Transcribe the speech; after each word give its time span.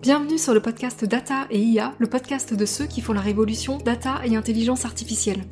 Bienvenue 0.00 0.38
sur 0.38 0.54
le 0.54 0.60
podcast 0.60 1.04
Data 1.04 1.46
et 1.50 1.58
IA, 1.58 1.94
le 1.98 2.06
podcast 2.06 2.54
de 2.54 2.64
ceux 2.66 2.86
qui 2.86 3.00
font 3.00 3.12
la 3.12 3.20
révolution 3.20 3.78
data 3.78 4.20
et 4.24 4.36
intelligence 4.36 4.84
artificielle. 4.84 5.44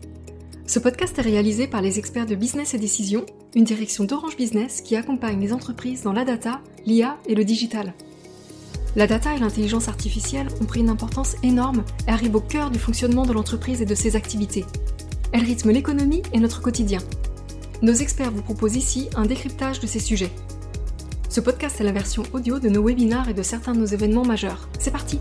Ce 0.67 0.79
podcast 0.79 1.19
est 1.19 1.23
réalisé 1.23 1.67
par 1.67 1.83
les 1.83 1.99
experts 1.99 2.27
de 2.27 2.35
Business 2.35 2.75
et 2.75 2.79
Décision, 2.79 3.27
une 3.55 3.65
direction 3.65 4.05
d'Orange 4.05 4.37
Business 4.37 4.81
qui 4.81 4.97
accompagne 4.97 5.41
les 5.41 5.53
entreprises 5.53 6.03
dans 6.03 6.13
la 6.13 6.25
data, 6.25 6.61
l'IA 6.87 7.19
et 7.27 7.35
le 7.35 7.45
digital. 7.45 7.95
La 8.97 9.07
data 9.07 9.35
et 9.35 9.39
l'intelligence 9.39 9.89
artificielle 9.89 10.49
ont 10.61 10.65
pris 10.65 10.81
une 10.81 10.89
importance 10.89 11.37
énorme 11.43 11.85
et 12.09 12.11
arrivent 12.11 12.37
au 12.37 12.41
cœur 12.41 12.71
du 12.71 12.79
fonctionnement 12.79 13.27
de 13.27 13.33
l'entreprise 13.33 13.83
et 13.83 13.87
de 13.87 13.95
ses 13.95 14.17
activités. 14.17 14.65
Elles 15.33 15.45
rythment 15.45 15.73
l'économie 15.73 16.23
et 16.33 16.41
notre 16.41 16.63
quotidien. 16.63 17.01
Nos 17.83 17.93
experts 17.93 18.31
vous 18.31 18.43
proposent 18.43 18.77
ici 18.77 19.09
un 19.17 19.27
décryptage 19.27 19.81
de 19.81 19.87
ces 19.87 20.01
sujets. 20.01 20.31
Ce 21.37 21.43
podcast 21.43 21.79
est 21.83 21.85
la 21.85 21.93
version 21.93 22.23
audio 22.33 22.59
de 22.59 22.71
nos 22.71 22.83
webinars 22.83 23.29
et 23.29 23.35
de 23.35 23.43
certains 23.43 23.75
de 23.75 23.79
nos 23.79 23.85
événements 23.85 24.25
majeurs. 24.25 24.71
C'est 24.79 24.91
parti 24.91 25.19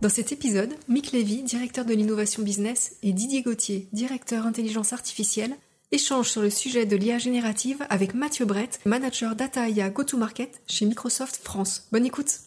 Dans 0.00 0.08
cet 0.08 0.32
épisode, 0.32 0.74
Mick 0.88 1.12
Levy, 1.12 1.44
directeur 1.44 1.84
de 1.84 1.94
l'innovation 1.94 2.42
business, 2.42 2.96
et 3.04 3.12
Didier 3.12 3.42
Gauthier, 3.42 3.86
directeur 3.92 4.44
intelligence 4.44 4.92
artificielle, 4.92 5.54
échangent 5.92 6.30
sur 6.30 6.42
le 6.42 6.50
sujet 6.50 6.84
de 6.84 6.96
l'IA 6.96 7.18
générative 7.18 7.86
avec 7.90 8.12
Mathieu 8.12 8.44
Brett, 8.44 8.80
manager 8.86 9.36
data 9.36 9.68
IA 9.68 9.90
go-to-market 9.90 10.62
chez 10.66 10.84
Microsoft 10.84 11.36
France. 11.44 11.86
Bonne 11.92 12.06
écoute 12.06 12.40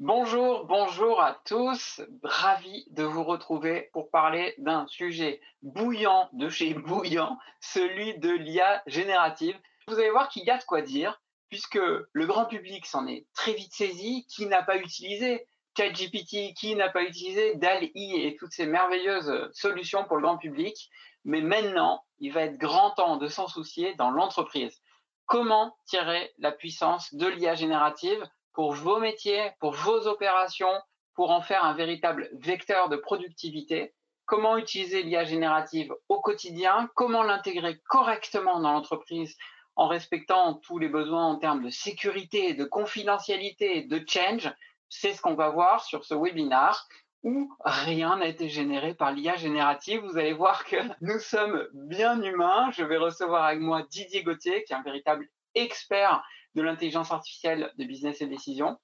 Bonjour, 0.00 0.64
bonjour 0.64 1.20
à 1.20 1.40
tous. 1.44 2.00
Ravi 2.24 2.86
de 2.90 3.04
vous 3.04 3.22
retrouver 3.22 3.88
pour 3.92 4.10
parler 4.10 4.54
d'un 4.58 4.86
sujet 4.88 5.40
bouillant 5.62 6.28
de 6.32 6.48
chez 6.48 6.74
bouillant, 6.74 7.38
celui 7.60 8.18
de 8.18 8.30
l'IA 8.30 8.82
générative. 8.86 9.56
Vous 9.86 9.94
allez 9.94 10.10
voir 10.10 10.28
qu'il 10.28 10.44
y 10.44 10.50
a 10.50 10.58
de 10.58 10.64
quoi 10.64 10.82
dire, 10.82 11.20
puisque 11.50 11.78
le 11.78 12.26
grand 12.26 12.46
public 12.46 12.84
s'en 12.86 13.06
est 13.06 13.26
très 13.34 13.52
vite 13.52 13.72
saisi. 13.72 14.26
Qui 14.26 14.46
n'a 14.46 14.62
pas 14.62 14.76
utilisé 14.76 15.46
ChatGPT, 15.76 16.54
qui 16.54 16.74
n'a 16.74 16.88
pas 16.88 17.02
utilisé 17.02 17.54
DAL-I 17.54 18.22
et 18.22 18.36
toutes 18.36 18.52
ces 18.52 18.66
merveilleuses 18.66 19.50
solutions 19.52 20.04
pour 20.04 20.16
le 20.16 20.22
grand 20.22 20.38
public 20.38 20.90
Mais 21.24 21.42
maintenant, 21.42 22.02
il 22.18 22.32
va 22.32 22.42
être 22.42 22.58
grand 22.58 22.90
temps 22.90 23.18
de 23.18 23.28
s'en 23.28 23.46
soucier 23.46 23.94
dans 23.94 24.10
l'entreprise. 24.10 24.82
Comment 25.26 25.76
tirer 25.86 26.32
la 26.38 26.50
puissance 26.50 27.14
de 27.14 27.26
l'IA 27.28 27.54
générative? 27.54 28.22
Pour 28.52 28.72
vos 28.72 29.00
métiers, 29.00 29.50
pour 29.60 29.72
vos 29.72 30.06
opérations, 30.06 30.80
pour 31.14 31.30
en 31.30 31.42
faire 31.42 31.64
un 31.64 31.74
véritable 31.74 32.28
vecteur 32.32 32.88
de 32.88 32.96
productivité 32.96 33.94
Comment 34.24 34.56
utiliser 34.56 35.02
l'IA 35.02 35.24
générative 35.24 35.92
au 36.08 36.20
quotidien? 36.20 36.88
Comment 36.94 37.22
l'intégrer 37.22 37.78
correctement 37.88 38.60
dans 38.60 38.72
l'entreprise 38.72 39.36
en 39.74 39.88
respectant 39.88 40.54
tous 40.54 40.78
les 40.78 40.88
besoins 40.88 41.26
en 41.26 41.36
termes 41.36 41.62
de 41.62 41.70
sécurité, 41.70 42.54
de 42.54 42.64
confidentialité, 42.64 43.82
de 43.82 44.02
change? 44.08 44.50
C'est 44.88 45.12
ce 45.12 45.20
qu'on 45.20 45.34
va 45.34 45.50
voir 45.50 45.84
sur 45.84 46.04
ce 46.04 46.14
webinar 46.14 46.86
où 47.24 47.52
rien 47.64 48.16
n'a 48.16 48.26
été 48.26 48.48
généré 48.48 48.94
par 48.94 49.12
l'IA 49.12 49.36
générative. 49.36 50.00
Vous 50.00 50.18
allez 50.18 50.32
voir 50.32 50.64
que 50.64 50.76
nous 51.00 51.18
sommes 51.18 51.68
bien 51.74 52.20
humains. 52.22 52.70
Je 52.72 52.84
vais 52.84 52.98
recevoir 52.98 53.44
avec 53.44 53.60
moi 53.60 53.82
Didier 53.90 54.22
Gauthier, 54.22 54.64
qui 54.64 54.72
est 54.72 54.76
un 54.76 54.82
véritable 54.82 55.28
expert 55.54 56.22
de 56.54 56.62
l'intelligence 56.62 57.10
artificielle 57.10 57.72
de 57.78 57.84
business 57.84 58.20
et 58.20 58.26
décision, 58.26 58.78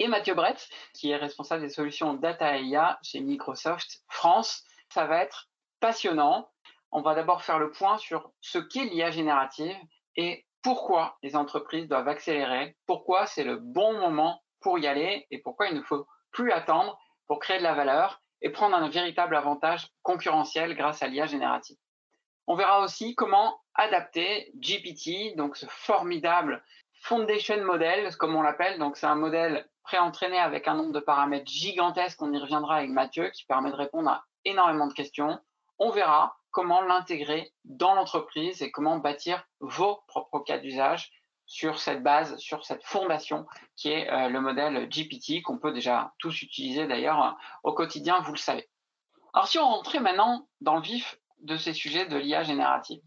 et 0.00 0.08
Mathieu 0.08 0.34
Brett, 0.34 0.66
qui 0.94 1.10
est 1.10 1.16
responsable 1.16 1.60
des 1.60 1.68
solutions 1.68 2.14
data 2.14 2.56
IA 2.56 2.98
chez 3.02 3.20
Microsoft 3.20 4.02
France. 4.08 4.64
Ça 4.88 5.04
va 5.04 5.22
être 5.22 5.50
passionnant. 5.78 6.48
On 6.90 7.02
va 7.02 7.14
d'abord 7.14 7.44
faire 7.44 7.58
le 7.58 7.70
point 7.70 7.98
sur 7.98 8.32
ce 8.40 8.58
qu'est 8.58 8.86
l'IA 8.86 9.10
générative 9.10 9.76
et 10.16 10.46
pourquoi 10.62 11.18
les 11.22 11.36
entreprises 11.36 11.86
doivent 11.86 12.08
accélérer, 12.08 12.76
pourquoi 12.86 13.26
c'est 13.26 13.44
le 13.44 13.56
bon 13.56 13.92
moment 13.98 14.42
pour 14.60 14.78
y 14.78 14.86
aller 14.86 15.26
et 15.30 15.38
pourquoi 15.38 15.68
il 15.68 15.76
ne 15.76 15.82
faut 15.82 16.06
plus 16.32 16.50
attendre 16.50 16.98
pour 17.26 17.38
créer 17.38 17.58
de 17.58 17.62
la 17.62 17.74
valeur 17.74 18.22
et 18.40 18.48
prendre 18.48 18.76
un 18.76 18.88
véritable 18.88 19.36
avantage 19.36 19.86
concurrentiel 20.02 20.74
grâce 20.74 21.02
à 21.02 21.08
l'IA 21.08 21.26
générative. 21.26 21.76
On 22.46 22.56
verra 22.56 22.80
aussi 22.80 23.14
comment 23.14 23.60
adapter 23.74 24.50
GPT, 24.56 25.36
donc 25.36 25.56
ce 25.56 25.66
formidable 25.66 26.64
foundation 27.00 27.64
model, 27.64 28.14
comme 28.16 28.36
on 28.36 28.42
l'appelle. 28.42 28.78
Donc 28.78 28.96
c'est 28.96 29.06
un 29.06 29.14
modèle 29.14 29.68
pré-entraîné 29.82 30.38
avec 30.38 30.68
un 30.68 30.74
nombre 30.74 30.92
de 30.92 31.00
paramètres 31.00 31.50
gigantesques. 31.50 32.22
On 32.22 32.32
y 32.32 32.38
reviendra 32.38 32.76
avec 32.76 32.90
Mathieu, 32.90 33.30
qui 33.30 33.44
permet 33.44 33.70
de 33.70 33.76
répondre 33.76 34.10
à 34.10 34.24
énormément 34.44 34.86
de 34.86 34.92
questions. 34.92 35.38
On 35.78 35.90
verra 35.90 36.36
comment 36.50 36.82
l'intégrer 36.82 37.52
dans 37.64 37.94
l'entreprise 37.94 38.62
et 38.62 38.70
comment 38.70 38.98
bâtir 38.98 39.44
vos 39.60 40.02
propres 40.06 40.40
cas 40.40 40.58
d'usage 40.58 41.10
sur 41.46 41.80
cette 41.80 42.02
base, 42.02 42.36
sur 42.36 42.64
cette 42.64 42.84
fondation 42.84 43.46
qui 43.74 43.90
est 43.90 44.08
euh, 44.08 44.28
le 44.28 44.40
modèle 44.40 44.88
GPT 44.88 45.42
qu'on 45.42 45.58
peut 45.58 45.72
déjà 45.72 46.12
tous 46.18 46.42
utiliser 46.42 46.86
d'ailleurs 46.86 47.24
euh, 47.24 47.30
au 47.64 47.72
quotidien, 47.72 48.20
vous 48.20 48.32
le 48.32 48.38
savez. 48.38 48.68
Alors 49.32 49.48
si 49.48 49.58
on 49.58 49.64
rentrait 49.64 49.98
maintenant 49.98 50.46
dans 50.60 50.76
le 50.76 50.82
vif 50.82 51.18
de 51.40 51.56
ces 51.56 51.72
sujets 51.72 52.06
de 52.06 52.16
l'IA 52.16 52.44
générative. 52.44 53.00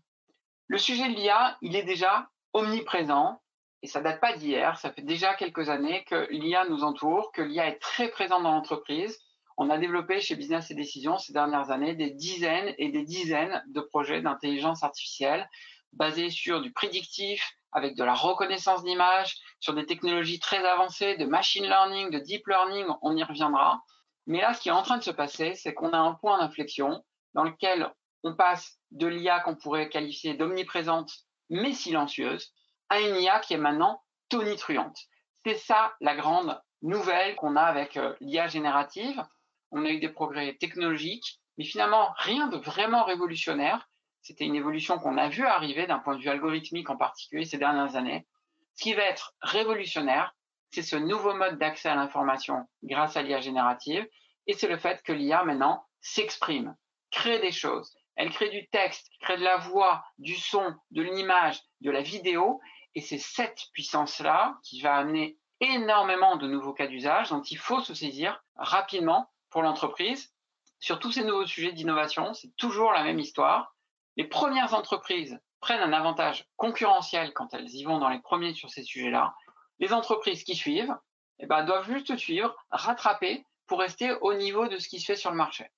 Le 0.68 0.78
sujet 0.78 1.08
de 1.08 1.16
l'IA, 1.16 1.58
il 1.62 1.76
est 1.76 1.84
déjà 1.84 2.28
omniprésent 2.54 3.42
et 3.84 3.88
ça 3.88 4.00
date 4.00 4.22
pas 4.22 4.36
d'hier, 4.38 4.80
ça 4.80 4.94
fait 4.94 5.02
déjà 5.02 5.34
quelques 5.34 5.68
années 5.68 6.06
que 6.06 6.28
l'IA 6.32 6.66
nous 6.70 6.86
entoure, 6.86 7.34
que 7.34 7.42
l'IA 7.42 7.68
est 7.68 7.80
très 7.80 8.08
présente 8.08 8.42
dans 8.42 8.54
l'entreprise. 8.54 9.20
On 9.58 9.70
a 9.70 9.78
développé 9.78 10.22
chez 10.22 10.38
Business 10.38 10.72
et 10.72 10.74
Décisions 10.74 11.18
ces 11.18 11.34
dernières 11.34 11.70
années 11.70 11.94
des 11.94 12.10
dizaines 12.10 12.74
et 12.78 12.90
des 12.90 13.04
dizaines 13.04 13.62
de 13.68 13.82
projets 13.82 14.22
d'intelligence 14.22 14.84
artificielle 14.84 15.50
basés 15.92 16.30
sur 16.30 16.62
du 16.62 16.72
prédictif, 16.72 17.44
avec 17.74 17.96
de 17.98 18.06
la 18.06 18.14
reconnaissance 18.14 18.86
d'image, 18.86 19.36
sur 19.60 19.74
des 19.74 19.86
technologies 19.86 20.40
très 20.40 20.64
avancées 20.66 21.18
de 21.18 21.26
machine 21.26 21.66
learning, 21.66 22.10
de 22.10 22.20
deep 22.20 22.48
learning, 22.48 22.88
on 23.02 23.18
y 23.18 23.24
reviendra. 23.24 23.84
Mais 24.28 24.40
là, 24.40 24.54
ce 24.54 24.62
qui 24.62 24.70
est 24.70 24.72
en 24.72 24.82
train 24.82 24.98
de 24.98 25.04
se 25.04 25.12
passer, 25.12 25.56
c'est 25.56 25.74
qu'on 25.74 25.92
a 25.92 25.98
un 25.98 26.14
point 26.14 26.40
d'inflexion 26.40 27.04
dans 27.34 27.44
lequel 27.44 27.92
on 28.24 28.34
passe 28.34 28.80
de 28.92 29.08
l'IA 29.08 29.42
qu'on 29.42 29.56
pourrait 29.56 29.90
qualifier 29.90 30.36
d'omniprésente 30.36 31.12
mais 31.50 31.74
silencieuse 31.74 32.54
à 32.94 33.02
une 33.02 33.16
IA 33.16 33.40
qui 33.40 33.54
est 33.54 33.58
maintenant 33.58 34.04
tonitruante. 34.30 34.98
C'est 35.46 35.58
ça 35.58 35.94
la 36.00 36.16
grande 36.16 36.62
nouvelle 36.84 37.36
qu'on 37.36 37.56
a 37.56 37.64
avec 37.64 37.98
euh, 37.98 38.14
l'IA 38.22 38.48
générative. 38.48 39.24
On 39.72 39.84
a 39.84 39.90
eu 39.90 40.00
des 40.00 40.10
progrès 40.10 40.56
technologiques, 40.60 41.40
mais 41.58 41.66
finalement 41.66 42.14
rien 42.18 42.48
de 42.48 42.58
vraiment 42.58 43.04
révolutionnaire. 43.04 43.90
C'était 44.22 44.46
une 44.46 44.56
évolution 44.56 45.00
qu'on 45.00 45.18
a 45.18 45.28
vu 45.28 45.46
arriver 45.46 45.88
d'un 45.88 46.00
point 46.00 46.16
de 46.16 46.22
vue 46.22 46.30
algorithmique 46.30 46.90
en 46.90 46.96
particulier 46.96 47.46
ces 47.46 47.58
dernières 47.58 47.96
années. 47.96 48.28
Ce 48.76 48.84
qui 48.84 48.94
va 48.94 49.04
être 49.04 49.34
révolutionnaire, 49.42 50.36
c'est 50.70 50.84
ce 50.84 50.96
nouveau 50.96 51.34
mode 51.34 51.58
d'accès 51.58 51.90
à 51.90 51.96
l'information 51.96 52.68
grâce 52.84 53.18
à 53.18 53.24
l'IA 53.24 53.42
générative, 53.42 54.08
et 54.46 54.54
c'est 54.54 54.68
le 54.68 54.78
fait 54.78 55.02
que 55.04 55.14
l'IA 55.14 55.44
maintenant 55.44 55.86
s'exprime, 56.02 56.76
crée 57.12 57.40
des 57.40 57.52
choses. 57.52 57.92
Elle 58.16 58.30
crée 58.30 58.50
du 58.50 58.68
texte, 58.70 59.10
crée 59.22 59.38
de 59.38 59.44
la 59.44 59.58
voix, 59.58 60.04
du 60.20 60.36
son, 60.36 60.76
de 60.92 61.02
l'image, 61.02 61.60
de 61.82 61.90
la 61.92 62.02
vidéo, 62.02 62.60
et 62.96 63.02
c'est 63.02 63.18
cette 63.18 63.68
puissance-là 63.74 64.58
qui 64.64 64.82
va 64.82 64.96
amener 64.96 65.38
énormément 65.60 66.36
de 66.36 66.48
nouveaux 66.48 66.74
cas 66.74 66.88
d'usage 66.88 67.30
dont 67.30 67.42
il 67.42 67.58
faut 67.58 67.80
se 67.80 67.94
saisir 67.94 68.44
rapidement 68.56 69.32
pour 69.50 69.62
l'entreprise. 69.62 70.34
Sur 70.80 71.00
tous 71.00 71.12
ces 71.12 71.24
nouveaux 71.24 71.46
sujets 71.46 71.72
d'innovation, 71.72 72.34
c'est 72.34 72.56
toujours 72.58 72.92
la 72.92 73.04
même 73.04 73.20
histoire 73.20 73.74
les 74.16 74.26
premières 74.26 74.74
entreprises 74.74 75.40
prennent 75.60 75.82
un 75.82 75.94
avantage 75.94 76.46
concurrentiel 76.56 77.34
quand 77.34 77.54
elles 77.54 77.70
y 77.70 77.84
vont 77.84 78.00
dans 78.00 78.10
les 78.10 78.20
premiers 78.20 78.54
sur 78.54 78.70
ces 78.70 78.84
sujets-là. 78.84 79.34
Les 79.80 79.94
entreprises 79.94 80.44
qui 80.44 80.56
suivent 80.56 80.96
eh 81.40 81.48
ben, 81.48 81.64
doivent 81.64 81.90
juste 81.90 82.16
suivre, 82.18 82.56
rattraper 82.70 83.46
pour 83.66 83.80
rester 83.80 84.12
au 84.22 84.34
niveau 84.34 84.68
de 84.68 84.78
ce 84.78 84.88
qui 84.88 85.00
se 85.00 85.06
fait 85.06 85.16
sur 85.16 85.32
le 85.32 85.38
marché. 85.38 85.72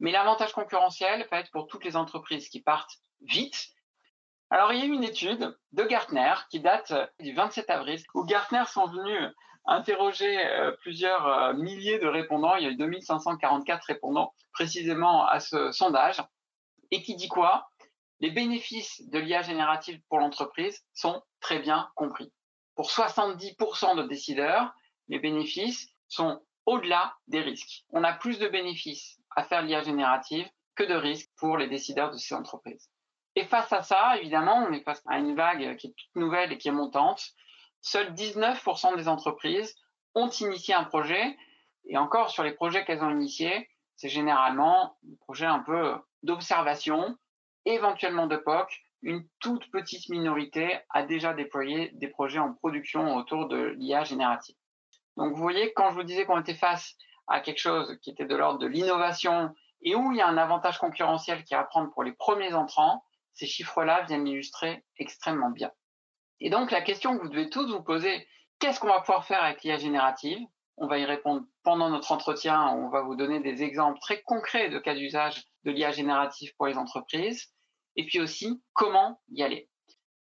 Mais 0.00 0.12
l'avantage 0.12 0.52
concurrentiel 0.52 1.26
va 1.30 1.40
être 1.40 1.50
pour 1.50 1.66
toutes 1.66 1.84
les 1.84 1.96
entreprises 1.96 2.48
qui 2.48 2.60
partent 2.60 2.98
vite. 3.22 3.68
Alors, 4.50 4.72
il 4.72 4.78
y 4.78 4.82
a 4.82 4.86
eu 4.86 4.92
une 4.92 5.04
étude 5.04 5.54
de 5.72 5.84
Gartner 5.84 6.34
qui 6.50 6.60
date 6.60 6.92
du 7.20 7.34
27 7.34 7.68
avril, 7.68 8.02
où 8.14 8.24
Gartner 8.24 8.64
sont 8.66 8.86
venus 8.86 9.30
interroger 9.66 10.38
euh, 10.46 10.72
plusieurs 10.80 11.26
euh, 11.26 11.52
milliers 11.52 11.98
de 11.98 12.06
répondants. 12.06 12.56
Il 12.56 12.64
y 12.64 12.66
a 12.66 12.70
eu 12.70 12.76
2544 12.76 13.84
répondants 13.84 14.32
précisément 14.52 15.26
à 15.26 15.40
ce 15.40 15.70
sondage. 15.72 16.22
Et 16.90 17.02
qui 17.02 17.14
dit 17.16 17.28
quoi? 17.28 17.68
Les 18.20 18.30
bénéfices 18.30 19.06
de 19.10 19.18
l'IA 19.18 19.42
générative 19.42 20.00
pour 20.08 20.18
l'entreprise 20.18 20.82
sont 20.94 21.22
très 21.40 21.58
bien 21.58 21.90
compris. 21.94 22.32
Pour 22.74 22.88
70% 22.88 23.96
de 23.96 24.02
décideurs, 24.04 24.72
les 25.08 25.18
bénéfices 25.18 25.88
sont 26.08 26.40
au-delà 26.64 27.14
des 27.26 27.40
risques. 27.40 27.84
On 27.90 28.02
a 28.02 28.14
plus 28.14 28.38
de 28.38 28.48
bénéfices 28.48 29.18
à 29.36 29.44
faire 29.44 29.62
l'IA 29.62 29.82
générative 29.82 30.48
que 30.74 30.84
de 30.84 30.94
risques 30.94 31.30
pour 31.36 31.58
les 31.58 31.68
décideurs 31.68 32.10
de 32.10 32.16
ces 32.16 32.34
entreprises. 32.34 32.90
Et 33.38 33.44
face 33.44 33.72
à 33.72 33.82
ça, 33.82 34.16
évidemment, 34.16 34.66
on 34.68 34.72
est 34.72 34.82
face 34.82 35.00
à 35.06 35.16
une 35.16 35.36
vague 35.36 35.76
qui 35.76 35.86
est 35.86 35.90
toute 35.90 36.16
nouvelle 36.16 36.50
et 36.50 36.58
qui 36.58 36.66
est 36.66 36.72
montante. 36.72 37.22
Seuls 37.80 38.12
19% 38.12 38.96
des 38.96 39.06
entreprises 39.06 39.76
ont 40.16 40.28
initié 40.28 40.74
un 40.74 40.82
projet. 40.82 41.36
Et 41.84 41.96
encore, 41.96 42.30
sur 42.30 42.42
les 42.42 42.50
projets 42.50 42.84
qu'elles 42.84 43.00
ont 43.00 43.12
initiés, 43.12 43.68
c'est 43.94 44.08
généralement 44.08 44.96
des 45.04 45.14
projets 45.18 45.46
un 45.46 45.60
peu 45.60 45.94
d'observation, 46.24 47.16
éventuellement 47.64 48.26
de 48.26 48.34
POC, 48.34 48.82
une 49.02 49.24
toute 49.38 49.70
petite 49.70 50.08
minorité 50.08 50.80
a 50.90 51.04
déjà 51.04 51.32
déployé 51.32 51.90
des 51.94 52.08
projets 52.08 52.40
en 52.40 52.52
production 52.54 53.14
autour 53.14 53.46
de 53.46 53.76
l'IA 53.78 54.02
générative. 54.02 54.56
Donc 55.16 55.32
vous 55.32 55.40
voyez, 55.40 55.72
quand 55.74 55.90
je 55.90 55.94
vous 55.94 56.02
disais 56.02 56.24
qu'on 56.24 56.40
était 56.40 56.54
face 56.54 56.96
à 57.28 57.38
quelque 57.38 57.60
chose 57.60 58.00
qui 58.02 58.10
était 58.10 58.26
de 58.26 58.34
l'ordre 58.34 58.58
de 58.58 58.66
l'innovation 58.66 59.54
et 59.82 59.94
où 59.94 60.10
il 60.10 60.18
y 60.18 60.22
a 60.22 60.26
un 60.26 60.38
avantage 60.38 60.78
concurrentiel 60.78 61.44
qui 61.44 61.54
est 61.54 61.56
à 61.56 61.62
prendre 61.62 61.92
pour 61.92 62.02
les 62.02 62.10
premiers 62.10 62.52
entrants, 62.52 63.04
ces 63.38 63.46
chiffres-là 63.46 64.02
viennent 64.02 64.24
l'illustrer 64.24 64.84
extrêmement 64.96 65.50
bien. 65.50 65.70
Et 66.40 66.50
donc 66.50 66.72
la 66.72 66.82
question 66.82 67.16
que 67.16 67.22
vous 67.22 67.28
devez 67.28 67.48
tous 67.48 67.70
vous 67.70 67.82
poser, 67.82 68.26
qu'est-ce 68.58 68.80
qu'on 68.80 68.88
va 68.88 69.00
pouvoir 69.00 69.24
faire 69.24 69.42
avec 69.42 69.62
l'IA 69.62 69.78
générative? 69.78 70.40
On 70.76 70.88
va 70.88 70.98
y 70.98 71.04
répondre 71.04 71.44
pendant 71.62 71.88
notre 71.88 72.10
entretien, 72.10 72.66
on 72.68 72.88
va 72.88 73.02
vous 73.02 73.14
donner 73.14 73.40
des 73.40 73.62
exemples 73.62 74.00
très 74.00 74.22
concrets 74.22 74.70
de 74.70 74.78
cas 74.80 74.94
d'usage 74.94 75.44
de 75.64 75.70
l'IA 75.70 75.92
générative 75.92 76.52
pour 76.56 76.66
les 76.66 76.76
entreprises, 76.76 77.52
et 77.94 78.06
puis 78.06 78.20
aussi 78.20 78.60
comment 78.72 79.20
y 79.30 79.42
aller? 79.42 79.68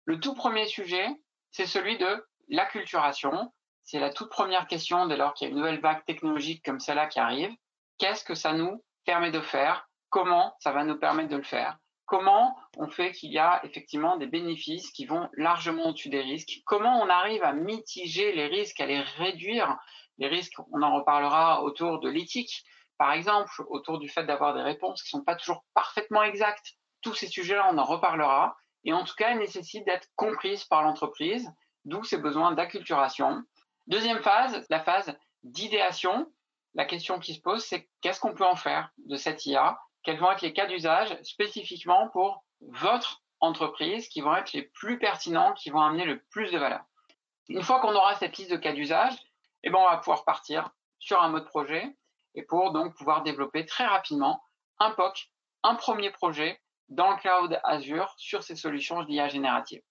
Le 0.05 0.21
tout 0.21 0.35
premier 0.35 0.67
sujet, 0.67 1.09
c'est 1.53 1.67
celui 1.67 1.97
de 1.97 2.27
l'acculturation. 2.49 3.53
C'est 3.83 3.99
la 3.99 4.11
toute 4.11 4.31
première 4.31 4.67
question 4.67 5.07
dès 5.07 5.17
lors 5.17 5.33
qu'il 5.33 5.47
y 5.47 5.49
a 5.49 5.53
une 5.53 5.59
nouvelle 5.59 5.81
vague 5.81 6.05
technologique 6.05 6.65
comme 6.65 6.81
celle-là 6.81 7.07
qui 7.07 7.19
arrive. 7.19 7.55
Qu'est-ce 7.99 8.25
que 8.25 8.35
ça 8.35 8.53
nous 8.53 8.85
permet 9.05 9.31
de 9.31 9.41
faire? 9.41 9.89
Comment 10.11 10.55
ça 10.61 10.73
va 10.73 10.85
nous 10.85 10.99
permettre 10.99 11.31
de 11.31 11.37
le 11.37 11.43
faire? 11.43 11.79
Comment 12.07 12.57
on 12.77 12.89
fait 12.89 13.11
qu'il 13.11 13.33
y 13.33 13.39
a 13.39 13.61
effectivement 13.65 14.17
des 14.17 14.27
bénéfices 14.27 14.91
qui 14.93 15.07
vont 15.07 15.29
largement 15.33 15.89
au-dessus 15.89 16.09
des 16.09 16.21
risques? 16.21 16.63
Comment 16.65 17.01
on 17.03 17.09
arrive 17.09 17.43
à 17.43 17.53
mitiger 17.53 18.33
les 18.33 18.47
risques, 18.47 18.81
à 18.81 18.87
les 18.87 19.01
réduire? 19.01 19.77
Les 20.19 20.29
risques, 20.29 20.55
on 20.73 20.83
en 20.83 20.95
reparlera 20.95 21.63
autour 21.63 21.99
de 21.99 22.09
l'éthique, 22.09 22.65
par 22.97 23.13
exemple, 23.13 23.51
autour 23.69 23.99
du 23.99 24.09
fait 24.09 24.25
d'avoir 24.25 24.55
des 24.55 24.63
réponses 24.63 25.03
qui 25.03 25.17
ne 25.17 25.21
sont 25.21 25.25
pas 25.25 25.35
toujours 25.35 25.65
parfaitement 25.75 26.23
exactes. 26.23 26.75
Tous 27.03 27.15
ces 27.15 27.27
sujets-là, 27.27 27.69
on 27.73 27.79
en 27.79 27.85
reparlera. 27.85 28.57
Et 28.85 28.93
en 28.93 29.05
tout 29.05 29.15
cas, 29.17 29.31
elles 29.31 29.39
nécessitent 29.39 29.85
d'être 29.85 30.09
comprises 30.15 30.65
par 30.65 30.83
l'entreprise, 30.83 31.51
d'où 31.85 32.05
ces 32.05 32.19
besoins 32.19 32.53
d'acculturation. 32.53 33.43
Deuxième 33.89 34.23
phase, 34.23 34.65
la 34.71 34.81
phase 34.81 35.19
d'idéation. 35.43 36.31
La 36.75 36.85
question 36.85 37.19
qui 37.19 37.35
se 37.35 37.41
pose, 37.41 37.65
c'est 37.65 37.89
qu'est-ce 38.01 38.21
qu'on 38.21 38.35
peut 38.35 38.47
en 38.47 38.57
faire 38.57 38.91
de 38.99 39.17
cette 39.17 39.45
IA 39.45 39.77
quels 40.07 40.21
vont 40.21 40.31
être 40.31 40.43
les 40.43 40.53
cas 40.53 40.67
d'usage 40.67 41.21
spécifiquement 41.25 42.09
pour 42.11 42.45
votre 42.61 43.23
entreprise 43.41 44.09
qui 44.09 44.21
vont 44.21 44.37
être 44.37 44.53
les 44.53 44.63
plus 44.63 45.01
pertinents, 45.01 45.53
qui 45.55 45.69
vont 45.69 45.81
amener 45.81 46.05
le 46.05 46.23
plus 46.31 46.53
de 46.53 46.59
valeur. 46.59 46.81
Une 47.49 47.61
fois 47.61 47.81
qu'on 47.81 47.95
aura 47.95 48.15
cette 48.15 48.37
liste 48.39 48.53
de 48.53 48.57
cas 48.57 48.73
d'usage, 48.73 49.15
eh 49.65 49.71
ben, 49.71 49.79
on 49.79 49.91
va 49.91 49.97
pouvoir 49.97 50.25
partir 50.25 50.71
sur 51.01 51.21
un 51.21 51.29
mode 51.29 51.47
projet 51.47 51.97
et 52.37 52.45
pour 52.45 52.73
donc 52.73 52.95
pouvoir 52.95 53.25
développer 53.25 53.67
très 53.67 53.85
rapidement 53.85 54.45
un 54.79 54.93
POC, 54.93 55.29
un 55.65 55.75
premier 55.75 56.13
projet 56.13 56.63
dans 56.89 57.11
le 57.11 57.17
cloud 57.17 57.61
Azure 57.65 58.15
sur 58.17 58.45
ces 58.45 58.55
solutions 58.55 59.03
d'IA 59.03 59.27
générative. 59.27 59.83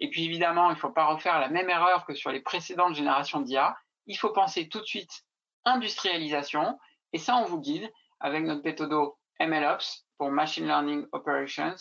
Et 0.00 0.10
puis 0.10 0.24
évidemment, 0.24 0.70
il 0.70 0.74
ne 0.74 0.80
faut 0.80 0.90
pas 0.90 1.06
refaire 1.06 1.38
la 1.38 1.48
même 1.48 1.70
erreur 1.70 2.04
que 2.06 2.14
sur 2.14 2.32
les 2.32 2.40
précédentes 2.40 2.96
générations 2.96 3.40
d'IA. 3.40 3.76
Il 4.06 4.18
faut 4.18 4.32
penser 4.32 4.68
tout 4.68 4.80
de 4.80 4.86
suite 4.86 5.24
industrialisation 5.64 6.76
et 7.12 7.18
ça, 7.18 7.36
on 7.36 7.44
vous 7.44 7.60
guide 7.60 7.88
avec 8.18 8.42
notre 8.42 8.64
méthodo 8.64 9.16
MLOps 9.40 10.06
pour 10.18 10.30
Machine 10.30 10.66
Learning 10.66 11.06
Operations. 11.12 11.76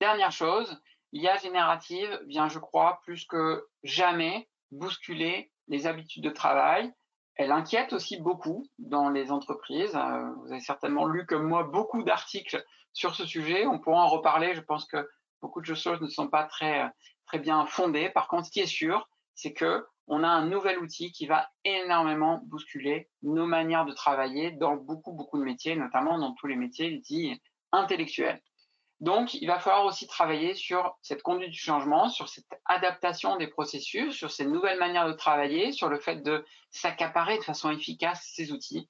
Dernière 0.00 0.32
chose, 0.32 0.80
l'IA 1.12 1.36
générative 1.36 2.20
vient, 2.26 2.48
je 2.48 2.58
crois, 2.58 3.00
plus 3.04 3.26
que 3.26 3.66
jamais 3.82 4.48
bousculer 4.70 5.50
les 5.68 5.86
habitudes 5.86 6.24
de 6.24 6.30
travail. 6.30 6.92
Elle 7.34 7.52
inquiète 7.52 7.92
aussi 7.92 8.20
beaucoup 8.20 8.66
dans 8.78 9.10
les 9.10 9.30
entreprises. 9.30 9.94
Euh, 9.94 10.30
vous 10.38 10.52
avez 10.52 10.60
certainement 10.60 11.06
lu 11.06 11.24
comme 11.26 11.46
moi 11.46 11.62
beaucoup 11.62 12.02
d'articles 12.02 12.64
sur 12.92 13.14
ce 13.14 13.24
sujet. 13.24 13.66
On 13.66 13.78
pourra 13.78 14.02
en 14.02 14.08
reparler. 14.08 14.54
Je 14.54 14.60
pense 14.60 14.86
que 14.86 15.08
beaucoup 15.40 15.60
de 15.60 15.74
choses 15.74 16.00
ne 16.00 16.08
sont 16.08 16.28
pas 16.28 16.44
très, 16.44 16.90
très 17.26 17.38
bien 17.38 17.64
fondées. 17.66 18.10
Par 18.10 18.28
contre, 18.28 18.46
ce 18.46 18.50
qui 18.50 18.60
est 18.60 18.66
sûr, 18.66 19.08
c'est 19.34 19.52
que 19.52 19.86
on 20.08 20.24
a 20.24 20.28
un 20.28 20.46
nouvel 20.46 20.78
outil 20.78 21.12
qui 21.12 21.26
va 21.26 21.48
énormément 21.64 22.40
bousculer 22.44 23.08
nos 23.22 23.46
manières 23.46 23.84
de 23.84 23.92
travailler 23.92 24.50
dans 24.52 24.76
beaucoup, 24.76 25.12
beaucoup 25.12 25.38
de 25.38 25.44
métiers, 25.44 25.76
notamment 25.76 26.18
dans 26.18 26.32
tous 26.32 26.46
les 26.46 26.56
métiers 26.56 26.98
dits 26.98 27.40
intellectuels. 27.72 28.42
Donc, 29.00 29.34
il 29.34 29.46
va 29.46 29.60
falloir 29.60 29.84
aussi 29.84 30.08
travailler 30.08 30.54
sur 30.54 30.96
cette 31.02 31.22
conduite 31.22 31.50
du 31.50 31.58
changement, 31.58 32.08
sur 32.08 32.28
cette 32.28 32.48
adaptation 32.64 33.36
des 33.36 33.46
processus, 33.46 34.14
sur 34.16 34.32
ces 34.32 34.44
nouvelles 34.44 34.78
manières 34.78 35.06
de 35.06 35.12
travailler, 35.12 35.70
sur 35.70 35.88
le 35.88 36.00
fait 36.00 36.16
de 36.16 36.44
s'accaparer 36.70 37.38
de 37.38 37.44
façon 37.44 37.70
efficace 37.70 38.32
ces 38.34 38.50
outils. 38.50 38.88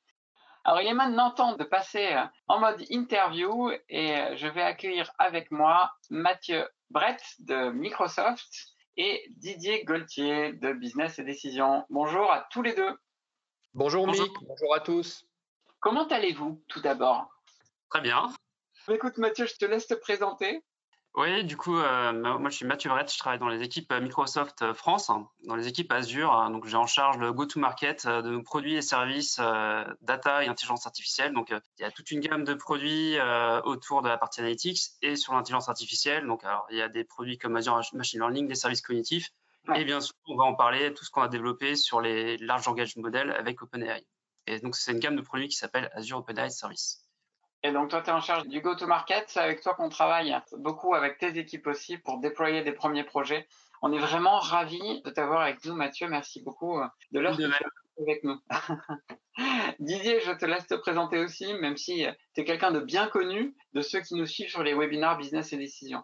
Alors, 0.64 0.80
il 0.80 0.86
est 0.86 0.94
maintenant 0.94 1.30
temps 1.30 1.56
de 1.56 1.64
passer 1.64 2.16
en 2.46 2.60
mode 2.60 2.82
interview 2.90 3.70
et 3.88 4.36
je 4.36 4.46
vais 4.46 4.62
accueillir 4.62 5.10
avec 5.18 5.50
moi 5.50 5.90
Mathieu 6.10 6.66
Brett 6.90 7.22
de 7.40 7.70
Microsoft 7.70 8.77
et 8.98 9.24
Didier 9.36 9.84
Gaultier 9.84 10.52
de 10.54 10.72
Business 10.72 11.20
et 11.20 11.24
Décision. 11.24 11.86
Bonjour 11.88 12.30
à 12.32 12.48
tous 12.50 12.62
les 12.62 12.74
deux. 12.74 12.98
Bonjour, 13.72 14.08
Mick, 14.08 14.32
bonjour 14.42 14.74
à 14.74 14.80
tous. 14.80 15.24
Comment 15.78 16.08
allez-vous 16.08 16.62
tout 16.66 16.80
d'abord? 16.80 17.30
Très 17.90 18.00
bien. 18.00 18.26
Écoute 18.88 19.16
Mathieu, 19.18 19.46
je 19.46 19.54
te 19.54 19.64
laisse 19.64 19.86
te 19.86 19.94
présenter. 19.94 20.64
Oui, 21.18 21.42
du 21.42 21.56
coup, 21.56 21.76
euh, 21.76 22.12
moi 22.12 22.48
je 22.48 22.54
suis 22.54 22.64
Mathieu 22.64 22.90
Brett, 22.90 23.12
je 23.12 23.18
travaille 23.18 23.40
dans 23.40 23.48
les 23.48 23.60
équipes 23.60 23.90
euh, 23.90 24.00
Microsoft 24.00 24.62
euh, 24.62 24.72
France, 24.72 25.10
hein, 25.10 25.28
dans 25.48 25.56
les 25.56 25.66
équipes 25.66 25.90
Azure. 25.90 26.32
Hein, 26.32 26.50
donc 26.50 26.66
j'ai 26.66 26.76
en 26.76 26.86
charge 26.86 27.18
le 27.18 27.32
go-to-market 27.32 28.06
de 28.06 28.30
nos 28.30 28.42
produits 28.44 28.76
et 28.76 28.82
services 28.82 29.40
data 30.00 30.44
et 30.44 30.46
intelligence 30.46 30.86
artificielle. 30.86 31.32
Donc 31.32 31.48
il 31.50 31.82
y 31.82 31.84
a 31.84 31.90
toute 31.90 32.12
une 32.12 32.20
gamme 32.20 32.44
de 32.44 32.54
produits 32.54 33.16
autour 33.64 34.02
de 34.02 34.08
la 34.08 34.16
partie 34.16 34.38
analytics 34.38 34.78
et 35.02 35.16
sur 35.16 35.34
l'intelligence 35.34 35.68
artificielle. 35.68 36.24
Donc 36.24 36.44
alors 36.44 36.68
il 36.70 36.76
y 36.76 36.82
a 36.82 36.88
des 36.88 37.02
produits 37.02 37.36
comme 37.36 37.56
Azure 37.56 37.80
Machine 37.94 38.20
Learning, 38.20 38.46
des 38.46 38.54
services 38.54 38.82
cognitifs. 38.82 39.30
Et 39.74 39.84
bien 39.84 40.00
sûr, 40.00 40.14
on 40.28 40.36
va 40.36 40.44
en 40.44 40.54
parler, 40.54 40.94
tout 40.94 41.04
ce 41.04 41.10
qu'on 41.10 41.22
a 41.22 41.28
développé 41.28 41.74
sur 41.74 42.00
les 42.00 42.36
large 42.36 42.64
language 42.66 42.94
models 42.96 43.32
avec 43.32 43.60
OpenAI. 43.60 44.06
Et 44.46 44.60
donc 44.60 44.76
c'est 44.76 44.92
une 44.92 45.00
gamme 45.00 45.16
de 45.16 45.22
produits 45.22 45.48
qui 45.48 45.56
s'appelle 45.56 45.90
Azure 45.94 46.18
OpenAI 46.18 46.50
Service. 46.50 47.07
Et 47.62 47.72
donc, 47.72 47.90
toi, 47.90 48.02
tu 48.02 48.10
es 48.10 48.12
en 48.12 48.20
charge 48.20 48.46
du 48.46 48.60
go-to-market. 48.60 49.24
C'est 49.28 49.40
avec 49.40 49.60
toi 49.60 49.74
qu'on 49.74 49.88
travaille 49.88 50.36
beaucoup 50.58 50.94
avec 50.94 51.18
tes 51.18 51.36
équipes 51.38 51.66
aussi 51.66 51.98
pour 51.98 52.18
déployer 52.18 52.62
des 52.62 52.72
premiers 52.72 53.04
projets. 53.04 53.46
On 53.82 53.92
est 53.92 53.98
vraiment 53.98 54.38
ravis 54.38 55.02
de 55.02 55.10
t'avoir 55.10 55.42
avec 55.42 55.64
nous, 55.64 55.74
Mathieu. 55.74 56.08
Merci 56.08 56.42
beaucoup 56.42 56.78
euh, 56.78 56.86
de 57.12 57.20
l'heure 57.20 57.38
avec 58.00 58.22
nous. 58.22 58.38
Didier, 59.80 60.20
je 60.20 60.32
te 60.32 60.44
laisse 60.44 60.66
te 60.66 60.74
présenter 60.74 61.18
aussi, 61.18 61.52
même 61.54 61.76
si 61.76 62.06
tu 62.34 62.40
es 62.40 62.44
quelqu'un 62.44 62.70
de 62.70 62.80
bien 62.80 63.08
connu 63.08 63.54
de 63.72 63.80
ceux 63.80 64.00
qui 64.00 64.14
nous 64.14 64.26
suivent 64.26 64.50
sur 64.50 64.62
les 64.62 64.74
webinars 64.74 65.16
Business 65.16 65.52
et 65.52 65.56
Décision. 65.56 66.02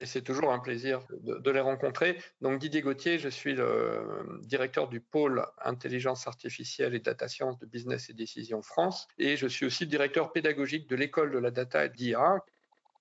Et 0.00 0.06
c'est 0.06 0.22
toujours 0.22 0.52
un 0.52 0.58
plaisir 0.58 1.00
de, 1.10 1.50
les 1.50 1.60
rencontrer. 1.60 2.18
Donc 2.42 2.58
Didier 2.58 2.82
Gauthier, 2.82 3.18
je 3.18 3.30
suis 3.30 3.54
le 3.54 4.40
directeur 4.42 4.88
du 4.88 5.00
pôle 5.00 5.46
intelligence 5.62 6.26
artificielle 6.26 6.94
et 6.94 7.00
data 7.00 7.28
science 7.28 7.58
de 7.58 7.66
Business 7.66 8.10
et 8.10 8.12
Décision 8.12 8.60
France. 8.60 9.08
Et 9.16 9.36
je 9.38 9.46
suis 9.46 9.64
aussi 9.64 9.86
directeur 9.86 10.32
pédagogique 10.32 10.86
de 10.86 10.96
l'école 10.96 11.32
de 11.32 11.38
la 11.38 11.50
data 11.50 11.86
et 11.86 11.88
d'IA. 11.88 12.44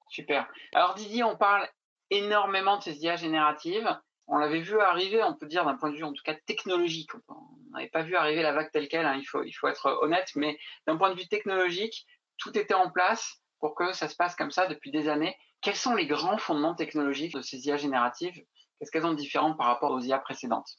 Super. 0.08 0.48
Alors 0.74 0.96
Didier, 0.96 1.24
on 1.24 1.36
parle 1.36 1.68
énormément 2.12 2.78
de 2.78 2.84
ces 2.84 2.98
IA 3.04 3.18
génératives. 3.18 3.90
On 4.28 4.38
l'avait 4.38 4.62
vu 4.62 4.80
arriver, 4.80 5.22
on 5.22 5.36
peut 5.36 5.48
dire 5.48 5.66
d'un 5.66 5.76
point 5.76 5.92
de 5.92 5.98
vue 5.98 6.04
en 6.04 6.14
tout 6.14 6.24
cas 6.24 6.36
technologique. 6.46 7.10
On 7.28 7.74
n'avait 7.74 7.90
pas 7.90 8.04
vu 8.04 8.16
arriver 8.16 8.42
la 8.42 8.54
vague 8.54 8.72
telle 8.72 8.88
qu'elle, 8.88 9.06
hein. 9.06 9.18
il, 9.20 9.26
faut, 9.26 9.44
il 9.44 9.52
faut 9.52 9.68
être 9.68 10.00
honnête, 10.02 10.32
mais 10.36 10.58
d'un 10.88 10.96
point 10.96 11.14
de 11.14 11.20
vue 11.20 11.28
technologique, 11.28 12.06
tout 12.38 12.58
était 12.58 12.74
en 12.74 12.90
place 12.90 13.42
pour 13.60 13.76
que 13.76 13.94
ça 13.94 14.08
se 14.08 14.16
passe 14.16 14.36
comme 14.36 14.52
ça 14.52 14.68
depuis 14.68 14.92
des 14.92 15.10
années. 15.10 15.36
Quels 15.66 15.76
sont 15.76 15.96
les 15.96 16.06
grands 16.06 16.38
fondements 16.38 16.76
technologiques 16.76 17.34
de 17.34 17.42
ces 17.42 17.66
IA 17.66 17.76
génératives? 17.76 18.36
Qu'est-ce 18.78 18.92
qu'elles 18.92 19.08
ont 19.08 19.14
de 19.14 19.18
différent 19.18 19.56
par 19.56 19.66
rapport 19.66 19.90
aux 19.90 20.00
IA 20.00 20.20
précédentes? 20.20 20.70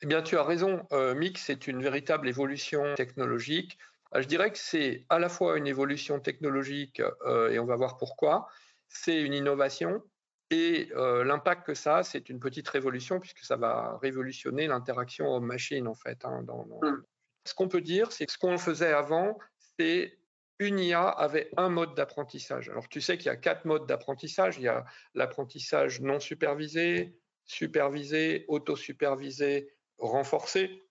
Eh 0.00 0.06
bien, 0.06 0.22
tu 0.22 0.38
as 0.38 0.44
raison, 0.44 0.86
euh, 0.92 1.12
Mick, 1.16 1.38
c'est 1.38 1.66
une 1.66 1.82
véritable 1.82 2.28
évolution 2.28 2.94
technologique. 2.94 3.76
Euh, 4.14 4.22
je 4.22 4.28
dirais 4.28 4.52
que 4.52 4.58
c'est 4.58 5.04
à 5.08 5.18
la 5.18 5.28
fois 5.28 5.58
une 5.58 5.66
évolution 5.66 6.20
technologique, 6.20 7.02
euh, 7.26 7.50
et 7.50 7.58
on 7.58 7.64
va 7.64 7.74
voir 7.74 7.96
pourquoi, 7.96 8.46
c'est 8.88 9.20
une 9.20 9.34
innovation, 9.34 10.04
et 10.50 10.88
l'impact 10.94 11.66
que 11.66 11.74
ça 11.74 11.96
a, 11.96 12.02
c'est 12.04 12.28
une 12.28 12.38
petite 12.38 12.68
révolution, 12.68 13.18
puisque 13.18 13.40
ça 13.40 13.56
va 13.56 13.98
révolutionner 14.00 14.68
l'interaction 14.68 15.26
homme-machine, 15.26 15.88
en 15.88 15.96
fait. 15.96 16.24
Hein, 16.24 16.44
mmh. 16.82 17.02
Ce 17.44 17.54
qu'on 17.54 17.68
peut 17.68 17.80
dire, 17.80 18.12
c'est 18.12 18.26
que 18.26 18.32
ce 18.32 18.38
qu'on 18.38 18.56
faisait 18.56 18.92
avant, 18.92 19.36
c'est 19.80 20.17
une 20.58 20.78
IA 20.78 21.08
avait 21.08 21.50
un 21.56 21.68
mode 21.68 21.94
d'apprentissage. 21.94 22.68
Alors 22.68 22.88
tu 22.88 23.00
sais 23.00 23.16
qu'il 23.16 23.26
y 23.26 23.30
a 23.30 23.36
quatre 23.36 23.64
modes 23.64 23.86
d'apprentissage. 23.86 24.58
Il 24.58 24.64
y 24.64 24.68
a 24.68 24.84
l'apprentissage 25.14 26.00
non 26.00 26.20
supervisé, 26.20 27.18
supervisé, 27.44 28.44
auto-supervisé, 28.48 29.72
renforcé. 29.98 30.82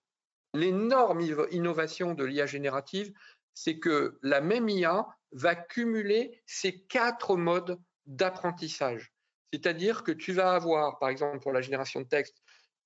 L'énorme 0.53 1.21
innovation 1.51 2.13
de 2.13 2.23
l'IA 2.23 2.45
générative, 2.45 3.13
c'est 3.53 3.79
que 3.79 4.17
la 4.21 4.41
même 4.41 4.69
IA 4.69 5.07
va 5.31 5.55
cumuler 5.55 6.41
ces 6.45 6.83
quatre 6.85 7.35
modes 7.35 7.79
d'apprentissage. 8.05 9.13
C'est-à-dire 9.51 10.03
que 10.03 10.11
tu 10.11 10.33
vas 10.33 10.53
avoir, 10.53 10.99
par 10.99 11.09
exemple, 11.09 11.39
pour 11.39 11.51
la 11.51 11.61
génération 11.61 12.01
de 12.01 12.07
texte, 12.07 12.41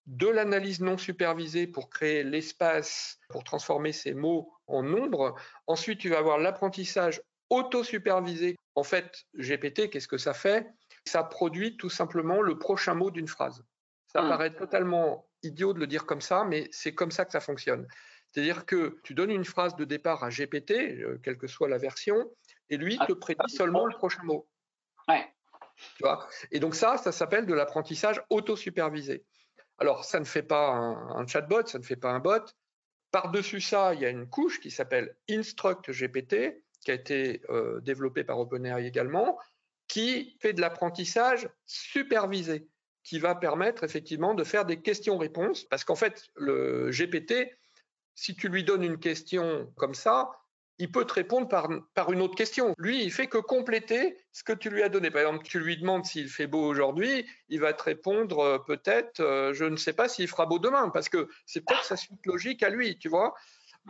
de 0.07 0.27
l'analyse 0.27 0.81
non 0.81 0.97
supervisée 0.97 1.67
pour 1.67 1.89
créer 1.89 2.23
l'espace, 2.23 3.19
pour 3.29 3.43
transformer 3.43 3.91
ces 3.91 4.13
mots 4.13 4.51
en 4.67 4.83
nombre. 4.83 5.35
Ensuite, 5.67 5.99
tu 5.99 6.09
vas 6.09 6.17
avoir 6.17 6.37
l'apprentissage 6.37 7.21
auto-supervisé. 7.49 8.55
En 8.75 8.83
fait, 8.83 9.25
GPT, 9.35 9.89
qu'est-ce 9.89 10.07
que 10.07 10.17
ça 10.17 10.33
fait? 10.33 10.67
Ça 11.05 11.23
produit 11.23 11.77
tout 11.77 11.89
simplement 11.89 12.41
le 12.41 12.57
prochain 12.57 12.93
mot 12.93 13.11
d'une 13.11 13.27
phrase. 13.27 13.63
Ça 14.07 14.21
hmm. 14.21 14.29
paraît 14.29 14.55
totalement 14.55 15.27
idiot 15.43 15.73
de 15.73 15.79
le 15.79 15.87
dire 15.87 16.05
comme 16.05 16.21
ça, 16.21 16.45
mais 16.45 16.67
c'est 16.71 16.93
comme 16.93 17.11
ça 17.11 17.25
que 17.25 17.31
ça 17.31 17.39
fonctionne. 17.39 17.87
C'est-à-dire 18.31 18.65
que 18.65 18.99
tu 19.03 19.13
donnes 19.13 19.31
une 19.31 19.45
phrase 19.45 19.75
de 19.75 19.83
départ 19.83 20.23
à 20.23 20.29
GPT, 20.29 20.71
euh, 20.71 21.19
quelle 21.23 21.37
que 21.37 21.47
soit 21.47 21.67
la 21.67 21.77
version, 21.77 22.31
et 22.69 22.77
lui 22.77 22.97
ah, 22.99 23.05
te 23.05 23.13
prédit 23.13 23.53
seulement 23.53 23.85
le 23.85 23.95
prochain 23.95 24.23
mot. 24.23 24.47
Ouais. 25.07 25.25
Tu 25.97 26.03
vois? 26.03 26.27
Et 26.51 26.59
donc 26.59 26.75
ça, 26.75 26.97
ça 26.97 27.11
s'appelle 27.11 27.45
de 27.45 27.53
l'apprentissage 27.53 28.21
auto-supervisé. 28.29 29.25
Alors, 29.81 30.05
ça 30.05 30.19
ne 30.19 30.25
fait 30.25 30.43
pas 30.43 30.69
un, 30.69 31.25
chatbot, 31.25 31.65
ça 31.65 31.79
ne 31.79 31.83
fait 31.83 31.95
pas 31.95 32.11
un 32.11 32.19
bot. 32.19 32.45
Par-dessus 33.09 33.61
ça, 33.61 33.95
il 33.95 34.01
y 34.01 34.05
a 34.05 34.09
une 34.09 34.29
couche 34.29 34.59
qui 34.59 34.69
s'appelle 34.69 35.17
Instruct 35.27 35.89
GPT, 35.89 36.63
qui 36.81 36.91
a 36.91 36.93
été 36.93 37.41
euh, 37.49 37.81
développée 37.81 38.23
par 38.23 38.37
OpenAI 38.37 38.85
également, 38.85 39.39
qui 39.87 40.37
fait 40.39 40.53
de 40.53 40.61
l'apprentissage 40.61 41.49
supervisé, 41.65 42.67
qui 43.03 43.17
va 43.17 43.33
permettre 43.33 43.83
effectivement 43.83 44.35
de 44.35 44.43
faire 44.43 44.65
des 44.65 44.83
questions-réponses, 44.83 45.63
parce 45.63 45.83
qu'en 45.83 45.95
fait, 45.95 46.27
le 46.35 46.91
GPT, 46.91 47.57
si 48.13 48.35
tu 48.35 48.49
lui 48.49 48.63
donnes 48.63 48.83
une 48.83 48.99
question 48.99 49.73
comme 49.77 49.95
ça, 49.95 50.29
il 50.81 50.91
peut 50.91 51.05
te 51.05 51.13
répondre 51.13 51.47
par, 51.47 51.69
par 51.93 52.11
une 52.11 52.21
autre 52.21 52.33
question. 52.33 52.73
Lui, 52.79 53.03
il 53.03 53.11
fait 53.11 53.27
que 53.27 53.37
compléter 53.37 54.17
ce 54.31 54.43
que 54.43 54.51
tu 54.51 54.71
lui 54.71 54.81
as 54.81 54.89
donné. 54.89 55.11
Par 55.11 55.21
exemple, 55.21 55.45
tu 55.45 55.59
lui 55.59 55.77
demandes 55.77 56.05
s'il 56.05 56.27
fait 56.27 56.47
beau 56.47 56.63
aujourd'hui, 56.63 57.29
il 57.49 57.61
va 57.61 57.71
te 57.73 57.83
répondre 57.83 58.39
euh, 58.39 58.57
peut-être, 58.57 59.19
euh, 59.19 59.53
je 59.53 59.65
ne 59.65 59.75
sais 59.75 59.93
pas 59.93 60.09
s'il 60.09 60.27
fera 60.27 60.47
beau 60.47 60.57
demain, 60.57 60.89
parce 60.89 61.07
que 61.07 61.29
c'est 61.45 61.61
peut-être 61.61 61.85
sa 61.85 61.97
suite 61.97 62.25
logique 62.25 62.63
à 62.63 62.69
lui, 62.69 62.97
tu 62.97 63.09
vois. 63.09 63.35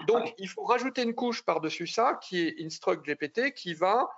Donc, 0.06 0.34
il 0.38 0.50
faut 0.50 0.64
rajouter 0.64 1.04
une 1.04 1.16
couche 1.16 1.44
par-dessus 1.44 1.88
ça, 1.88 2.20
qui 2.22 2.42
est 2.42 2.56
Instruct 2.60 3.06
GPT, 3.06 3.54
qui 3.54 3.74
va 3.74 4.10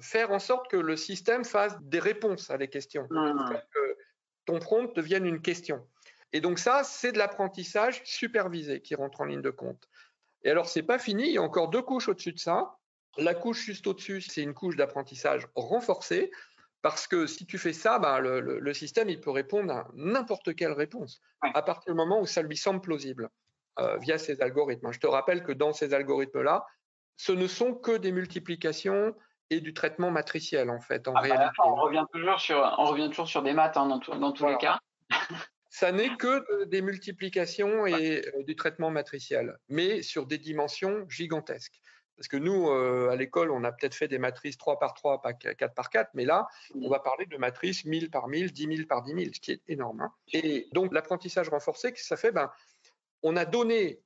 faire 0.00 0.30
en 0.30 0.38
sorte 0.38 0.70
que 0.70 0.78
le 0.78 0.96
système 0.96 1.44
fasse 1.44 1.76
des 1.82 1.98
réponses 1.98 2.50
à 2.50 2.56
les 2.56 2.68
questions, 2.68 3.06
mmh. 3.10 3.50
que 3.74 3.96
ton 4.46 4.60
prompt 4.60 4.96
devienne 4.96 5.26
une 5.26 5.42
question. 5.42 5.86
Et 6.32 6.40
donc 6.40 6.58
ça, 6.58 6.84
c'est 6.84 7.12
de 7.12 7.18
l'apprentissage 7.18 8.02
supervisé 8.04 8.80
qui 8.80 8.94
rentre 8.94 9.20
en 9.20 9.24
ligne 9.24 9.42
de 9.42 9.50
compte. 9.50 9.88
Et 10.44 10.50
alors, 10.50 10.66
c'est 10.66 10.82
pas 10.82 10.98
fini, 10.98 11.24
il 11.26 11.32
y 11.32 11.38
a 11.38 11.42
encore 11.42 11.68
deux 11.68 11.82
couches 11.82 12.08
au-dessus 12.08 12.32
de 12.32 12.38
ça. 12.38 12.76
La 13.16 13.34
couche 13.34 13.64
juste 13.64 13.86
au-dessus, 13.86 14.20
c'est 14.20 14.42
une 14.42 14.54
couche 14.54 14.76
d'apprentissage 14.76 15.48
renforcée, 15.54 16.30
parce 16.82 17.06
que 17.08 17.26
si 17.26 17.46
tu 17.46 17.58
fais 17.58 17.72
ça, 17.72 17.98
bah, 17.98 18.20
le, 18.20 18.74
système, 18.74 19.08
il 19.08 19.20
peut 19.20 19.30
répondre 19.30 19.72
à 19.72 19.88
n'importe 19.94 20.54
quelle 20.54 20.72
réponse, 20.72 21.20
à 21.42 21.62
partir 21.62 21.92
du 21.92 21.96
moment 21.96 22.20
où 22.20 22.26
ça 22.26 22.42
lui 22.42 22.56
semble 22.56 22.80
plausible, 22.80 23.28
euh, 23.80 23.96
via 23.98 24.18
ces 24.18 24.40
algorithmes. 24.40 24.92
Je 24.92 25.00
te 25.00 25.06
rappelle 25.06 25.42
que 25.42 25.52
dans 25.52 25.72
ces 25.72 25.94
algorithmes-là, 25.94 26.64
ce 27.16 27.32
ne 27.32 27.48
sont 27.48 27.74
que 27.74 27.96
des 27.96 28.12
multiplications 28.12 29.14
et 29.50 29.60
du 29.60 29.74
traitement 29.74 30.10
matriciel, 30.10 30.70
en 30.70 30.80
fait, 30.80 31.08
en 31.08 31.14
ah, 31.16 31.26
bah, 31.26 31.52
on, 31.64 31.74
revient 31.74 32.04
toujours 32.12 32.38
sur, 32.38 32.74
on 32.78 32.84
revient 32.84 33.08
toujours 33.08 33.28
sur 33.28 33.42
des 33.42 33.54
maths 33.54 33.76
hein, 33.76 33.86
dans, 33.86 33.98
tous 34.32 34.46
les 34.46 34.56
cas 34.58 34.78
ça 35.68 35.92
n'est 35.92 36.16
que 36.16 36.64
des 36.64 36.82
multiplications 36.82 37.86
et 37.86 38.26
euh, 38.34 38.42
du 38.44 38.56
traitement 38.56 38.90
matriciel, 38.90 39.58
mais 39.68 40.02
sur 40.02 40.26
des 40.26 40.38
dimensions 40.38 41.08
gigantesques. 41.08 41.80
Parce 42.16 42.26
que 42.26 42.36
nous, 42.36 42.68
euh, 42.68 43.10
à 43.10 43.16
l'école, 43.16 43.52
on 43.52 43.62
a 43.62 43.70
peut-être 43.70 43.94
fait 43.94 44.08
des 44.08 44.18
matrices 44.18 44.58
3 44.58 44.80
par 44.80 44.94
3, 44.94 45.22
4 45.38 45.74
par 45.74 45.88
4, 45.88 46.10
mais 46.14 46.24
là, 46.24 46.48
on 46.74 46.88
va 46.88 46.98
parler 46.98 47.26
de 47.26 47.36
matrices 47.36 47.84
1000 47.84 48.10
par 48.10 48.26
1000, 48.26 48.52
10 48.52 48.76
000 48.76 48.88
par 48.88 49.02
10 49.02 49.14
000, 49.14 49.30
ce 49.34 49.40
qui 49.40 49.52
est 49.52 49.62
énorme. 49.68 50.00
Hein. 50.00 50.12
Et 50.32 50.66
donc, 50.72 50.92
l'apprentissage 50.92 51.48
renforcé, 51.48 51.92
ça 51.96 52.16
fait, 52.16 52.32
ben, 52.32 52.50
on 53.22 53.36
a 53.36 53.44
donné 53.44 54.00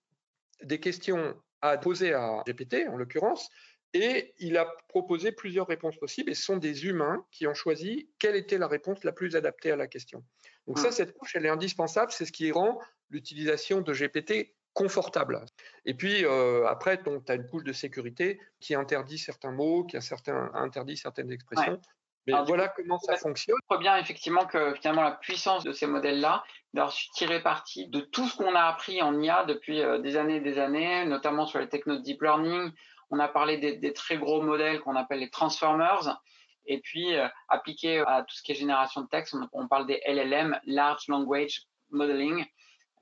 des 0.62 0.78
questions 0.78 1.34
à 1.62 1.78
poser 1.78 2.12
à 2.12 2.42
GPT, 2.46 2.86
en 2.88 2.96
l'occurrence, 2.96 3.48
et 3.94 4.34
il 4.38 4.56
a 4.56 4.66
proposé 4.88 5.32
plusieurs 5.32 5.66
réponses 5.66 5.96
possibles, 5.96 6.30
et 6.30 6.34
ce 6.34 6.42
sont 6.42 6.56
des 6.56 6.86
humains 6.86 7.24
qui 7.30 7.46
ont 7.46 7.54
choisi 7.54 8.08
quelle 8.18 8.36
était 8.36 8.58
la 8.58 8.68
réponse 8.68 9.04
la 9.04 9.12
plus 9.12 9.36
adaptée 9.36 9.70
à 9.70 9.76
la 9.76 9.86
question. 9.86 10.24
Donc 10.66 10.78
ça, 10.78 10.88
mmh. 10.88 10.92
cette 10.92 11.12
couche, 11.18 11.36
elle 11.36 11.46
est 11.46 11.50
indispensable, 11.50 12.12
c'est 12.12 12.24
ce 12.24 12.32
qui 12.32 12.50
rend 12.52 12.80
l'utilisation 13.10 13.80
de 13.80 13.92
GPT 13.92 14.54
confortable. 14.72 15.44
Et 15.84 15.94
puis 15.94 16.24
euh, 16.24 16.66
après, 16.66 17.02
tu 17.02 17.10
as 17.28 17.34
une 17.34 17.46
couche 17.46 17.64
de 17.64 17.72
sécurité 17.72 18.40
qui 18.60 18.74
interdit 18.74 19.18
certains 19.18 19.52
mots, 19.52 19.84
qui 19.84 19.96
a 19.96 20.00
certains, 20.00 20.50
interdit 20.54 20.96
certaines 20.96 21.30
expressions. 21.30 21.80
Mais 22.26 22.34
voilà 22.46 22.68
comment 22.68 22.98
ça 22.98 23.16
fonctionne. 23.16 23.56
On 23.68 23.74
voit 23.74 23.82
bien 23.82 23.96
effectivement 23.96 24.46
que 24.46 24.74
finalement 24.74 25.02
la 25.02 25.12
puissance 25.12 25.64
de 25.64 25.72
ces 25.72 25.86
modèles-là, 25.86 26.44
d'avoir 26.72 26.94
tirer 27.14 27.42
parti 27.42 27.88
de 27.88 28.00
tout 28.00 28.28
ce 28.28 28.36
qu'on 28.36 28.54
a 28.54 28.62
appris 28.62 29.02
en 29.02 29.20
IA 29.20 29.44
depuis 29.44 29.82
euh, 29.82 29.98
des 29.98 30.16
années 30.16 30.36
et 30.36 30.40
des 30.40 30.58
années, 30.58 31.04
notamment 31.04 31.46
sur 31.46 31.58
les 31.58 31.68
technos 31.68 31.96
de 31.96 32.02
deep 32.02 32.22
learning. 32.22 32.70
On 33.12 33.18
a 33.18 33.28
parlé 33.28 33.58
des, 33.58 33.92
très 33.92 34.16
gros 34.16 34.40
modèles 34.40 34.80
qu'on 34.80 34.96
appelle 34.96 35.20
les 35.20 35.28
transformers. 35.28 36.18
Et 36.64 36.80
puis, 36.80 37.14
euh, 37.14 37.28
appliqué 37.48 37.98
à 38.06 38.22
tout 38.22 38.34
ce 38.34 38.42
qui 38.42 38.52
est 38.52 38.54
génération 38.54 39.02
de 39.02 39.06
texte, 39.06 39.36
on, 39.52 39.68
parle 39.68 39.86
des 39.86 40.00
LLM, 40.06 40.58
Large 40.64 41.08
Language 41.08 41.66
Modeling, 41.90 42.46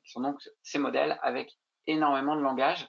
qui 0.04 0.10
sont 0.10 0.20
donc 0.20 0.40
ces 0.62 0.80
modèles 0.80 1.16
avec 1.22 1.56
énormément 1.86 2.34
de 2.34 2.40
langage. 2.40 2.88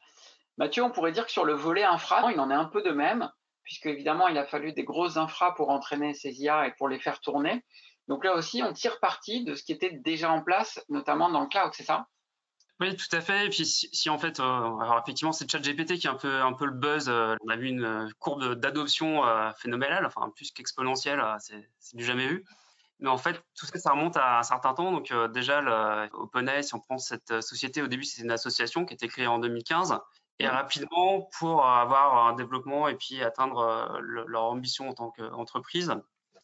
Mathieu, 0.57 0.83
on 0.83 0.89
pourrait 0.89 1.11
dire 1.11 1.27
que 1.27 1.31
sur 1.31 1.45
le 1.45 1.53
volet 1.53 1.83
infra, 1.83 2.31
il 2.31 2.39
en 2.39 2.49
est 2.49 2.55
un 2.55 2.65
peu 2.65 2.81
de 2.81 2.89
même, 2.89 3.31
puisque 3.63 3.85
évidemment, 3.85 4.27
il 4.27 4.37
a 4.39 4.45
fallu 4.47 4.73
des 4.73 4.83
grosses 4.83 5.17
infra 5.17 5.53
pour 5.53 5.69
entraîner 5.69 6.15
ces 6.15 6.41
IA 6.41 6.67
et 6.67 6.71
pour 6.71 6.89
les 6.89 6.99
faire 6.99 7.19
tourner. 7.19 7.63
Donc 8.07 8.25
là 8.25 8.33
aussi, 8.33 8.63
on 8.63 8.73
tire 8.73 8.99
parti 8.99 9.43
de 9.43 9.53
ce 9.53 9.63
qui 9.63 9.73
était 9.73 9.91
déjà 9.91 10.31
en 10.31 10.41
place, 10.41 10.83
notamment 10.89 11.29
dans 11.29 11.41
le 11.41 11.47
cloud, 11.47 11.69
c'est 11.73 11.83
ça? 11.83 12.07
Oui, 12.81 12.95
tout 12.95 13.15
à 13.15 13.21
fait. 13.21 13.45
Et 13.45 13.49
puis 13.49 13.63
si, 13.63 14.09
en 14.09 14.17
fait, 14.17 14.39
euh, 14.39 14.43
alors 14.43 14.99
effectivement, 15.03 15.31
c'est 15.31 15.49
ChatGPT 15.49 15.99
qui 15.99 16.07
est 16.07 16.09
un 16.09 16.15
peu 16.15 16.41
un 16.41 16.53
peu 16.53 16.65
le 16.65 16.71
buzz. 16.71 17.09
Euh, 17.09 17.35
on 17.45 17.49
a 17.49 17.55
vu 17.55 17.67
une 17.67 17.83
euh, 17.83 18.09
courbe 18.17 18.55
d'adoption 18.55 19.21
phénoménale, 19.59 20.03
enfin 20.07 20.31
plus 20.35 20.51
qu'exponentielle, 20.51 21.23
c'est 21.39 21.63
du 21.93 22.03
jamais 22.03 22.27
vu. 22.27 22.43
Mais 22.99 23.09
en 23.09 23.19
fait, 23.19 23.43
tout 23.55 23.67
ça, 23.67 23.77
ça 23.77 23.91
remonte 23.91 24.17
à 24.17 24.39
un 24.39 24.43
certain 24.43 24.73
temps. 24.73 24.91
Donc 24.91 25.13
déjà, 25.31 25.61
le 25.61 26.09
OpenAI, 26.13 26.63
si 26.63 26.73
on 26.73 26.79
prend 26.79 26.97
cette 26.97 27.41
société, 27.41 27.83
au 27.83 27.87
début, 27.87 28.03
c'était 28.03 28.23
une 28.23 28.31
association 28.31 28.85
qui 28.85 28.93
a 28.93 28.95
été 28.95 29.07
créée 29.07 29.27
en 29.27 29.39
2015. 29.39 29.99
Et 30.39 30.47
rapidement, 30.47 31.29
pour 31.37 31.65
avoir 31.65 32.27
un 32.27 32.33
développement 32.33 32.87
et 32.87 32.95
puis 32.95 33.23
atteindre 33.23 33.99
leur 34.01 34.43
ambition 34.43 34.89
en 34.89 34.93
tant 34.93 35.11
qu'entreprise, 35.11 35.93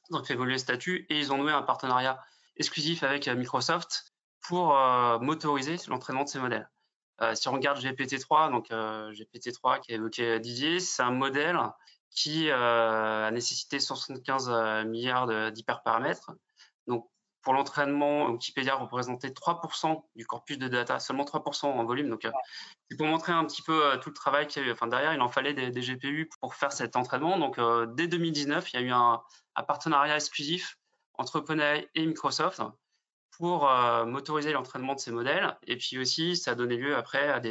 ils 0.10 0.16
ont 0.16 0.24
fait 0.24 0.34
évoluer 0.34 0.54
le 0.54 0.60
statut 0.60 1.08
et 1.10 1.18
ils 1.20 1.32
ont 1.32 1.38
noué 1.38 1.52
un 1.52 1.64
partenariat 1.64 2.20
exclusif 2.58 3.04
avec 3.04 3.28
Microsoft 3.28 4.07
pour 4.48 4.78
euh, 4.78 5.20
motoriser 5.20 5.76
l'entraînement 5.88 6.24
de 6.24 6.30
ces 6.30 6.40
modèles. 6.40 6.70
Euh, 7.22 7.36
si 7.36 7.48
on 7.50 7.52
regarde 7.52 7.80
GPT-3, 7.80 8.52
donc 8.52 8.72
euh, 8.72 9.12
GPT-3 9.12 9.82
qui 9.82 9.92
a 9.92 9.96
évoqué 9.96 10.40
Didier, 10.40 10.80
c'est 10.80 11.04
un 11.04 11.12
modèle 11.12 11.60
qui 12.10 12.50
a 12.50 13.30
nécessité 13.32 13.80
175 13.80 14.86
milliards 14.88 15.52
d'hyperparamètres. 15.52 16.32
Donc, 16.88 17.08
pour 17.44 17.54
l'entraînement, 17.54 18.32
Wikipédia 18.32 18.74
représentait 18.76 19.28
3% 19.28 20.04
du 20.16 20.26
corpus 20.26 20.58
de 20.58 20.68
data, 20.68 21.00
seulement 21.00 21.26
3% 21.26 21.66
en 21.66 21.86
volume. 21.86 22.10
Donc, 22.10 22.28
pour 22.98 23.06
montrer 23.06 23.34
un 23.34 23.46
petit 23.46 23.62
peu 23.62 24.00
tout 24.02 24.10
le 24.10 24.16
travail 24.16 24.48
qu'il 24.48 24.64
a 24.64 24.66
eu. 24.66 24.72
Enfin, 24.72 24.88
derrière, 24.88 25.14
il 25.14 25.22
en 25.22 25.30
fallait 25.30 25.54
des, 25.54 25.70
GPU 25.70 26.28
pour 26.42 26.56
faire 26.56 26.72
cet 26.72 26.96
entraînement. 26.96 27.38
Donc, 27.38 27.60
dès 27.96 28.08
2019, 28.08 28.74
il 28.74 28.80
y 28.80 28.84
a 28.84 28.86
eu 28.88 28.92
un, 28.92 29.22
un 29.56 29.64
partenariat 29.64 30.16
exclusif 30.16 30.80
entre 31.14 31.36
OpenAI 31.36 31.88
et 31.94 32.06
Microsoft 32.06 32.62
pour 33.32 33.70
euh, 33.70 34.06
motoriser 34.06 34.52
l'entraînement 34.52 34.96
de 34.96 35.00
ces 35.00 35.12
modèles. 35.12 35.58
Et 35.68 35.78
puis 35.78 35.98
aussi, 36.00 36.36
ça 36.36 36.52
a 36.52 36.56
donné 36.56 36.76
lieu 36.76 36.96
après 36.96 37.30
à 37.30 37.42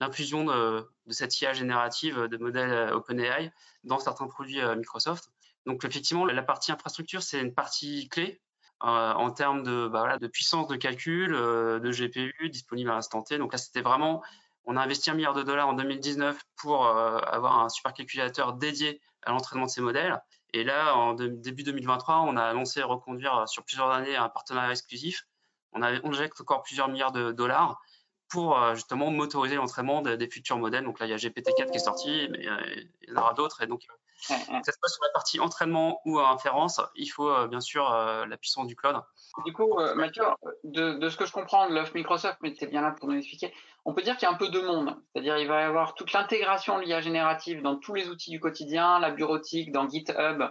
l'inclusion 0.00 0.44
de, 0.44 0.88
cette 1.10 1.38
IA 1.40 1.52
générative 1.52 2.28
de 2.28 2.36
modèles 2.38 2.70
euh, 2.70 2.94
OpenAI 2.94 3.52
dans 3.84 3.98
certains 3.98 4.26
produits 4.26 4.60
euh, 4.60 4.76
Microsoft. 4.76 5.30
Donc 5.66 5.84
effectivement, 5.84 6.24
la 6.26 6.42
partie 6.42 6.72
infrastructure, 6.72 7.22
c'est 7.22 7.40
une 7.40 7.54
partie 7.54 8.08
clé 8.08 8.40
en 8.80 9.30
termes 9.30 9.62
de, 9.62 9.88
bah, 9.88 10.18
de, 10.18 10.26
puissance 10.26 10.68
de 10.68 10.76
calcul, 10.76 11.32
de 11.32 11.90
GPU 11.90 12.50
disponible 12.50 12.90
à 12.90 12.94
l'instant 12.94 13.22
T. 13.22 13.38
Donc 13.38 13.52
là, 13.52 13.58
c'était 13.58 13.80
vraiment, 13.80 14.22
on 14.64 14.76
a 14.76 14.82
investi 14.82 15.10
un 15.10 15.14
milliard 15.14 15.32
de 15.32 15.42
dollars 15.42 15.68
en 15.68 15.72
2019 15.72 16.38
pour 16.56 16.86
avoir 16.86 17.60
un 17.60 17.70
supercalculateur 17.70 18.52
dédié 18.52 19.00
à 19.22 19.30
l'entraînement 19.30 19.64
de 19.64 19.70
ces 19.70 19.80
modèles. 19.80 20.20
Et 20.56 20.62
là, 20.62 20.96
en 20.96 21.14
début 21.14 21.64
2023, 21.64 22.20
on 22.20 22.36
a 22.36 22.44
annoncé 22.44 22.82
reconduire 22.82 23.48
sur 23.48 23.64
plusieurs 23.64 23.90
années 23.90 24.14
un 24.14 24.28
partenariat 24.28 24.70
exclusif 24.70 25.26
on, 25.74 25.82
injecte 25.82 26.40
encore 26.40 26.62
plusieurs 26.62 26.88
milliards 26.88 27.12
de 27.12 27.32
dollars 27.32 27.80
pour 28.28 28.58
euh, 28.58 28.74
justement 28.74 29.10
motoriser 29.10 29.56
l'entraînement 29.56 30.00
des, 30.02 30.28
futurs 30.28 30.58
modèles. 30.58 30.84
Donc 30.84 30.98
là, 30.98 31.06
il 31.06 31.10
y 31.10 31.12
a 31.12 31.16
GPT-4 31.16 31.70
qui 31.70 31.76
est 31.76 31.78
sorti, 31.78 32.28
mais 32.30 32.48
euh, 32.48 32.56
il 33.02 33.10
y 33.10 33.12
en 33.12 33.20
aura 33.20 33.34
d'autres. 33.34 33.62
Et 33.62 33.66
donc, 33.66 33.82
ça 34.28 34.72
se 34.72 34.78
passe 34.80 34.94
sur 34.94 35.02
la 35.02 35.12
partie 35.12 35.40
entraînement 35.40 36.00
ou 36.04 36.18
inférence. 36.18 36.80
Il 36.96 37.06
faut 37.06 37.28
euh, 37.28 37.46
bien 37.46 37.60
sûr 37.60 37.90
la 37.90 38.36
puissance 38.36 38.66
du 38.66 38.76
cloud. 38.76 39.00
Du 39.44 39.52
coup, 39.52 39.76
Mathieu, 39.96 40.22
de, 40.64 41.08
ce 41.08 41.16
que 41.16 41.26
je 41.26 41.32
comprends 41.32 41.68
de 41.68 41.74
l'offre 41.74 41.92
Microsoft, 41.94 42.38
mais 42.42 42.52
tu 42.54 42.64
es 42.64 42.66
bien 42.66 42.82
là 42.82 42.92
pour 42.92 43.08
nous 43.08 43.16
expliquer, 43.16 43.52
on 43.84 43.92
peut 43.92 44.02
dire 44.02 44.16
qu'il 44.16 44.28
y 44.28 44.30
a 44.30 44.34
un 44.34 44.38
peu 44.38 44.48
deux 44.48 44.64
mondes. 44.64 44.96
C'est-à-dire 45.12 45.36
il 45.38 45.48
va 45.48 45.60
y 45.60 45.64
avoir 45.64 45.94
toute 45.94 46.12
l'intégration 46.12 46.78
de 46.78 46.84
l'IA 46.84 47.00
générative 47.00 47.60
dans 47.60 47.76
tous 47.76 47.94
les 47.94 48.08
outils 48.08 48.30
du 48.30 48.40
quotidien, 48.40 48.98
la 49.00 49.10
bureautique, 49.10 49.72
dans 49.72 49.88
GitHub, 49.88 50.42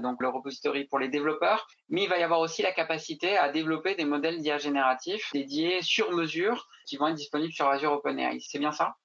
donc 0.00 0.20
le 0.20 0.28
repository 0.28 0.84
pour 0.84 0.98
les 0.98 1.08
développeurs, 1.08 1.66
mais 1.88 2.04
il 2.04 2.08
va 2.08 2.18
y 2.18 2.22
avoir 2.22 2.40
aussi 2.40 2.62
la 2.62 2.72
capacité 2.72 3.36
à 3.36 3.50
développer 3.50 3.94
des 3.94 4.04
modèles 4.04 4.40
d'IA 4.40 4.58
génératifs 4.58 5.30
dédiés 5.32 5.82
sur 5.82 6.12
mesure 6.12 6.68
qui 6.86 6.96
vont 6.96 7.08
être 7.08 7.16
disponibles 7.16 7.52
sur 7.52 7.68
Azure 7.68 7.92
OpenAI. 7.92 8.38
C'est 8.40 8.58
bien 8.58 8.72
ça? 8.72 8.96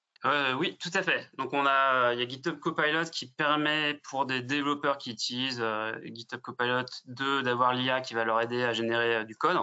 Oui, 0.56 0.76
tout 0.78 0.90
à 0.94 1.02
fait. 1.02 1.28
Donc 1.36 1.52
on 1.52 1.66
a, 1.66 2.14
il 2.14 2.20
y 2.20 2.22
a 2.22 2.28
GitHub 2.28 2.58
Copilot 2.58 3.04
qui 3.12 3.30
permet 3.30 4.00
pour 4.08 4.26
des 4.26 4.40
développeurs 4.40 4.98
qui 4.98 5.10
utilisent 5.10 5.62
GitHub 6.04 6.40
Copilot 6.40 6.86
2 7.06 7.42
d'avoir 7.42 7.74
l'IA 7.74 8.00
qui 8.00 8.14
va 8.14 8.24
leur 8.24 8.40
aider 8.40 8.62
à 8.62 8.72
générer 8.72 9.24
du 9.24 9.36
code. 9.36 9.58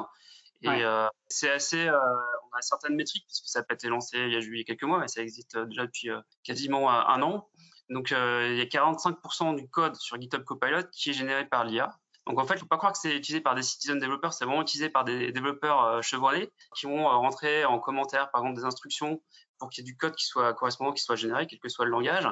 Et 0.62 0.84
c'est 1.30 1.50
assez, 1.50 1.90
on 1.90 2.58
a 2.58 2.62
certaines 2.62 2.96
métriques 2.96 3.26
puisque 3.26 3.48
ça 3.48 3.64
pas 3.64 3.74
été 3.74 3.88
lancé 3.88 4.18
il 4.20 4.34
y 4.34 4.62
a 4.62 4.64
quelques 4.64 4.84
mois, 4.84 5.00
mais 5.00 5.08
ça 5.08 5.22
existe 5.22 5.58
déjà 5.58 5.86
depuis 5.86 6.10
quasiment 6.44 6.92
un 6.92 7.22
an. 7.24 7.50
Donc, 7.92 8.14
euh, 8.14 8.48
il 8.50 8.58
y 8.58 8.62
a 8.62 8.66
45% 8.66 9.56
du 9.56 9.70
code 9.70 9.96
sur 9.98 10.20
GitHub 10.20 10.46
Copilot 10.46 10.84
qui 10.94 11.10
est 11.10 11.14
généré 11.14 11.46
par 11.46 11.66
l'IA. 11.66 11.94
Donc, 12.32 12.40
en 12.40 12.48
fait, 12.48 12.54
il 12.54 12.58
ne 12.58 12.62
faut 12.62 12.68
pas 12.68 12.78
croire 12.78 12.94
que 12.94 12.98
c'est 12.98 13.14
utilisé 13.14 13.42
par 13.42 13.56
des 13.56 13.62
citizen 13.62 14.00
développeurs, 14.00 14.32
c'est 14.32 14.46
vraiment 14.46 14.62
utilisé 14.62 14.88
par 14.88 15.04
des 15.04 15.34
développeurs 15.34 15.84
euh, 15.84 16.02
chevronnés 16.02 16.50
qui 16.78 16.86
vont 16.86 17.06
euh, 17.06 17.12
rentrer 17.12 17.66
en 17.66 17.78
commentaire, 17.78 18.32
par 18.32 18.40
exemple, 18.40 18.58
des 18.58 18.64
instructions 18.64 19.22
pour 19.60 19.70
qu'il 19.70 19.84
y 19.84 19.90
ait 19.90 19.92
du 19.92 19.98
code 19.98 20.16
qui 20.16 20.26
soit 20.26 20.54
correspondant, 20.54 20.94
qui 20.94 21.04
soit 21.04 21.18
généré, 21.18 21.46
quel 21.46 21.60
que 21.60 21.68
soit 21.68 21.84
le 21.84 21.92
langage. 21.92 22.30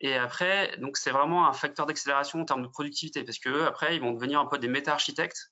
Et 0.00 0.16
après, 0.16 0.76
donc, 0.76 0.98
c'est 0.98 1.12
vraiment 1.12 1.48
un 1.48 1.54
facteur 1.54 1.86
d'accélération 1.86 2.42
en 2.42 2.44
termes 2.44 2.62
de 2.62 2.68
productivité 2.68 3.24
parce 3.24 3.38
que 3.38 3.62
après, 3.64 3.96
ils 3.96 4.02
vont 4.02 4.12
devenir 4.12 4.38
un 4.38 4.44
peu 4.44 4.58
des 4.58 4.68
méta-architectes. 4.68 5.50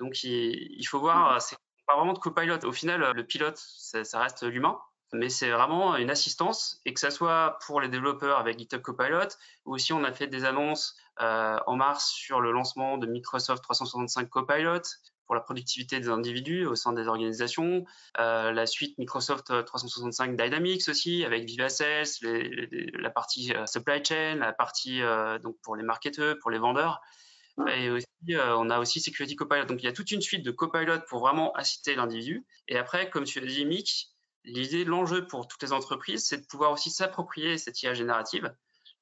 Donc, 0.00 0.24
il, 0.24 0.86
faut 0.86 0.98
voir, 0.98 1.42
c'est 1.42 1.58
pas 1.86 1.96
vraiment 1.96 2.14
de 2.14 2.18
copilot. 2.18 2.64
Au 2.64 2.72
final, 2.72 3.12
le 3.12 3.26
pilote, 3.26 3.58
ça 3.58 4.20
reste 4.20 4.42
l'humain 4.42 4.80
mais 5.12 5.28
c'est 5.28 5.50
vraiment 5.50 5.96
une 5.96 6.10
assistance 6.10 6.80
et 6.84 6.92
que 6.92 7.00
ça 7.00 7.10
soit 7.10 7.58
pour 7.66 7.80
les 7.80 7.88
développeurs 7.88 8.38
avec 8.38 8.58
GitHub 8.58 8.82
Copilot 8.82 9.28
ou 9.64 9.74
aussi 9.74 9.92
on 9.92 10.04
a 10.04 10.12
fait 10.12 10.26
des 10.26 10.44
annonces 10.44 10.96
euh, 11.20 11.58
en 11.66 11.76
mars 11.76 12.10
sur 12.10 12.40
le 12.40 12.52
lancement 12.52 12.98
de 12.98 13.06
Microsoft 13.06 13.62
365 13.62 14.28
Copilot 14.28 14.82
pour 15.26 15.34
la 15.34 15.40
productivité 15.40 16.00
des 16.00 16.08
individus 16.08 16.64
au 16.64 16.74
sein 16.74 16.92
des 16.92 17.06
organisations, 17.06 17.84
euh, 18.18 18.50
la 18.52 18.66
suite 18.66 18.96
Microsoft 18.98 19.52
365 19.64 20.36
Dynamics 20.36 20.88
aussi 20.88 21.24
avec 21.24 21.44
VivaSales, 21.44 22.06
la 22.94 23.10
partie 23.10 23.52
euh, 23.52 23.66
supply 23.66 24.02
chain, 24.02 24.36
la 24.36 24.52
partie 24.52 25.00
donc 25.42 25.56
pour 25.62 25.76
les 25.76 25.82
marketeurs, 25.82 26.36
pour 26.40 26.50
les 26.50 26.58
vendeurs. 26.58 27.00
Et 27.66 27.90
aussi, 27.90 28.06
on 28.36 28.70
a 28.70 28.78
aussi 28.78 29.00
Security 29.00 29.34
Copilot. 29.34 29.64
Donc, 29.64 29.82
il 29.82 29.86
y 29.86 29.88
a 29.88 29.92
toute 29.92 30.12
une 30.12 30.20
suite 30.20 30.44
de 30.44 30.52
Copilot 30.52 31.00
pour 31.08 31.18
vraiment 31.18 31.52
assister 31.54 31.96
l'individu. 31.96 32.46
Et 32.68 32.78
après, 32.78 33.10
comme 33.10 33.24
tu 33.24 33.40
as 33.40 33.44
dit, 33.44 33.66
Mick, 33.66 34.12
L'idée, 34.48 34.84
l'enjeu 34.84 35.26
pour 35.26 35.46
toutes 35.46 35.62
les 35.62 35.72
entreprises, 35.72 36.24
c'est 36.24 36.38
de 36.38 36.46
pouvoir 36.46 36.72
aussi 36.72 36.90
s'approprier 36.90 37.58
cette 37.58 37.82
IA 37.82 37.94
générative, 37.94 38.52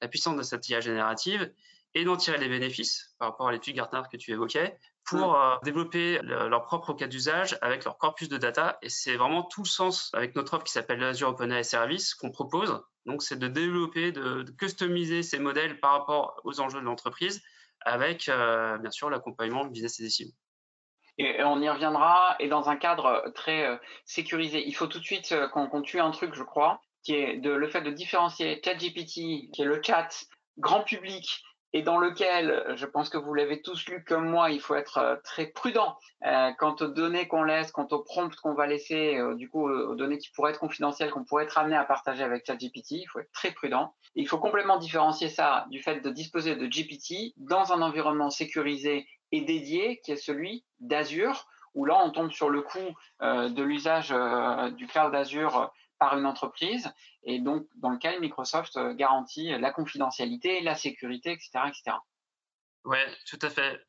la 0.01 0.09
puissance 0.09 0.37
de 0.37 0.43
cette 0.43 0.69
IA 0.69 0.81
générative, 0.81 1.53
et 1.95 2.05
d'en 2.05 2.17
tirer 2.17 2.37
les 2.37 2.49
bénéfices 2.49 3.15
par 3.19 3.31
rapport 3.31 3.49
à 3.49 3.53
l'étude 3.53 3.75
Gartner 3.75 4.03
que 4.11 4.17
tu 4.17 4.31
évoquais, 4.33 4.77
pour 5.07 5.41
euh, 5.41 5.57
développer 5.63 6.19
leur 6.23 6.63
propre 6.65 6.93
cas 6.93 7.07
d'usage 7.07 7.57
avec 7.63 7.85
leur 7.85 7.97
corpus 7.97 8.29
de 8.29 8.37
data. 8.37 8.77
Et 8.83 8.89
c'est 8.89 9.17
vraiment 9.17 9.45
tout 9.45 9.63
le 9.63 9.69
sens 9.69 10.11
avec 10.13 10.35
notre 10.35 10.55
offre 10.55 10.65
qui 10.65 10.73
s'appelle 10.73 11.03
Azure 11.03 11.29
OpenAI 11.29 11.63
Service 11.63 12.15
qu'on 12.15 12.31
propose. 12.31 12.83
Donc, 13.07 13.23
c'est 13.23 13.39
de 13.39 13.47
développer, 13.47 14.11
de, 14.11 14.45
customiser 14.59 15.23
ces 15.23 15.39
modèles 15.39 15.79
par 15.79 15.93
rapport 15.93 16.41
aux 16.45 16.61
enjeux 16.61 16.81
de 16.81 16.85
l'entreprise 16.85 17.41
avec, 17.83 18.29
euh, 18.29 18.79
bien 18.79 18.91
sûr, 18.91 19.09
l'accompagnement 19.09 19.65
business 19.65 20.01
et 20.01 20.03
décision. 20.03 20.35
Et 21.19 21.43
on 21.43 21.63
y 21.63 21.69
reviendra, 21.69 22.37
et 22.41 22.49
dans 22.49 22.69
un 22.69 22.77
cadre 22.77 23.33
très 23.35 23.67
euh, 23.67 23.77
sécurisé. 24.05 24.63
Il 24.67 24.73
faut 24.73 24.87
tout 24.87 24.99
de 24.99 25.05
suite 25.05 25.33
euh, 25.33 25.49
qu'on 25.49 25.83
tue 25.83 26.01
un 26.01 26.11
truc, 26.11 26.35
je 26.35 26.43
crois, 26.43 26.83
qui 27.03 27.15
est 27.15 27.39
de, 27.39 27.51
le 27.51 27.69
fait 27.69 27.81
de 27.81 27.91
différencier 27.91 28.61
ChatGPT, 28.63 29.51
qui 29.53 29.63
est 29.63 29.65
le 29.65 29.83
chat 29.83 30.09
grand 30.59 30.83
public, 30.83 31.43
et 31.73 31.83
dans 31.83 31.99
lequel, 31.99 32.75
je 32.77 32.87
pense 32.87 33.11
que 33.11 33.19
vous 33.19 33.35
l'avez 33.35 33.61
tous 33.61 33.87
lu 33.87 34.05
comme 34.05 34.29
moi, 34.29 34.51
il 34.51 34.61
faut 34.61 34.75
être 34.75 34.99
euh, 34.99 35.17
très 35.25 35.47
prudent 35.47 35.97
quant 36.59 36.75
aux 36.81 36.89
données 36.89 37.29
qu'on 37.29 37.45
laisse, 37.45 37.71
quant 37.71 37.87
aux 37.93 38.03
prompts 38.03 38.35
qu'on 38.37 38.55
va 38.55 38.67
laisser, 38.67 39.21
du 39.37 39.49
coup 39.49 39.69
aux 39.69 39.95
données 39.95 40.19
qui 40.19 40.31
pourraient 40.31 40.51
être 40.51 40.59
confidentielles, 40.59 41.11
qu'on 41.11 41.25
pourrait 41.25 41.45
être 41.45 41.57
amené 41.57 41.77
à 41.77 41.85
partager 41.85 42.25
avec 42.25 42.45
ChatGPT. 42.45 42.93
Il 42.93 43.07
faut 43.07 43.21
être 43.21 43.31
très 43.33 43.53
prudent. 43.53 43.95
il 44.17 44.27
faut 44.27 44.39
complètement 44.39 44.79
différencier 44.79 45.29
ça 45.29 45.67
du 45.71 45.81
fait 45.81 46.01
de 46.01 46.11
disposer 46.11 46.57
de 46.57 46.67
GPT 46.67 47.33
dans 47.37 47.73
un 47.73 47.81
environnement 47.81 48.31
sécurisé 48.31 49.07
et 49.33 49.41
dédié, 49.43 50.01
qui 50.05 50.13
est 50.13 50.17
celui 50.17 50.65
d'Azure, 50.81 51.47
où 51.75 51.85
là, 51.85 52.01
on 52.03 52.11
tombe 52.11 52.33
sur 52.33 52.49
le 52.49 52.63
coût 52.63 52.97
euh, 53.23 53.49
de 53.49 53.63
l'usage 53.63 54.11
euh, 54.11 54.71
du 54.71 54.87
cloud 54.87 55.15
Azure 55.15 55.71
par 55.99 56.19
une 56.19 56.27
entreprise, 56.27 56.93
et 57.25 57.41
donc 57.41 57.67
dans 57.77 57.91
lequel 57.91 58.21
Microsoft 58.21 58.77
euh, 58.77 58.95
garantit 58.95 59.49
la 59.59 59.71
confidentialité, 59.71 60.61
la 60.61 60.75
sécurité, 60.75 61.33
etc. 61.33 61.51
etc. 61.67 61.97
Oui, 62.85 62.99
tout 63.29 63.39
à 63.43 63.51
fait. 63.51 63.81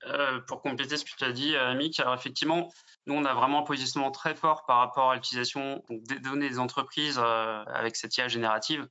pour 0.48 0.64
compléter 0.64 0.98
ce 0.98 1.06
que 1.06 1.12
tu 1.16 1.24
as 1.24 1.32
dit, 1.32 1.54
Mick, 1.76 2.00
alors 2.00 2.16
effectivement, 2.16 2.68
nous, 3.06 3.14
on 3.14 3.26
a 3.26 3.34
vraiment 3.36 3.60
un 3.60 3.64
positionnement 3.64 4.10
très 4.10 4.34
fort 4.34 4.66
par 4.66 4.80
rapport 4.80 5.12
à 5.12 5.14
l'utilisation 5.14 5.84
des 5.92 6.20
données 6.20 6.50
des 6.50 6.58
entreprises 6.58 7.20
avec 7.20 7.96
cette 7.96 8.18
IA 8.18 8.28
générative. 8.28 8.88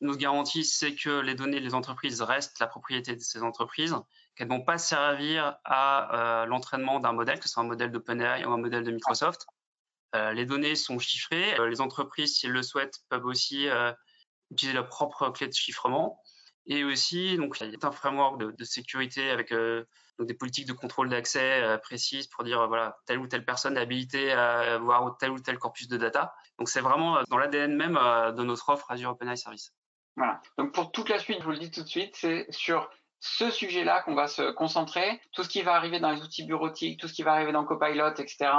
Notre 0.00 0.18
garantie, 0.18 0.64
c'est 0.64 0.94
que 0.94 1.20
les 1.20 1.34
données 1.34 1.60
des 1.60 1.74
entreprises 1.74 2.22
restent 2.22 2.60
la 2.60 2.68
propriété 2.68 3.16
de 3.16 3.20
ces 3.20 3.42
entreprises, 3.42 3.96
qu'elles 4.36 4.48
ne 4.48 4.54
vont 4.54 4.64
pas 4.64 4.78
servir 4.78 5.56
à 5.64 6.42
euh, 6.42 6.46
l'entraînement 6.46 7.00
d'un 7.00 7.12
modèle, 7.12 7.38
que 7.38 7.44
ce 7.44 7.50
soit 7.50 7.64
un 7.64 7.66
modèle 7.66 7.90
d'OpenAI 7.90 8.44
ou 8.44 8.52
un 8.52 8.58
modèle 8.58 8.84
de 8.84 8.92
Microsoft. 8.92 9.46
Euh, 10.14 10.32
les 10.32 10.46
données 10.46 10.74
sont 10.74 10.98
chiffrées. 10.98 11.58
Euh, 11.58 11.68
les 11.68 11.80
entreprises, 11.80 12.36
si 12.36 12.46
elles 12.46 12.52
le 12.52 12.62
souhaitent, 12.62 12.98
peuvent 13.08 13.26
aussi 13.26 13.68
utiliser 14.50 14.74
leur 14.74 14.88
propre 14.88 15.30
clé 15.30 15.48
de 15.48 15.52
chiffrement. 15.52 16.20
Et 16.66 16.84
aussi, 16.84 17.36
donc, 17.36 17.56
il 17.60 17.70
y 17.70 17.74
a 17.74 17.86
un 17.86 17.92
framework 17.92 18.38
de, 18.40 18.64
sécurité 18.64 19.30
avec 19.30 19.54
des 20.18 20.34
politiques 20.34 20.66
de 20.66 20.74
contrôle 20.74 21.08
d'accès 21.08 21.78
précises 21.82 22.26
pour 22.26 22.44
dire 22.44 22.66
voilà 22.68 22.98
telle 23.06 23.18
ou 23.18 23.26
telle 23.26 23.44
personne 23.44 23.78
est 23.78 23.80
habilitée 23.80 24.32
à 24.32 24.74
avoir 24.74 25.16
tel 25.16 25.30
ou 25.30 25.38
tel 25.38 25.58
corpus 25.58 25.88
de 25.88 25.96
data. 25.96 26.34
Donc 26.58 26.68
c'est 26.68 26.82
vraiment 26.82 27.22
dans 27.28 27.38
l'ADN 27.38 27.74
même 27.74 27.94
de 27.94 28.42
notre 28.42 28.68
offre 28.68 28.90
Azure 28.90 29.10
OpenAI 29.10 29.36
Service. 29.36 29.72
Voilà. 30.16 30.42
Donc 30.58 30.74
pour 30.74 30.92
toute 30.92 31.08
la 31.08 31.18
suite, 31.18 31.38
je 31.40 31.44
vous 31.44 31.52
le 31.52 31.58
dis 31.58 31.70
tout 31.70 31.82
de 31.82 31.88
suite, 31.88 32.14
c'est 32.16 32.46
sur 32.50 32.90
ce 33.20 33.50
sujet-là 33.50 34.02
qu'on 34.02 34.14
va 34.14 34.28
se 34.28 34.50
concentrer. 34.50 35.20
Tout 35.32 35.42
ce 35.42 35.48
qui 35.48 35.62
va 35.62 35.74
arriver 35.74 36.00
dans 36.00 36.10
les 36.10 36.22
outils 36.22 36.44
bureautiques, 36.44 37.00
tout 37.00 37.08
ce 37.08 37.14
qui 37.14 37.22
va 37.22 37.32
arriver 37.32 37.52
dans 37.52 37.64
Copilot, 37.64 38.14
etc. 38.18 38.50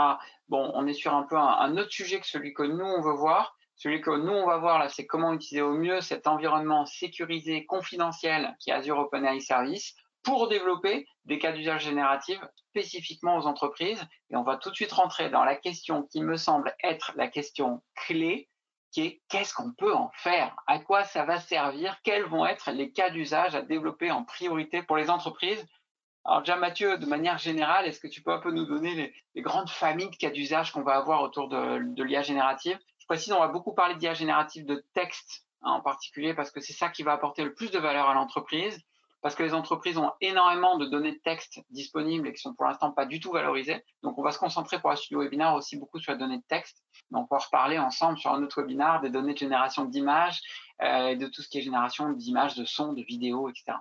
Bon, 0.50 0.72
on 0.74 0.86
est 0.88 0.94
sur 0.94 1.14
un 1.14 1.24
peu 1.24 1.38
un, 1.38 1.78
autre 1.78 1.92
sujet 1.92 2.20
que 2.20 2.28
celui 2.28 2.54
que 2.54 2.64
nous, 2.64 2.86
on 2.86 3.02
veut 3.02 3.16
voir. 3.16 3.56
Celui 3.76 4.02
que 4.02 4.12
nous, 4.12 4.34
on 4.34 4.46
va 4.46 4.58
voir 4.58 4.78
là, 4.78 4.90
c'est 4.90 5.06
comment 5.06 5.34
utiliser 5.34 5.62
au 5.62 5.74
mieux 5.74 6.02
cet 6.02 6.28
environnement 6.28 6.86
sécurisé, 6.86 7.66
confidentiel 7.66 8.56
qui 8.60 8.72
est 8.72 8.74
Azure 8.74 9.00
OpenAI 9.00 9.40
Service 9.40 9.96
pour 10.22 10.50
développer 10.50 11.08
des 11.24 11.40
cas 11.40 11.54
d'usage 11.54 11.86
génératifs 11.86 12.42
spécifiquement 12.70 13.38
aux 13.38 13.48
entreprises. 13.48 14.04
Et 14.30 14.36
on 14.36 14.44
va 14.44 14.58
tout 14.58 14.70
de 14.70 14.76
suite 14.76 14.92
rentrer 14.92 15.30
dans 15.30 15.46
la 15.46 15.56
question 15.56 16.04
qui 16.04 16.22
me 16.22 16.36
semble 16.36 16.76
être 16.84 17.14
la 17.16 17.30
question 17.30 17.82
clé 17.96 18.50
qui 18.92 19.02
est 19.02 19.22
qu'est-ce 19.30 19.54
qu'on 19.54 19.72
peut 19.72 19.94
en 19.94 20.12
faire? 20.16 20.56
À 20.68 20.80
quoi 20.80 21.04
ça 21.04 21.26
va 21.26 21.40
servir? 21.40 21.98
Quels 22.04 22.26
vont 22.26 22.46
être 22.46 22.72
les 22.72 22.92
cas 22.92 23.10
d'usage 23.10 23.56
à 23.56 23.62
développer 23.62 24.12
en 24.12 24.24
priorité 24.24 24.84
pour 24.84 24.98
les 24.98 25.10
entreprises? 25.10 25.66
Alors 26.26 26.42
déjà 26.42 26.58
Mathieu, 26.58 26.98
de 26.98 27.06
manière 27.06 27.38
générale, 27.38 27.86
est-ce 27.86 28.00
que 28.00 28.08
tu 28.08 28.22
peux 28.22 28.32
un 28.32 28.40
peu 28.40 28.52
nous 28.52 28.66
donner 28.66 29.14
les, 29.36 29.42
grandes 29.42 29.70
familles 29.70 30.10
de 30.10 30.16
cas 30.16 30.30
d'usage 30.30 30.72
qu'on 30.72 30.84
va 30.84 30.96
avoir 30.96 31.22
autour 31.22 31.48
de, 31.48 32.04
l'IA 32.04 32.22
générative? 32.22 32.78
Je 33.00 33.06
précise, 33.06 33.34
on 33.34 33.40
va 33.40 33.48
beaucoup 33.48 33.74
parler 33.74 33.96
d'IA 33.96 34.14
générative 34.14 34.66
de 34.66 34.86
texte 34.94 35.46
hein, 35.62 35.72
en 35.72 35.82
particulier 35.82 36.34
parce 36.34 36.52
que 36.52 36.60
c'est 36.60 36.74
ça 36.74 36.90
qui 36.90 37.04
va 37.04 37.14
apporter 37.14 37.44
le 37.44 37.54
plus 37.54 37.72
de 37.72 37.80
valeur 37.80 38.10
à 38.10 38.14
l'entreprise 38.14 38.80
parce 39.22 39.36
que 39.36 39.44
les 39.44 39.54
entreprises 39.54 39.98
ont 39.98 40.12
énormément 40.22 40.78
de 40.78 40.86
données 40.86 41.12
de 41.12 41.20
texte 41.20 41.60
disponibles 41.70 42.28
et 42.28 42.34
qui 42.34 42.42
sont 42.42 42.54
pour 42.54 42.66
l'instant 42.66 42.92
pas 42.92 43.06
du 43.06 43.20
tout 43.20 43.32
valorisées. 43.32 43.84
Donc, 44.02 44.18
on 44.18 44.24
va 44.24 44.32
se 44.32 44.40
concentrer 44.40 44.80
pour 44.80 44.90
la 44.90 44.96
suite 44.96 45.12
du 45.12 45.18
webinaire 45.18 45.54
aussi 45.56 45.78
beaucoup 45.78 46.00
sur 46.00 46.14
les 46.14 46.18
données 46.18 46.38
de 46.38 46.44
texte. 46.48 46.84
Donc, 47.12 47.28
on 47.30 47.36
va 47.36 47.44
reparler 47.44 47.78
ensemble 47.78 48.18
sur 48.18 48.32
un 48.32 48.42
autre 48.44 48.62
webinaire 48.62 49.02
des 49.02 49.10
données 49.10 49.34
de 49.34 49.40
génération 49.40 49.86
d'images 49.86 50.42
euh, 50.82 51.10
et 51.10 51.16
de 51.16 51.28
tout 51.28 51.42
ce 51.42 51.50
qui 51.50 51.58
est 51.58 51.62
génération 51.62 52.12
d'images, 52.12 52.56
de 52.56 52.66
sons, 52.66 52.94
de 52.94 53.04
vidéos, 53.04 53.50
etc. 53.50 53.78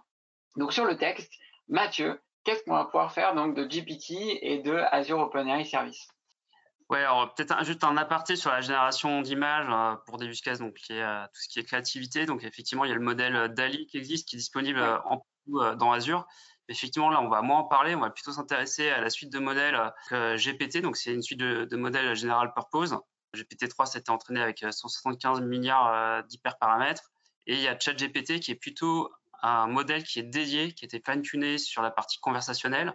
Donc, 0.56 0.72
sur 0.72 0.84
le 0.84 0.96
texte, 0.96 1.32
Mathieu, 1.68 2.20
qu'est-ce 2.44 2.64
qu'on 2.64 2.74
va 2.74 2.84
pouvoir 2.84 3.12
faire 3.12 3.34
donc 3.34 3.54
de 3.54 3.64
GPT 3.64 4.38
et 4.42 4.58
de 4.58 4.74
Azure 4.90 5.20
OpenAI 5.20 5.64
Service? 5.64 6.08
Ouais, 6.90 7.00
alors 7.00 7.34
peut-être 7.34 7.64
juste 7.64 7.84
un 7.84 7.98
aparté 7.98 8.34
sur 8.34 8.50
la 8.50 8.62
génération 8.62 9.20
d'images 9.20 9.66
euh, 9.68 9.96
pour 10.06 10.16
des 10.16 10.24
use 10.26 10.40
cases, 10.40 10.58
donc 10.58 10.74
qui 10.74 10.94
est, 10.94 11.02
euh, 11.02 11.24
tout 11.26 11.40
ce 11.42 11.48
qui 11.48 11.58
est 11.58 11.64
créativité. 11.64 12.24
Donc 12.24 12.44
effectivement, 12.44 12.84
il 12.86 12.88
y 12.88 12.92
a 12.92 12.94
le 12.94 13.02
modèle 13.02 13.36
euh, 13.36 13.48
DALI 13.48 13.86
qui 13.86 13.98
existe, 13.98 14.26
qui 14.26 14.36
est 14.36 14.38
disponible 14.38 14.80
en 15.04 15.24
dans 15.46 15.92
Azure. 15.92 16.26
Effectivement, 16.68 17.08
là, 17.08 17.22
on 17.22 17.28
va 17.30 17.40
moins 17.40 17.60
en 17.60 17.64
parler. 17.64 17.94
On 17.94 18.00
va 18.00 18.10
plutôt 18.10 18.32
s'intéresser 18.32 18.90
à 18.90 19.00
la 19.00 19.08
suite 19.08 19.32
de 19.32 19.38
modèles 19.38 19.80
GPT. 20.10 20.82
Donc 20.82 20.98
c'est 20.98 21.14
une 21.14 21.22
suite 21.22 21.40
de, 21.40 21.76
modèles 21.76 22.14
general 22.14 22.52
purpose. 22.52 22.94
GPT-3 23.34 23.86
s'était 23.86 24.10
entraîné 24.10 24.42
avec 24.42 24.62
175 24.70 25.40
milliards 25.40 26.22
d'hyperparamètres. 26.24 27.10
Et 27.46 27.54
il 27.54 27.62
y 27.62 27.68
a 27.68 27.78
ChatGPT 27.78 28.40
qui 28.40 28.50
est 28.50 28.60
plutôt 28.60 29.10
un 29.40 29.68
modèle 29.68 30.04
qui 30.04 30.18
est 30.18 30.22
dédié, 30.22 30.74
qui 30.74 30.84
a 30.84 30.86
été 30.86 31.00
fine-tuné 31.02 31.56
sur 31.56 31.80
la 31.80 31.90
partie 31.90 32.18
conversationnelle 32.20 32.92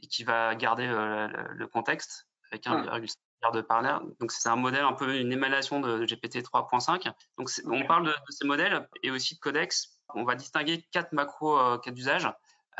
et 0.00 0.06
qui 0.06 0.22
va 0.22 0.54
garder 0.54 0.86
le, 0.86 1.66
contexte 1.66 2.28
avec 2.52 2.68
un 2.68 3.00
de. 3.52 4.18
Donc 4.20 4.32
c'est 4.32 4.48
un 4.48 4.56
modèle 4.56 4.84
un 4.84 4.92
peu 4.92 5.18
une 5.18 5.32
émanation 5.32 5.80
de, 5.80 6.04
GPT 6.04 6.42
3.5. 6.42 7.12
Donc 7.38 7.50
on 7.64 7.86
parle 7.86 8.06
de, 8.06 8.14
ces 8.30 8.46
modèles 8.46 8.88
et 9.02 9.10
aussi 9.10 9.34
de 9.34 9.40
codex. 9.40 9.98
On 10.14 10.24
va 10.24 10.34
distinguer 10.34 10.86
quatre 10.92 11.12
macros 11.12 11.58
euh, 11.58 11.78
cas 11.78 11.90
d'usage. 11.90 12.28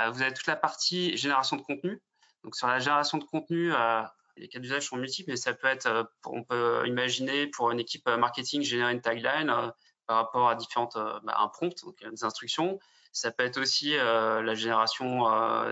Euh, 0.01 0.11
vous 0.11 0.23
avez 0.23 0.33
toute 0.33 0.47
la 0.47 0.57
partie 0.57 1.17
génération 1.17 1.57
de 1.57 1.63
contenu. 1.63 2.03
Donc 2.45 2.57
sur 2.57 2.67
la 2.67 2.79
génération 2.79 3.19
de 3.19 3.25
contenu, 3.25 3.73
euh, 3.73 4.03
les 4.37 4.49
cas 4.49 4.59
d'usage 4.59 4.87
sont 4.87 4.97
multiples, 4.97 5.31
mais 5.31 5.37
ça 5.37 5.55
peut 5.55 5.67
être, 5.67 6.11
on 6.27 6.45
peut 6.45 6.87
imaginer 6.87 7.47
pour 7.49 7.71
une 7.71 7.81
équipe 7.81 8.09
marketing 8.09 8.63
générer 8.63 8.93
une 8.93 9.01
tagline, 9.01 9.73
par 10.07 10.19
rapport 10.19 10.49
à 10.49 10.55
différentes 10.55 10.97
bah, 11.25 11.37
un 11.39 11.49
prompt, 11.49 11.75
donc 11.85 11.97
des 12.05 12.23
instructions. 12.23 12.79
Ça 13.13 13.31
peut 13.33 13.45
être 13.45 13.59
aussi 13.59 13.97
la 13.97 14.55
génération 14.55 15.25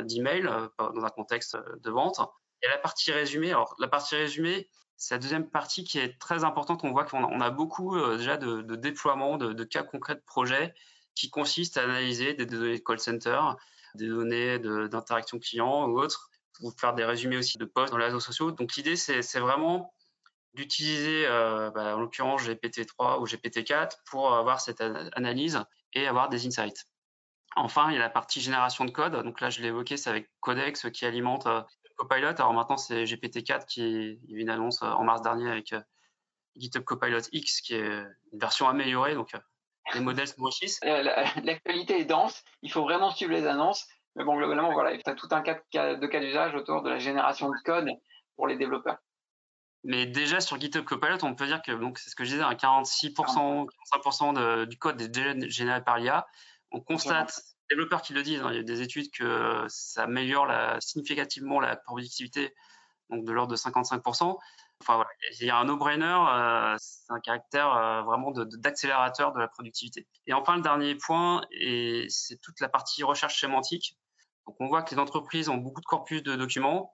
d'emails 0.05 0.49
dans 0.79 1.05
un 1.05 1.11
contexte 1.11 1.57
de 1.57 1.90
vente. 1.90 2.20
Il 2.62 2.67
y 2.67 2.69
a 2.69 2.71
la 2.71 2.79
partie 2.79 3.12
résumée. 3.12 3.51
Alors 3.51 3.75
la 3.79 3.88
partie 3.88 4.17
résumée, 4.17 4.69
c'est 4.97 5.14
la 5.14 5.19
deuxième 5.19 5.51
partie 5.51 5.85
qui 5.85 5.99
est 5.99 6.19
très 6.19 6.45
importante. 6.45 6.85
On 6.85 6.93
voit 6.93 7.05
qu'on 7.05 7.40
a, 7.40 7.51
beaucoup 7.51 7.99
déjà 8.17 8.37
de, 8.37 8.62
déploiements, 8.77 9.37
de, 9.37 9.53
de, 9.53 9.64
cas 9.64 9.83
concrets 9.83 10.14
de 10.14 10.23
projets 10.25 10.75
qui 11.14 11.31
consistent 11.31 11.77
à 11.77 11.83
analyser 11.83 12.35
des 12.35 12.47
données 12.47 12.79
de 12.79 12.83
call 12.83 12.99
center, 12.99 13.40
des 13.95 14.09
données 14.09 14.59
d'interaction 14.59 15.38
client 15.38 15.87
ou 15.88 15.99
autres, 15.99 16.31
ou 16.61 16.71
faire 16.71 16.95
des 16.95 17.05
résumés 17.05 17.37
aussi 17.37 17.59
de 17.59 17.64
posts 17.64 17.93
dans 17.93 17.99
les 17.99 18.07
réseaux 18.07 18.21
sociaux. 18.21 18.53
Donc 18.53 18.75
l'idée, 18.77 18.97
c'est 18.97 19.40
vraiment 19.40 19.93
d'utiliser, 20.55 21.27
euh, 21.27 21.71
bah, 21.71 21.97
en 21.97 22.01
l'occurrence 22.01 22.43
GPT-3 22.43 23.21
ou 23.21 23.27
GPT-4 23.27 23.99
pour 24.07 24.35
avoir 24.35 24.61
cette 24.61 24.81
analyse 24.81 25.61
et 25.93 26.07
avoir 26.07 26.29
des 26.29 26.47
insights. 26.47 26.87
Enfin, 27.57 27.90
il 27.90 27.95
y 27.95 27.97
a 27.97 28.01
la 28.01 28.11
partie 28.11 28.40
génération 28.40 28.85
de 28.85 28.90
code. 28.90 29.14
Donc 29.23 29.40
là, 29.40 29.51
je 29.51 29.61
l'ai 29.61 29.69
évoqué, 29.69 29.97
c'est 29.97 30.11
avec 30.11 30.31
Codex 30.40 30.90
qui 30.90 31.07
alimente 31.07 31.47
euh, 31.47 31.61
Copilot. 31.97 32.29
Alors 32.29 32.53
maintenant, 32.53 32.77
c'est 32.77 33.05
GPT-4 33.05 33.67
qui 33.67 33.83
est 33.83 34.19
une 34.29 34.51
annonce 34.51 34.83
euh, 34.83 34.87
en 34.87 35.05
mars 35.05 35.23
dernier 35.23 35.51
avec 35.51 35.75
GitHub 36.57 36.85
Copilot 36.85 37.21
X, 37.33 37.61
qui 37.61 37.75
est 37.75 38.05
une 38.33 38.39
version 38.39 38.69
améliorée. 38.69 39.15
Donc 39.15 39.33
les 39.95 40.01
modèles 40.01 40.29
s'enrichissent. 40.29 40.81
L'actualité 40.83 42.01
est 42.01 42.05
dense. 42.05 42.45
Il 42.63 42.71
faut 42.71 42.83
vraiment 42.83 43.11
suivre 43.11 43.33
les 43.33 43.47
annonces. 43.47 43.87
Mais 44.17 44.25
bon, 44.25 44.37
globalement, 44.37 44.73
voilà, 44.73 44.93
il 44.93 45.01
y 45.05 45.11
a 45.11 45.15
tout 45.15 45.29
un 45.33 45.43
cas 45.43 45.55
de 45.55 46.07
cas 46.07 46.21
d'usage 46.21 46.55
autour 46.55 46.83
de 46.83 46.91
la 46.91 46.99
génération 46.99 47.51
de 47.51 47.57
code 47.65 47.91
pour 48.37 48.47
les 48.47 48.57
développeurs. 48.57 48.99
Mais 49.83 50.07
déjà 50.07 50.41
sur 50.41 50.59
GitHub 50.59 50.85
Copilot, 50.85 51.23
on 51.23 51.35
peut 51.35 51.47
dire 51.47 51.61
que 51.61 51.73
donc 51.73 51.99
c'est 51.99 52.09
ce 52.09 52.17
que 52.17 52.25
je 52.25 52.31
disais, 52.31 52.43
46%, 52.43 53.69
45% 53.93 54.67
du 54.67 54.79
code 54.79 55.01
est 55.03 55.09
déjà 55.09 55.35
généré 55.49 55.83
par 55.85 55.99
l'IA. 55.99 56.27
On 56.71 56.81
constate, 56.81 57.39
développeurs 57.75 58.03
qui 58.03 58.13
le 58.13 58.23
disent, 58.23 58.41
hein, 58.41 58.51
il 58.51 58.57
y 58.57 58.61
a 58.61 58.63
des 58.63 58.81
études 58.83 59.11
que 59.11 59.65
ça 59.69 60.05
améliore 60.05 60.51
significativement 60.81 61.61
la 61.61 61.77
productivité, 61.77 62.55
donc 63.11 63.25
de 63.25 63.33
l'ordre 63.33 63.53
de 63.53 63.57
55%. 63.57 64.37
Enfin 64.81 64.97
voilà, 64.97 65.11
il 65.41 65.47
y 65.47 65.51
a 65.51 65.57
un 65.57 65.65
no-brainer, 65.65 66.05
euh, 66.05 66.77
c'est 66.79 67.13
un 67.13 67.21
caractère 67.21 67.73
euh, 67.75 68.03
vraiment 68.03 68.33
d'accélérateur 68.33 69.33
de, 69.33 69.39
la 69.39 69.49
productivité. 69.49 70.07
Et 70.27 70.33
enfin, 70.33 70.57
le 70.57 70.63
dernier 70.63 70.95
point, 70.95 71.43
c'est 72.09 72.41
toute 72.43 72.61
la 72.61 72.69
partie 72.69 73.03
recherche 73.03 73.41
sémantique. 73.41 73.97
Donc 74.47 74.57
on 74.61 74.67
voit 74.67 74.83
que 74.83 74.95
les 74.95 75.01
entreprises 75.01 75.49
ont 75.49 75.57
beaucoup 75.57 75.81
de 75.81 75.87
corpus 75.87 76.23
de 76.23 76.37
documents. 76.37 76.93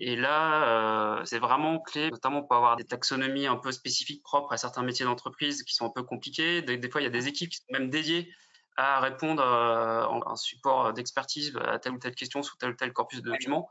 Et 0.00 0.16
là, 0.16 0.64
euh, 0.64 1.24
c'est 1.24 1.38
vraiment 1.38 1.78
clé, 1.78 2.10
notamment 2.10 2.42
pour 2.42 2.56
avoir 2.56 2.76
des 2.76 2.84
taxonomies 2.84 3.46
un 3.46 3.56
peu 3.56 3.70
spécifiques 3.70 4.22
propres 4.22 4.52
à 4.52 4.56
certains 4.56 4.82
métiers 4.82 5.04
d'entreprise 5.04 5.62
qui 5.62 5.74
sont 5.74 5.86
un 5.86 5.90
peu 5.90 6.02
compliqués. 6.02 6.62
Des, 6.62 6.90
fois, 6.90 7.00
il 7.00 7.04
y 7.04 7.06
a 7.06 7.10
des 7.10 7.28
équipes 7.28 7.50
qui 7.50 7.58
sont 7.58 7.72
même 7.72 7.90
dédiées 7.90 8.32
à 8.80 9.00
répondre 9.00 9.42
euh, 9.42 10.04
en 10.06 10.26
un 10.26 10.36
support 10.36 10.92
d'expertise 10.92 11.56
à 11.56 11.78
telle 11.78 11.92
ou 11.92 11.98
telle 11.98 12.14
question 12.14 12.42
sous 12.42 12.56
tel 12.56 12.70
ou 12.70 12.74
tel 12.74 12.92
corpus 12.92 13.22
de 13.22 13.30
documents. 13.30 13.68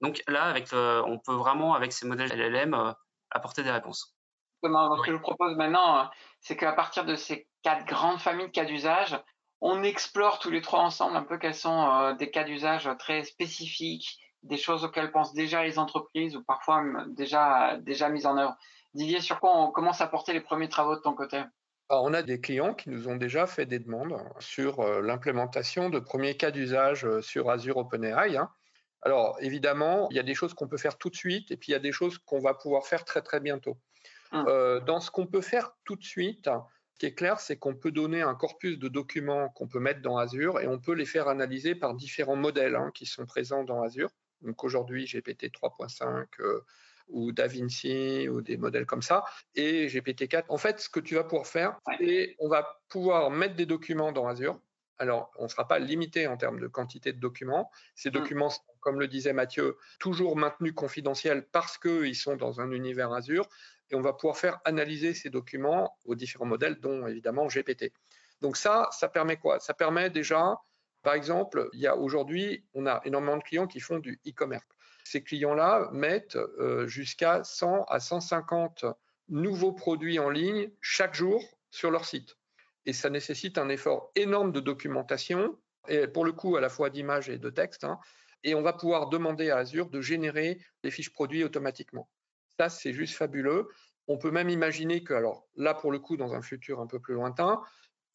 Donc 0.00 0.22
là, 0.28 0.44
avec 0.44 0.68
on 0.72 1.18
peut 1.18 1.34
vraiment, 1.34 1.74
avec 1.74 1.92
ces 1.92 2.06
modèles 2.06 2.32
LLM, 2.32 2.74
euh, 2.74 2.92
apporter 3.30 3.62
des 3.62 3.70
réponses. 3.70 4.16
Ce 4.62 4.68
que 5.02 5.10
je 5.10 5.12
vous 5.12 5.20
propose 5.20 5.56
maintenant, 5.56 6.10
c'est 6.40 6.56
qu'à 6.56 6.72
partir 6.72 7.04
de 7.04 7.14
ces 7.14 7.48
quatre 7.62 7.86
grandes 7.86 8.20
familles 8.20 8.46
de 8.46 8.52
cas 8.52 8.64
d'usage, 8.64 9.18
on 9.60 9.82
explore 9.82 10.38
tous 10.38 10.50
les 10.50 10.60
trois 10.60 10.80
ensemble 10.80 11.16
un 11.16 11.22
peu 11.22 11.38
quels 11.38 11.54
sont 11.54 12.14
des 12.18 12.30
cas 12.30 12.44
d'usage 12.44 12.88
très 12.98 13.24
spécifiques 13.24 14.18
des 14.42 14.56
choses 14.56 14.84
auxquelles 14.84 15.12
pensent 15.12 15.34
déjà 15.34 15.62
les 15.62 15.78
entreprises 15.78 16.36
ou 16.36 16.44
parfois 16.44 16.82
déjà, 17.08 17.76
déjà 17.78 18.08
mises 18.08 18.26
en 18.26 18.36
œuvre. 18.36 18.56
Didier, 18.94 19.20
sur 19.20 19.40
quoi 19.40 19.56
on 19.56 19.70
commence 19.70 20.00
à 20.00 20.06
porter 20.06 20.32
les 20.32 20.40
premiers 20.40 20.68
travaux 20.68 20.96
de 20.96 21.00
ton 21.00 21.14
côté? 21.14 21.42
On 21.88 22.14
a 22.14 22.22
des 22.22 22.40
clients 22.40 22.74
qui 22.74 22.90
nous 22.90 23.08
ont 23.08 23.16
déjà 23.16 23.46
fait 23.46 23.66
des 23.66 23.78
demandes 23.78 24.16
sur 24.40 24.80
euh, 24.80 25.00
l'implémentation 25.00 25.90
de 25.90 25.98
premiers 25.98 26.36
cas 26.36 26.50
d'usage 26.50 27.04
euh, 27.04 27.22
sur 27.22 27.50
Azure 27.50 27.76
OpenAI. 27.76 28.36
Hein. 28.36 28.50
Alors 29.02 29.36
évidemment, 29.40 30.08
il 30.10 30.16
y 30.16 30.20
a 30.20 30.24
des 30.24 30.34
choses 30.34 30.54
qu'on 30.54 30.68
peut 30.68 30.78
faire 30.78 30.98
tout 30.98 31.10
de 31.10 31.16
suite 31.16 31.50
et 31.50 31.56
puis 31.56 31.70
il 31.70 31.72
y 31.72 31.76
a 31.76 31.80
des 31.80 31.92
choses 31.92 32.18
qu'on 32.18 32.40
va 32.40 32.54
pouvoir 32.54 32.86
faire 32.86 33.04
très 33.04 33.22
très 33.22 33.40
bientôt. 33.40 33.78
Hum. 34.32 34.44
Euh, 34.48 34.80
dans 34.80 35.00
ce 35.00 35.10
qu'on 35.10 35.26
peut 35.26 35.40
faire 35.40 35.72
tout 35.84 35.96
de 35.96 36.02
suite, 36.02 36.50
ce 36.94 36.98
qui 36.98 37.06
est 37.06 37.14
clair, 37.14 37.38
c'est 37.38 37.56
qu'on 37.56 37.76
peut 37.76 37.92
donner 37.92 38.22
un 38.22 38.34
corpus 38.34 38.78
de 38.78 38.88
documents 38.88 39.50
qu'on 39.50 39.68
peut 39.68 39.78
mettre 39.78 40.00
dans 40.00 40.16
Azure 40.16 40.60
et 40.60 40.66
on 40.66 40.78
peut 40.78 40.94
les 40.94 41.06
faire 41.06 41.28
analyser 41.28 41.74
par 41.74 41.94
différents 41.94 42.36
modèles 42.36 42.74
hein, 42.74 42.90
qui 42.94 43.06
sont 43.06 43.26
présents 43.26 43.64
dans 43.64 43.82
Azure. 43.82 44.10
Donc 44.42 44.64
aujourd'hui, 44.64 45.04
GPT 45.04 45.52
3.5 45.52 46.26
euh, 46.40 46.64
ou 47.08 47.32
DaVinci 47.32 48.28
ou 48.28 48.40
des 48.40 48.56
modèles 48.56 48.86
comme 48.86 49.02
ça, 49.02 49.24
et 49.54 49.86
GPT-4. 49.86 50.44
En 50.48 50.58
fait, 50.58 50.80
ce 50.80 50.88
que 50.88 51.00
tu 51.00 51.14
vas 51.14 51.24
pouvoir 51.24 51.46
faire, 51.46 51.78
c'est 51.98 52.36
on 52.38 52.48
va 52.48 52.80
pouvoir 52.88 53.30
mettre 53.30 53.54
des 53.54 53.66
documents 53.66 54.12
dans 54.12 54.26
Azure. 54.26 54.60
Alors, 54.98 55.30
on 55.38 55.44
ne 55.44 55.48
sera 55.48 55.68
pas 55.68 55.78
limité 55.78 56.26
en 56.26 56.38
termes 56.38 56.58
de 56.58 56.68
quantité 56.68 57.12
de 57.12 57.20
documents. 57.20 57.70
Ces 57.94 58.08
mmh. 58.08 58.12
documents 58.12 58.50
sont, 58.50 58.62
comme 58.80 58.98
le 58.98 59.08
disait 59.08 59.34
Mathieu, 59.34 59.76
toujours 59.98 60.36
maintenus 60.36 60.72
confidentiels 60.74 61.46
parce 61.52 61.76
qu'ils 61.76 62.16
sont 62.16 62.36
dans 62.36 62.60
un 62.62 62.70
univers 62.70 63.12
Azure. 63.12 63.46
Et 63.90 63.94
on 63.94 64.00
va 64.00 64.14
pouvoir 64.14 64.38
faire 64.38 64.58
analyser 64.64 65.12
ces 65.12 65.28
documents 65.28 65.98
aux 66.06 66.14
différents 66.14 66.46
modèles, 66.46 66.80
dont 66.80 67.06
évidemment 67.06 67.46
GPT. 67.46 67.92
Donc 68.40 68.56
ça, 68.56 68.88
ça 68.90 69.08
permet 69.08 69.36
quoi? 69.36 69.60
Ça 69.60 69.74
permet 69.74 70.08
déjà 70.08 70.56
par 71.06 71.14
exemple, 71.14 71.68
il 71.72 71.78
y 71.78 71.86
a 71.86 71.96
aujourd'hui, 71.96 72.64
on 72.74 72.84
a 72.84 73.00
énormément 73.04 73.36
de 73.36 73.42
clients 73.44 73.68
qui 73.68 73.78
font 73.78 74.00
du 74.00 74.20
e-commerce. 74.26 74.66
Ces 75.06 75.22
clients-là 75.22 75.88
mettent 75.92 76.34
euh, 76.34 76.88
jusqu'à 76.88 77.44
100 77.44 77.84
à 77.84 78.00
150 78.00 78.84
nouveaux 79.28 79.72
produits 79.72 80.18
en 80.18 80.30
ligne 80.30 80.68
chaque 80.80 81.14
jour 81.14 81.40
sur 81.70 81.92
leur 81.92 82.04
site. 82.04 82.36
Et 82.86 82.92
ça 82.92 83.08
nécessite 83.08 83.56
un 83.56 83.68
effort 83.68 84.10
énorme 84.16 84.50
de 84.50 84.58
documentation, 84.58 85.56
pour 86.12 86.24
le 86.24 86.32
coup 86.32 86.56
à 86.56 86.60
la 86.60 86.68
fois 86.68 86.90
d'images 86.90 87.28
et 87.28 87.38
de 87.38 87.50
texte. 87.50 87.84
Hein. 87.84 88.00
et 88.42 88.56
on 88.56 88.62
va 88.62 88.72
pouvoir 88.72 89.08
demander 89.08 89.50
à 89.50 89.58
Azure 89.58 89.90
de 89.90 90.00
générer 90.00 90.60
des 90.82 90.90
fiches 90.90 91.12
produits 91.12 91.44
automatiquement. 91.44 92.08
Ça, 92.58 92.68
c'est 92.68 92.92
juste 92.92 93.14
fabuleux. 93.14 93.68
On 94.08 94.18
peut 94.18 94.32
même 94.32 94.48
imaginer 94.48 95.04
que, 95.04 95.14
alors 95.14 95.46
là, 95.54 95.74
pour 95.74 95.92
le 95.92 96.00
coup, 96.00 96.16
dans 96.16 96.34
un 96.34 96.42
futur 96.42 96.80
un 96.80 96.88
peu 96.88 96.98
plus 96.98 97.14
lointain, 97.14 97.62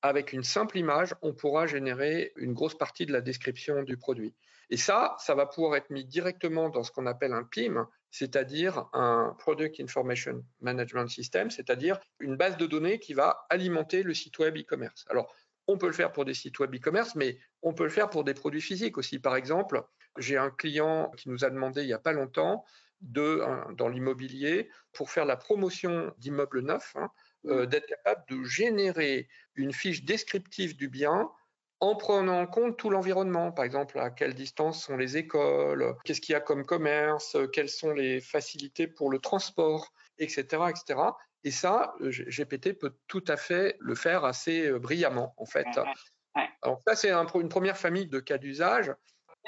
avec 0.01 0.33
une 0.33 0.43
simple 0.43 0.77
image, 0.77 1.15
on 1.21 1.33
pourra 1.33 1.67
générer 1.67 2.33
une 2.35 2.53
grosse 2.53 2.77
partie 2.77 3.05
de 3.05 3.13
la 3.13 3.21
description 3.21 3.83
du 3.83 3.97
produit. 3.97 4.33
Et 4.69 4.77
ça, 4.77 5.15
ça 5.19 5.35
va 5.35 5.45
pouvoir 5.45 5.75
être 5.75 5.89
mis 5.89 6.05
directement 6.05 6.69
dans 6.69 6.83
ce 6.83 6.91
qu'on 6.91 7.05
appelle 7.05 7.33
un 7.33 7.43
PIM, 7.43 7.89
c'est-à-dire 8.09 8.85
un 8.93 9.35
Product 9.37 9.79
Information 9.81 10.43
Management 10.61 11.07
System, 11.07 11.51
c'est-à-dire 11.51 11.99
une 12.19 12.37
base 12.37 12.57
de 12.57 12.65
données 12.65 12.99
qui 12.99 13.13
va 13.13 13.45
alimenter 13.49 14.01
le 14.03 14.13
site 14.13 14.39
web 14.39 14.57
e-commerce. 14.57 15.05
Alors, 15.09 15.33
on 15.67 15.77
peut 15.77 15.87
le 15.87 15.93
faire 15.93 16.11
pour 16.11 16.25
des 16.25 16.33
sites 16.33 16.57
web 16.59 16.73
e-commerce, 16.73 17.15
mais 17.15 17.37
on 17.61 17.73
peut 17.73 17.83
le 17.83 17.89
faire 17.89 18.09
pour 18.09 18.23
des 18.23 18.33
produits 18.33 18.61
physiques 18.61 18.97
aussi. 18.97 19.19
Par 19.19 19.35
exemple, 19.35 19.83
j'ai 20.17 20.37
un 20.37 20.49
client 20.49 21.11
qui 21.17 21.29
nous 21.29 21.45
a 21.45 21.49
demandé 21.49 21.81
il 21.81 21.87
n'y 21.87 21.93
a 21.93 21.99
pas 21.99 22.13
longtemps 22.13 22.65
dans 23.01 23.89
l'immobilier 23.89 24.69
pour 24.93 25.09
faire 25.09 25.25
la 25.25 25.35
promotion 25.35 26.13
d'immeubles 26.17 26.61
neufs, 26.61 26.95
hein, 26.95 27.09
euh, 27.45 27.65
d'être 27.65 27.88
capable 27.88 28.23
de 28.30 28.43
générer 28.43 29.27
une 29.56 29.73
fiche 29.73 30.06
descriptive 30.06 30.77
du 30.77 30.89
bien 30.89 31.32
en 31.80 31.95
prenant 31.95 32.41
en 32.41 32.45
compte 32.45 32.77
tout 32.77 32.91
l'environnement, 32.91 33.51
par 33.51 33.65
exemple 33.65 33.97
à 33.99 34.12
quelle 34.12 34.36
distance 34.36 34.84
sont 34.84 34.95
les 34.95 35.17
écoles, 35.17 35.95
qu'est-ce 36.04 36.21
qu'il 36.21 36.34
y 36.34 36.36
a 36.36 36.39
comme 36.39 36.63
commerce, 36.63 37.36
quelles 37.51 37.69
sont 37.69 37.91
les 37.91 38.21
facilités 38.21 38.86
pour 38.86 39.10
le 39.10 39.17
transport, 39.17 39.91
etc., 40.19 40.65
etc. 40.69 40.99
Et 41.43 41.49
ça, 41.49 41.95
GPT 41.99 42.73
peut 42.77 42.95
tout 43.08 43.23
à 43.27 43.38
fait 43.38 43.75
le 43.80 43.95
faire 43.95 44.23
assez 44.23 44.67
euh, 44.67 44.77
brillamment, 44.77 45.34
en 45.38 45.45
fait. 45.47 45.65
Alors 46.62 46.80
ça, 46.86 46.95
c'est 46.95 47.12
une 47.12 47.49
première 47.49 47.77
famille 47.77 48.08
de 48.08 48.19
cas 48.19 48.38
d'usage. 48.38 48.93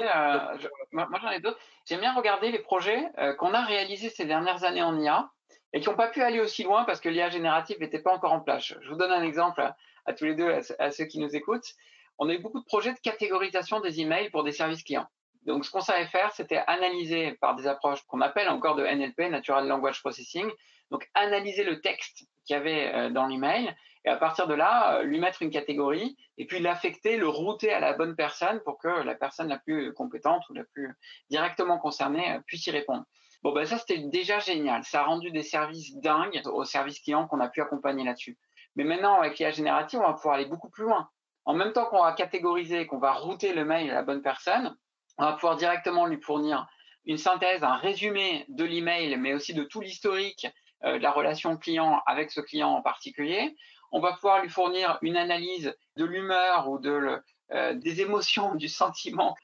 Euh, 0.02 0.58
moi, 0.92 1.08
j'en 1.22 1.30
ai 1.30 1.40
d'autres. 1.40 1.60
J'aime 1.86 2.00
bien 2.00 2.16
regarder 2.16 2.52
les 2.52 2.58
projets 2.58 3.12
qu'on 3.38 3.54
a 3.54 3.64
réalisés 3.64 4.10
ces 4.10 4.26
dernières 4.26 4.64
années 4.64 4.82
en 4.82 5.00
IA 5.00 5.30
et 5.74 5.80
qui 5.80 5.90
n'ont 5.90 5.96
pas 5.96 6.08
pu 6.08 6.22
aller 6.22 6.40
aussi 6.40 6.64
loin 6.64 6.84
parce 6.86 7.02
que 7.02 7.10
l'IA 7.10 7.30
générative 7.30 7.80
n'était 7.80 8.00
pas 8.00 8.14
encore 8.14 8.32
en 8.32 8.40
place. 8.40 8.74
Je 8.80 8.90
vous 8.90 8.96
donne 8.96 9.12
un 9.12 9.24
exemple 9.24 9.62
à, 10.06 10.14
tous 10.14 10.26
les 10.26 10.36
deux, 10.36 10.60
à, 10.80 10.92
ceux 10.92 11.06
qui 11.06 11.20
nous 11.20 11.36
écoutent. 11.36 11.74
On 12.20 12.30
a 12.30 12.34
eu 12.34 12.40
beaucoup 12.40 12.60
de 12.60 12.66
projets 12.66 12.94
de 12.94 13.00
catégorisation 13.00 13.80
des 13.80 14.00
emails 14.00 14.30
pour 14.30 14.44
des 14.44 14.52
services 14.52 14.84
clients. 14.84 15.08
Donc, 15.46 15.66
ce 15.66 15.72
qu'on 15.72 15.82
savait 15.82 16.06
faire, 16.06 16.32
c'était 16.32 16.62
analyser 16.68 17.34
par 17.42 17.56
des 17.56 17.68
approches 17.68 18.02
qu'on 18.04 18.22
appelle 18.22 18.48
encore 18.48 18.76
de 18.76 18.86
NLP, 18.86 19.30
Natural 19.30 19.68
Language 19.68 20.00
Processing. 20.02 20.50
Donc, 20.92 21.10
analyser 21.16 21.64
le 21.64 21.82
texte 21.82 22.26
qu'il 22.46 22.56
y 22.56 22.60
avait 22.60 22.94
euh, 22.94 23.10
dans 23.10 23.26
l'email 23.26 23.76
et 24.06 24.10
à 24.10 24.18
partir 24.18 24.48
de 24.48 24.54
là, 24.54 24.98
euh, 24.98 25.04
lui 25.04 25.20
mettre 25.20 25.42
une 25.42 25.50
catégorie 25.50 26.18
et 26.38 26.46
puis 26.46 26.60
l'affecter, 26.60 27.18
le 27.18 27.28
router 27.28 27.74
à 27.74 27.80
la 27.80 27.94
bonne 27.94 28.16
personne 28.16 28.62
pour 28.64 28.78
que 28.78 28.88
la 28.88 29.16
personne 29.16 29.48
la 29.48 29.60
plus 29.60 29.94
compétente 29.94 30.44
ou 30.50 30.54
la 30.54 30.64
plus 30.64 30.94
directement 31.30 31.78
concernée 31.78 32.32
euh, 32.32 32.40
puisse 32.46 32.66
y 32.68 32.72
répondre. 32.72 33.04
Bon, 33.44 33.52
ben 33.52 33.66
ça, 33.66 33.78
c'était 33.78 34.00
déjà 34.00 34.40
génial. 34.40 34.84
Ça 34.86 35.02
a 35.02 35.04
rendu 35.04 35.30
des 35.30 35.44
services 35.44 35.96
dingues 35.98 36.42
aux 36.46 36.64
services 36.64 37.02
clients 37.02 37.28
qu'on 37.28 37.42
a 37.42 37.50
pu 37.50 37.62
accompagner 37.62 38.06
là-dessus. 38.06 38.38
Mais 38.76 38.86
maintenant, 38.86 39.20
avec 39.20 39.38
l'IA 39.38 39.52
générative, 39.52 40.00
on 40.00 40.08
va 40.08 40.14
pouvoir 40.14 40.36
aller 40.36 40.46
beaucoup 40.46 40.70
plus 40.70 40.86
loin. 40.86 41.10
En 41.46 41.54
même 41.54 41.74
temps 41.74 41.86
qu'on 41.86 42.02
va 42.02 42.14
catégoriser, 42.14 42.88
qu'on 42.88 43.00
va 43.00 43.12
router 43.12 43.54
le 43.54 43.66
mail 43.66 43.92
à 43.92 43.96
la 43.96 44.04
bonne 44.04 44.22
personne, 44.22 44.76
on 45.18 45.26
va 45.26 45.34
pouvoir 45.34 45.58
directement 45.58 46.06
lui 46.06 46.22
fournir 46.22 46.68
une 47.06 47.18
synthèse, 47.18 47.64
un 47.64 47.76
résumé 47.76 48.46
de 48.48 48.64
l'email, 48.64 49.18
mais 49.18 49.34
aussi 49.34 49.54
de 49.54 49.64
tout 49.64 49.82
l'historique 49.82 50.48
euh, 50.86 50.98
la 51.00 51.12
relation 51.12 51.58
client 51.58 52.02
avec 52.06 52.32
ce 52.32 52.40
client 52.40 52.70
en 52.70 52.82
particulier. 52.82 53.56
On 53.92 54.00
va 54.00 54.14
pouvoir 54.14 54.42
lui 54.42 54.50
fournir 54.50 54.98
une 55.02 55.18
analyse 55.18 55.76
de 55.98 56.06
l'humeur 56.06 56.70
ou 56.70 56.80
de 56.80 57.22
euh, 57.54 57.74
des 57.74 58.02
émotions, 58.02 58.56
du 58.56 58.68
sentiment 58.68 59.36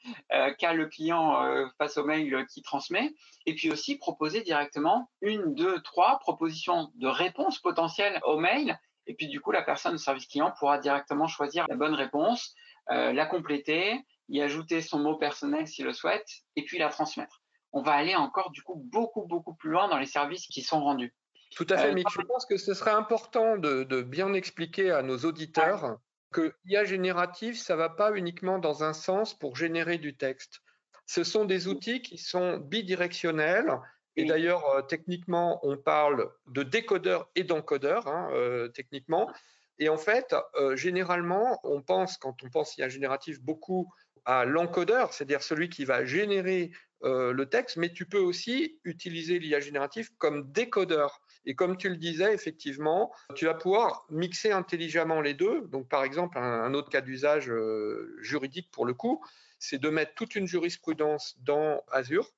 qu'a 0.58 0.72
le 0.72 0.86
client 0.86 1.68
face 1.78 1.96
au 1.96 2.04
mail 2.04 2.46
qu'il 2.46 2.62
transmet, 2.62 3.12
et 3.46 3.54
puis 3.54 3.70
aussi 3.70 3.96
proposer 3.96 4.42
directement 4.42 5.10
une, 5.20 5.54
deux, 5.54 5.80
trois 5.82 6.18
propositions 6.18 6.90
de 6.94 7.08
réponses 7.08 7.58
potentielles 7.58 8.20
au 8.24 8.38
mail, 8.38 8.78
et 9.06 9.14
puis 9.14 9.28
du 9.28 9.40
coup 9.40 9.50
la 9.50 9.62
personne 9.62 9.92
de 9.92 9.98
service 9.98 10.26
client 10.26 10.52
pourra 10.58 10.78
directement 10.78 11.26
choisir 11.26 11.66
la 11.68 11.76
bonne 11.76 11.94
réponse, 11.94 12.54
la 12.88 13.26
compléter, 13.26 14.04
y 14.28 14.40
ajouter 14.40 14.80
son 14.80 15.00
mot 15.00 15.16
personnel 15.16 15.66
s'il 15.66 15.84
le 15.84 15.92
souhaite, 15.92 16.28
et 16.56 16.64
puis 16.64 16.78
la 16.78 16.88
transmettre. 16.88 17.42
On 17.72 17.82
va 17.82 17.92
aller 17.92 18.16
encore 18.16 18.50
du 18.50 18.62
coup 18.62 18.76
beaucoup 18.76 19.26
beaucoup 19.26 19.54
plus 19.54 19.70
loin 19.70 19.88
dans 19.88 19.98
les 19.98 20.06
services 20.06 20.46
qui 20.46 20.62
sont 20.62 20.82
rendus. 20.82 21.14
Tout 21.56 21.66
à 21.68 21.76
fait, 21.76 21.90
euh, 21.90 21.94
mais 21.94 22.04
je 22.08 22.20
pense 22.22 22.46
que 22.46 22.56
ce 22.56 22.74
serait 22.74 22.92
important 22.92 23.56
de, 23.56 24.02
bien 24.02 24.32
expliquer 24.34 24.90
à 24.92 25.02
nos 25.02 25.18
auditeurs 25.18 25.98
que 26.32 26.54
l'IA 26.64 26.84
générative, 26.84 27.58
ça 27.58 27.76
va 27.76 27.88
pas 27.88 28.12
uniquement 28.14 28.58
dans 28.58 28.84
un 28.84 28.92
sens 28.92 29.36
pour 29.38 29.56
générer 29.56 29.98
du 29.98 30.16
texte. 30.16 30.60
Ce 31.06 31.24
sont 31.24 31.44
des 31.44 31.68
outils 31.68 32.02
qui 32.02 32.18
sont 32.18 32.58
bidirectionnels. 32.58 33.78
Et 34.16 34.24
d'ailleurs, 34.24 34.68
euh, 34.70 34.82
techniquement, 34.82 35.60
on 35.62 35.76
parle 35.76 36.30
de 36.48 36.62
décodeur 36.62 37.30
et 37.34 37.44
d'encodeur, 37.44 38.08
hein, 38.08 38.28
euh, 38.32 38.68
techniquement. 38.68 39.30
Et 39.78 39.88
en 39.88 39.96
fait, 39.96 40.34
généralement, 40.74 41.58
on 41.64 41.80
pense, 41.80 42.18
quand 42.18 42.42
on 42.42 42.50
pense 42.50 42.76
IA 42.76 42.90
générative, 42.90 43.42
beaucoup 43.42 43.90
à 44.26 44.44
l'encodeur, 44.44 45.14
c'est-à-dire 45.14 45.42
celui 45.42 45.70
qui 45.70 45.86
va 45.86 46.04
générer 46.04 46.70
euh, 47.02 47.32
le 47.32 47.46
texte, 47.48 47.78
mais 47.78 47.92
tu 47.92 48.04
peux 48.04 48.18
aussi 48.18 48.78
utiliser 48.84 49.38
l'IA 49.38 49.60
générative 49.60 50.10
comme 50.18 50.52
décodeur. 50.52 51.20
Et 51.46 51.54
comme 51.54 51.76
tu 51.76 51.88
le 51.88 51.96
disais, 51.96 52.34
effectivement, 52.34 53.12
tu 53.34 53.46
vas 53.46 53.54
pouvoir 53.54 54.04
mixer 54.10 54.52
intelligemment 54.52 55.20
les 55.20 55.34
deux. 55.34 55.62
Donc, 55.68 55.88
par 55.88 56.04
exemple, 56.04 56.38
un, 56.38 56.74
autre 56.74 56.90
cas 56.90 57.00
d'usage 57.00 57.50
euh, 57.50 58.16
juridique 58.20 58.70
pour 58.70 58.84
le 58.84 58.94
coup, 58.94 59.24
c'est 59.58 59.78
de 59.78 59.88
mettre 59.88 60.14
toute 60.14 60.34
une 60.34 60.46
jurisprudence 60.46 61.36
dans 61.40 61.82
Azure. 61.90 62.30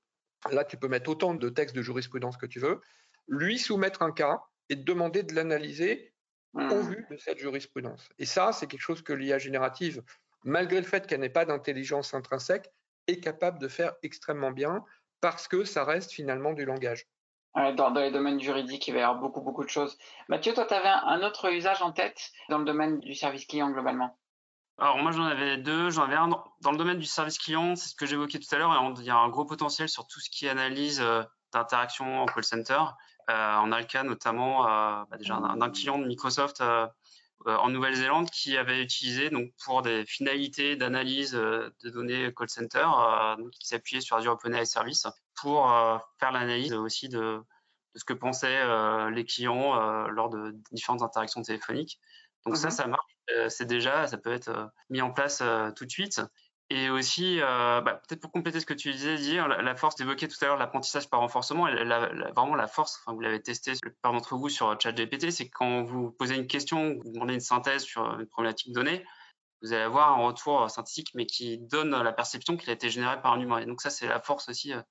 Là, 0.51 0.65
tu 0.65 0.77
peux 0.77 0.89
mettre 0.89 1.11
autant 1.11 1.35
de 1.35 1.49
textes 1.49 1.75
de 1.75 1.83
jurisprudence 1.83 2.37
que 2.37 2.47
tu 2.47 2.61
veux, 2.61 2.81
lui 3.29 3.59
soumettre 3.59 4.03
un 4.03 4.13
cas 4.13 4.43
et 4.69 4.77
te 4.77 4.83
demander 4.83 5.23
de 5.23 5.35
l'analyser 5.35 6.13
au 6.55 6.61
mmh. 6.61 6.91
vu 6.91 7.07
de 7.11 7.17
cette 7.17 7.39
jurisprudence. 7.39 8.09
Et 8.19 8.27
ça, 8.27 8.53
c'est 8.53 8.67
quelque 8.67 8.81
chose 8.81 9.03
que 9.03 9.13
l'IA 9.13 9.39
générative 9.39 10.03
malgré 10.45 10.81
le 10.81 10.87
fait 10.87 11.07
qu'elle 11.07 11.21
n'ait 11.21 11.29
pas 11.29 11.45
d'intelligence 11.45 12.15
intrinsèque, 12.15 12.71
est 13.07 13.21
capable 13.21 13.59
de 13.59 13.69
faire 13.69 13.95
extrêmement 14.03 14.53
bien 14.53 14.85
parce 15.21 15.49
que 15.49 15.65
ça 15.65 15.85
reste 15.85 16.13
finalement 16.13 16.53
du 16.53 16.65
langage. 16.65 17.07
Dans, 17.55 17.91
les 17.91 18.11
domaines 18.11 18.41
juridiques, 18.41 18.89
il 18.89 18.95
va 18.95 19.01
y 19.01 19.03
avoir 19.03 19.21
beaucoup, 19.21 19.43
beaucoup 19.43 19.65
de 19.65 19.69
choses. 19.69 19.99
Mathieu, 20.29 20.55
toi, 20.55 20.65
tu 20.65 20.73
avais 20.73 20.89
un 20.89 21.23
autre 21.23 21.53
usage 21.53 21.83
en 21.83 21.93
tête 21.93 22.31
dans 22.49 22.59
le 22.59 22.65
domaine 22.65 23.01
du 23.01 23.15
service 23.15 23.45
client 23.45 23.71
globalement? 23.71 24.17
Alors 24.79 24.97
moi 24.99 25.13
j'en 25.13 25.25
avais 25.25 25.59
deux, 25.59 25.91
j'en 25.91 26.05
avais 26.05 26.17
un 26.17 26.29
dans 26.29 26.71
le 26.73 26.79
domaine 26.79 26.99
du 26.99 27.05
service 27.05 27.39
client, 27.39 27.77
c'est 27.77 27.91
ce 27.91 27.95
que 27.95 28.07
j'évoquais 28.07 28.39
tout 28.39 28.53
à 28.55 28.59
l'heure, 28.59 28.95
il 28.99 29.05
y 29.05 29.11
a 29.11 29.17
un 29.17 29.29
gros 29.29 29.45
potentiel 29.45 29.89
sur 29.89 30.07
tout 30.07 30.19
ce 30.19 30.31
qui 30.31 30.47
est 30.47 30.49
analyse 30.49 31.01
euh, 31.01 31.23
d'interaction 31.53 32.23
en 32.23 32.27
call 32.27 32.43
center. 32.43 32.81
Euh, 33.31 33.57
on 33.63 33.71
a 33.71 33.79
le 33.79 33.87
cas 33.87 34.03
notamment 34.03 34.67
euh, 34.67 35.05
bah, 35.11 35.17
déjà 35.19 35.39
d'un 35.39 35.71
client 35.71 35.99
de 35.99 36.07
Microsoft 36.07 36.61
euh, 36.61 36.87
en 37.47 37.69
Nouvelle-Zélande 37.71 38.31
qui 38.31 38.57
avait 38.57 38.83
utilisé 38.83 39.31
donc 39.31 39.51
pour 39.65 39.83
des 39.83 40.05
finalités 40.05 40.77
d'analyse 40.77 41.35
euh, 41.35 41.71
de 41.83 41.91
données 41.91 42.33
call 42.37 42.49
center, 42.49 42.87
euh, 42.87 43.37
donc 43.37 43.51
qui 43.51 43.67
s'appuyait 43.67 44.01
sur 44.01 44.17
Azure 44.17 44.33
OpenAI 44.33 44.67
Service 44.67 45.07
pour 45.41 45.67
faire 46.21 46.31
l'analyse 46.31 46.73
aussi 46.73 47.09
de, 47.09 47.19
de, 47.19 47.99
ce 47.99 48.05
que 48.05 48.13
pensaient 48.13 49.11
les 49.11 49.25
clients 49.25 50.07
lors 50.07 50.29
de 50.29 50.55
différentes 50.71 51.03
interactions 51.03 51.43
téléphoniques. 51.43 51.99
Donc 52.45 52.57
ça, 52.57 52.69
mhm. 52.69 52.73
ça 52.73 52.87
marche. 52.87 53.17
c'est 53.49 53.65
déjà, 53.65 54.07
ça 54.07 54.19
peut 54.19 54.31
être 54.31 54.71
mis 54.89 55.01
en 55.01 55.11
place 55.11 55.43
tout 55.75 55.85
de 55.85 55.91
suite. 55.91 56.21
Et 56.71 56.89
aussi, 56.89 57.39
euh, 57.41 57.83
bah, 57.83 58.01
peut-être 58.07 58.21
pour 58.21 58.33
compléter 58.33 58.59
ce 58.59 58.67
que 58.67 58.73
tu 58.73 58.91
disais, 58.93 59.17
dire 59.17 59.47
la, 59.47 59.77
force 59.77 59.95
d'évoquer 59.97 60.27
tout 60.27 60.37
à 60.41 60.47
l'heure 60.47 60.57
l'apprentissage 60.57 61.11
par 61.11 61.21
renforcement, 61.21 61.67
vraiment 61.67 62.55
la 62.55 62.67
force, 62.67 63.01
enfin, 63.01 63.15
vous 63.15 63.21
l'avez 63.21 63.43
testé 63.43 63.73
par 64.01 64.13
d'entre 64.13 64.37
vous 64.37 64.49
sur 64.49 64.81
ChatGPT, 64.81 65.31
c'est 65.31 65.51
quand 65.51 65.83
vous 65.83 66.13
posez 66.13 66.37
une 66.37 66.47
question, 66.47 66.99
vous 67.05 67.13
demandez 67.13 67.35
une 67.35 67.41
synthèse 67.41 67.83
sur 67.83 68.19
une 68.19 68.27
problématique 68.27 68.73
donnée, 68.73 69.05
vous 69.63 69.73
allez 69.73 69.83
avoir 69.83 70.19
un 70.19 70.27
retour 70.27 70.69
synthétique, 70.71 71.13
mais 71.15 71.27
qui 71.27 71.59
donne 71.59 71.91
la 71.91 72.13
perception 72.13 72.57
qu'il 72.57 72.71
a 72.71 72.73
été 72.73 72.91
généré 72.91 73.21
par 73.21 73.33
un 73.33 73.41
humain. 73.41 73.59
Et 73.59 73.67
donc 73.67 73.81
ça, 73.81 73.91
c'est 73.91 74.09
la 74.09 74.21
force 74.21 74.49
aussi 74.49 74.73
euh, 74.73 74.83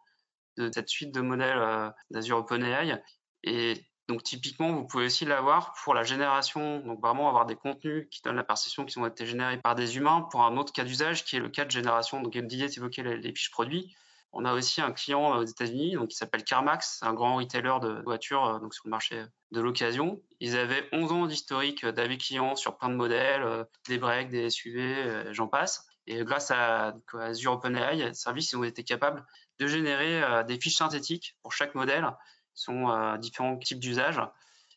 de 0.57 0.71
cette 0.73 0.89
suite 0.89 1.13
de 1.13 1.21
modèles 1.21 1.57
euh, 1.57 1.89
d'Azure 2.09 2.37
OpenAI. 2.37 3.01
Et 3.43 3.85
donc 4.07 4.23
typiquement, 4.23 4.71
vous 4.73 4.85
pouvez 4.85 5.05
aussi 5.05 5.25
l'avoir 5.25 5.73
pour 5.83 5.93
la 5.93 6.03
génération, 6.03 6.79
donc 6.79 6.99
vraiment 6.99 7.29
avoir 7.29 7.45
des 7.45 7.55
contenus 7.55 8.07
qui 8.11 8.21
donnent 8.21 8.35
la 8.35 8.43
perception 8.43 8.85
qui 8.85 8.97
ont 8.97 9.05
été 9.05 9.25
générés 9.25 9.57
par 9.57 9.75
des 9.75 9.97
humains 9.97 10.27
pour 10.31 10.41
un 10.43 10.57
autre 10.57 10.73
cas 10.73 10.83
d'usage 10.83 11.23
qui 11.23 11.37
est 11.37 11.39
le 11.39 11.49
cas 11.49 11.65
de 11.65 11.71
génération. 11.71 12.21
Donc 12.21 12.35
Didier 12.35 12.67
évoquait 12.75 13.03
les, 13.03 13.17
les 13.17 13.33
fiches 13.33 13.51
produits. 13.51 13.95
On 14.33 14.45
a 14.45 14.53
aussi 14.53 14.81
un 14.81 14.91
client 14.91 15.37
aux 15.37 15.43
États-Unis 15.43 15.97
qui 16.07 16.15
s'appelle 16.15 16.43
CarMax, 16.43 16.99
un 17.03 17.13
grand 17.13 17.35
retailer 17.35 17.79
de 17.81 18.01
voitures 18.03 18.45
euh, 18.45 18.59
donc 18.59 18.73
sur 18.73 18.83
le 18.85 18.91
marché 18.91 19.23
de 19.51 19.61
l'occasion. 19.61 20.21
Ils 20.39 20.57
avaient 20.57 20.87
11 20.93 21.11
ans 21.11 21.25
d'historique 21.25 21.85
d'avis 21.85 22.17
clients 22.17 22.55
sur 22.55 22.77
plein 22.77 22.89
de 22.89 22.95
modèles, 22.95 23.43
euh, 23.43 23.65
des 23.89 23.97
breaks, 23.97 24.29
des 24.29 24.49
SUV, 24.49 24.79
euh, 24.79 25.33
j'en 25.33 25.47
passe. 25.47 25.85
Et 26.07 26.23
grâce 26.23 26.49
à, 26.49 26.95
Azure 27.13 27.53
OpenAI, 27.53 28.13
service, 28.13 28.53
ils 28.53 28.55
ont 28.55 28.63
été 28.63 28.83
capables 28.83 29.25
de 29.59 29.67
générer 29.67 30.43
des 30.45 30.59
fiches 30.59 30.77
synthétiques 30.77 31.37
pour 31.43 31.53
chaque 31.53 31.75
modèle 31.75 32.09
sont 32.53 32.89
euh, 32.89 33.17
différents 33.17 33.57
types 33.57 33.79
d'usages 33.79 34.21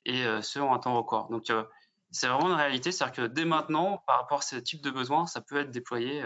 et 0.05 0.25
euh, 0.25 0.43
ceux 0.43 0.63
en 0.63 0.75
un 0.75 0.79
temps 0.79 0.97
record. 0.97 1.29
Donc, 1.31 1.51
euh, 1.51 1.65
c'est 2.11 2.29
vraiment 2.29 2.49
une 2.49 2.55
réalité, 2.55 2.93
c'est-à-dire 2.93 3.25
que 3.25 3.27
dès 3.27 3.45
maintenant, 3.45 4.03
par 4.07 4.21
rapport 4.21 4.39
à 4.39 4.43
ce 4.43 4.57
type 4.57 4.83
de 4.83 4.91
besoin, 4.91 5.27
ça 5.27 5.41
peut 5.41 5.59
être 5.59 5.71
déployé. 5.71 6.25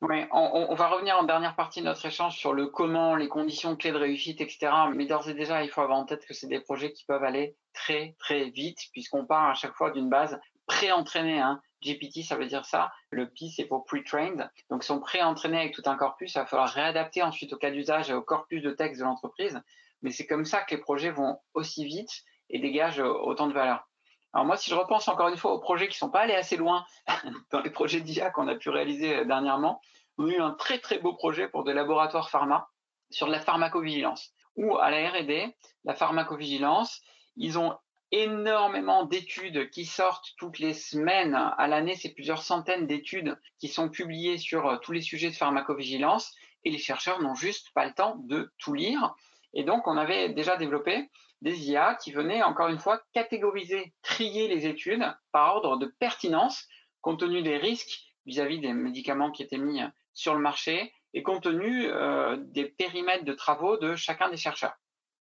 Oui, 0.00 0.24
on, 0.32 0.74
va 0.74 0.88
revenir 0.88 1.16
en 1.16 1.22
dernière 1.22 1.54
partie 1.54 1.80
de 1.80 1.86
notre 1.86 2.04
échange 2.04 2.36
sur 2.36 2.52
le 2.52 2.66
comment, 2.66 3.14
les 3.14 3.28
conditions 3.28 3.76
clés 3.76 3.92
de 3.92 3.96
réussite, 3.96 4.40
etc. 4.40 4.72
Mais 4.94 5.06
d'ores 5.06 5.28
et 5.28 5.34
déjà, 5.34 5.62
il 5.62 5.70
faut 5.70 5.80
avoir 5.80 5.98
en 5.98 6.04
tête 6.04 6.26
que 6.26 6.34
c'est 6.34 6.48
des 6.48 6.58
projets 6.58 6.92
qui 6.92 7.04
peuvent 7.04 7.22
aller 7.22 7.56
très 7.72 8.16
très 8.18 8.50
vite, 8.50 8.80
puisqu'on 8.92 9.24
part 9.24 9.50
à 9.50 9.54
chaque 9.54 9.74
fois 9.74 9.92
d'une 9.92 10.10
base 10.10 10.40
pré-entraînée. 10.66 11.40
Hein. 11.40 11.60
GPT, 11.84 12.24
ça 12.24 12.36
veut 12.36 12.46
dire 12.46 12.64
ça. 12.64 12.92
Le 13.10 13.28
P, 13.28 13.48
c'est 13.54 13.64
pour 13.64 13.84
pre-trained. 13.84 14.50
Donc, 14.70 14.82
ils 14.82 14.86
sont 14.86 15.00
pré-entraînés 15.00 15.58
avec 15.58 15.74
tout 15.74 15.82
un 15.86 15.96
corpus. 15.96 16.34
Il 16.34 16.38
va 16.38 16.46
falloir 16.46 16.68
réadapter 16.68 17.22
ensuite 17.22 17.52
au 17.52 17.56
cas 17.56 17.70
d'usage 17.70 18.10
et 18.10 18.14
au 18.14 18.22
corpus 18.22 18.62
de 18.62 18.70
texte 18.70 19.00
de 19.00 19.04
l'entreprise 19.04 19.60
mais 20.02 20.10
c'est 20.10 20.26
comme 20.26 20.44
ça 20.44 20.62
que 20.62 20.74
les 20.74 20.80
projets 20.80 21.10
vont 21.10 21.38
aussi 21.54 21.84
vite 21.84 22.24
et 22.50 22.58
dégagent 22.58 23.00
autant 23.00 23.46
de 23.46 23.54
valeur. 23.54 23.88
Alors 24.32 24.46
moi, 24.46 24.56
si 24.56 24.70
je 24.70 24.74
repense 24.74 25.08
encore 25.08 25.28
une 25.28 25.36
fois 25.36 25.52
aux 25.52 25.60
projets 25.60 25.88
qui 25.88 25.94
ne 25.94 25.98
sont 25.98 26.10
pas 26.10 26.20
allés 26.20 26.34
assez 26.34 26.56
loin 26.56 26.84
dans 27.50 27.60
les 27.60 27.70
projets 27.70 28.00
d'IA 28.00 28.30
qu'on 28.30 28.48
a 28.48 28.54
pu 28.54 28.70
réaliser 28.70 29.16
euh, 29.16 29.24
dernièrement, 29.24 29.80
on 30.18 30.26
a 30.28 30.32
eu 30.32 30.40
un 30.40 30.52
très 30.52 30.78
très 30.78 30.98
beau 30.98 31.14
projet 31.14 31.48
pour 31.48 31.64
des 31.64 31.74
laboratoires 31.74 32.30
pharma 32.30 32.68
sur 33.10 33.28
la 33.28 33.40
pharmacovigilance. 33.40 34.32
Ou 34.56 34.76
à 34.78 34.90
la 34.90 35.10
R&D, 35.10 35.54
la 35.84 35.94
pharmacovigilance, 35.94 37.02
ils 37.36 37.58
ont 37.58 37.76
énormément 38.10 39.04
d'études 39.04 39.70
qui 39.70 39.86
sortent 39.86 40.34
toutes 40.36 40.58
les 40.58 40.74
semaines. 40.74 41.34
À 41.34 41.66
l'année, 41.66 41.94
c'est 41.94 42.12
plusieurs 42.12 42.42
centaines 42.42 42.86
d'études 42.86 43.38
qui 43.58 43.68
sont 43.68 43.88
publiées 43.88 44.38
sur 44.38 44.66
euh, 44.66 44.76
tous 44.78 44.92
les 44.92 45.02
sujets 45.02 45.30
de 45.30 45.36
pharmacovigilance 45.36 46.34
et 46.64 46.70
les 46.70 46.78
chercheurs 46.78 47.20
n'ont 47.20 47.34
juste 47.34 47.70
pas 47.74 47.86
le 47.86 47.92
temps 47.92 48.16
de 48.24 48.52
tout 48.58 48.72
lire. 48.72 49.14
Et 49.54 49.64
donc, 49.64 49.86
on 49.86 49.96
avait 49.96 50.30
déjà 50.30 50.56
développé 50.56 51.10
des 51.42 51.70
IA 51.70 51.94
qui 51.96 52.12
venaient, 52.12 52.42
encore 52.42 52.68
une 52.68 52.78
fois, 52.78 53.02
catégoriser, 53.12 53.92
trier 54.02 54.48
les 54.48 54.66
études 54.66 55.04
par 55.32 55.56
ordre 55.56 55.76
de 55.76 55.86
pertinence, 55.86 56.66
compte 57.00 57.20
tenu 57.20 57.42
des 57.42 57.56
risques 57.56 58.00
vis-à-vis 58.26 58.60
des 58.60 58.72
médicaments 58.72 59.30
qui 59.30 59.42
étaient 59.42 59.58
mis 59.58 59.82
sur 60.14 60.34
le 60.34 60.40
marché 60.40 60.92
et 61.14 61.22
compte 61.22 61.42
tenu 61.42 61.86
euh, 61.86 62.36
des 62.38 62.64
périmètres 62.64 63.24
de 63.24 63.32
travaux 63.32 63.76
de 63.76 63.96
chacun 63.96 64.30
des 64.30 64.36
chercheurs. 64.36 64.74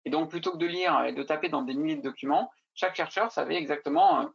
Et 0.06 0.10
donc, 0.10 0.30
plutôt 0.30 0.52
que 0.52 0.58
de 0.58 0.66
lire 0.66 1.06
et 1.06 1.14
de 1.14 1.24
taper 1.24 1.50
dans 1.50 1.62
des 1.62 1.74
milliers 1.74 1.98
de 1.98 2.02
documents, 2.02 2.52
chaque 2.74 2.96
chercheur 2.96 3.32
savait 3.32 3.56
exactement 3.56 4.22
euh, 4.22 4.26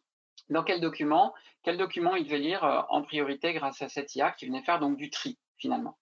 dans 0.48 0.64
quel 0.64 0.80
document, 0.80 1.34
quel 1.62 1.78
document 1.78 2.16
il 2.16 2.24
devait 2.24 2.38
lire 2.38 2.64
euh, 2.64 2.82
en 2.88 3.02
priorité 3.02 3.52
grâce 3.52 3.82
à 3.82 3.88
cette 3.88 4.14
IA 4.14 4.32
qui 4.32 4.46
venait 4.46 4.62
faire 4.62 4.80
donc 4.80 4.96
du 4.96 5.10
tri 5.10 5.38
finalement. 5.56 5.96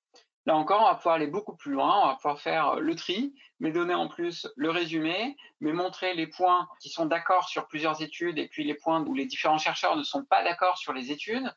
Là 0.45 0.57
encore, 0.57 0.83
on 0.83 0.87
va 0.87 0.95
pouvoir 0.97 1.15
aller 1.15 1.29
beaucoup 1.29 1.57
plus 1.57 1.73
loin, 1.73 2.03
on 2.03 2.07
va 2.09 2.15
pouvoir 2.17 2.41
faire 2.41 2.81
le 2.81 2.97
tri, 2.97 3.33
mais 3.61 3.71
donner 3.71 3.95
en 3.95 4.09
plus 4.09 4.49
le 4.57 4.71
résumé, 4.71 5.37
mais 5.61 5.73
montrer 5.73 6.15
les 6.15 6.27
points 6.27 6.69
qui 6.81 6.89
sont 6.89 7.07
d'accord 7.07 7.49
sur 7.49 7.69
plusieurs 7.69 8.03
études 8.03 8.39
et 8.39 8.49
puis 8.49 8.65
les 8.65 8.75
points 8.75 9.05
où 9.05 9.15
les 9.15 9.27
différents 9.27 9.59
chercheurs 9.59 9.97
ne 9.97 10.03
sont 10.03 10.25
pas 10.25 10.43
d'accord 10.43 10.79
sur 10.79 10.93
les 10.93 11.13
études, 11.13 11.49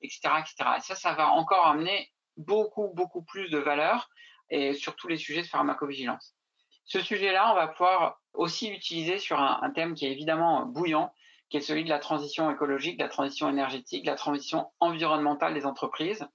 etc., 0.00 0.20
etc. 0.40 0.70
Et 0.78 0.80
ça, 0.80 0.96
ça 0.96 1.12
va 1.14 1.28
encore 1.28 1.66
amener 1.66 2.10
beaucoup, 2.36 2.88
beaucoup 2.94 3.22
plus 3.22 3.48
de 3.48 3.58
valeur 3.58 4.10
et 4.50 4.74
sur 4.74 4.96
tous 4.96 5.06
les 5.06 5.18
sujets 5.18 5.42
de 5.42 5.46
pharmacovigilance. 5.46 6.34
Ce 6.84 7.00
sujet-là, 7.00 7.52
on 7.52 7.54
va 7.54 7.68
pouvoir 7.68 8.20
aussi 8.34 8.68
utiliser 8.68 9.18
sur 9.18 9.40
un, 9.40 9.60
un 9.62 9.70
thème 9.70 9.94
qui 9.94 10.04
est 10.04 10.10
évidemment 10.10 10.66
bouillant, 10.66 11.12
qui 11.48 11.58
est 11.58 11.60
celui 11.60 11.84
de 11.84 11.90
la 11.90 12.00
transition 12.00 12.50
écologique, 12.50 12.98
de 12.98 13.04
la 13.04 13.08
transition 13.08 13.48
énergétique, 13.48 14.04
de 14.04 14.10
la 14.10 14.16
transition 14.16 14.70
environnementale 14.80 15.54
des 15.54 15.64
entreprises. 15.64 16.26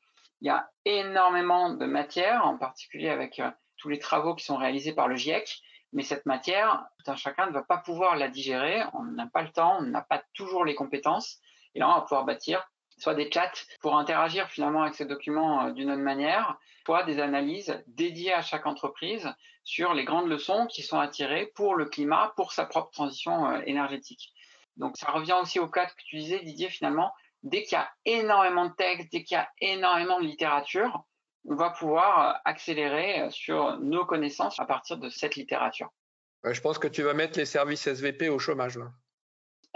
Il 0.42 0.48
y 0.48 0.50
a 0.50 0.70
énormément 0.86 1.72
de 1.72 1.86
matière, 1.86 2.46
en 2.46 2.58
particulier 2.58 3.10
avec 3.10 3.40
euh, 3.40 3.50
tous 3.78 3.90
les 3.90 4.00
travaux 4.00 4.36
qui 4.36 4.46
sont 4.46 4.58
réalisés 4.58 4.94
par 4.94 5.08
le 5.08 5.16
GIEC, 5.16 5.62
Mais 5.94 6.04
cette 6.04 6.26
matière, 6.26 6.86
tout 6.98 7.12
un 7.12 7.16
chacun 7.16 7.48
ne 7.48 7.52
va 7.52 7.64
pas 7.64 7.78
pouvoir 7.78 8.16
la 8.16 8.28
digérer, 8.28 8.84
on 8.94 9.04
n'a 9.04 9.28
pas 9.28 9.42
le 9.42 9.52
temps, 9.52 9.78
on 9.80 9.84
n'a 9.84 10.02
pas 10.02 10.22
toujours 10.34 10.66
les 10.66 10.76
compétences. 10.76 11.40
Et 11.76 11.80
là, 11.80 11.90
on 11.90 11.96
va 11.96 12.02
pouvoir 12.02 12.26
bâtir 12.26 12.68
soit 12.98 13.14
des 13.14 13.30
chats 13.32 13.52
pour 13.82 13.98
interagir 13.98 14.50
finalement 14.50 14.84
avec 14.84 14.96
ces 14.96 15.06
documents 15.06 15.68
euh, 15.68 15.72
d'une 15.72 15.92
autre 15.92 16.02
manière, 16.02 16.58
soit 16.86 17.04
des 17.04 17.20
analyses 17.20 17.84
dédiées 17.88 18.34
à 18.34 18.42
chaque 18.42 18.66
entreprise 18.66 19.32
sur 19.64 19.94
les 19.94 20.06
grandes 20.06 20.30
leçons 20.30 20.68
qui 20.68 20.82
sont 20.82 21.00
attirées 21.00 21.52
pour 21.56 21.76
le 21.76 21.86
climat, 21.86 22.34
pour 22.36 22.54
sa 22.54 22.66
propre 22.66 22.92
transition 22.92 23.50
euh, 23.50 23.62
énergétique. 23.66 24.34
Donc 24.78 24.98
ça 24.98 25.12
revient 25.12 25.36
aussi 25.42 25.60
au 25.60 25.68
cadre 25.68 25.92
que 25.96 26.04
tu 26.06 26.18
disais, 26.18 26.40
Didier, 26.40 26.70
finalement, 26.70 27.12
dès 27.44 27.64
qu'il 27.64 27.78
y 27.78 27.82
a 27.82 27.90
énormément 28.06 28.66
de 28.66 28.74
textes, 28.74 29.12
dès 29.12 29.24
qu'il 29.24 29.36
y 29.36 29.40
a 29.40 29.50
énormément 29.62 30.20
de 30.20 30.26
littérature, 30.26 31.04
on 31.46 31.56
va 31.56 31.70
pouvoir 31.70 32.20
euh, 32.20 32.40
accélérer 32.46 33.30
sur 33.32 33.80
nos 33.80 34.06
connaissances 34.06 34.60
à 34.60 34.66
partir 34.66 34.98
de 34.98 35.10
cette 35.10 35.36
littérature. 35.36 35.90
je 36.44 36.62
pense 36.62 36.78
que 36.78 36.88
tu 36.88 37.04
vas 37.04 37.14
mettre 37.14 37.38
les 37.38 37.46
services 37.46 37.88
SVP 37.88 38.30
au 38.30 38.40
chômage 38.40 38.78
là. 38.78 38.92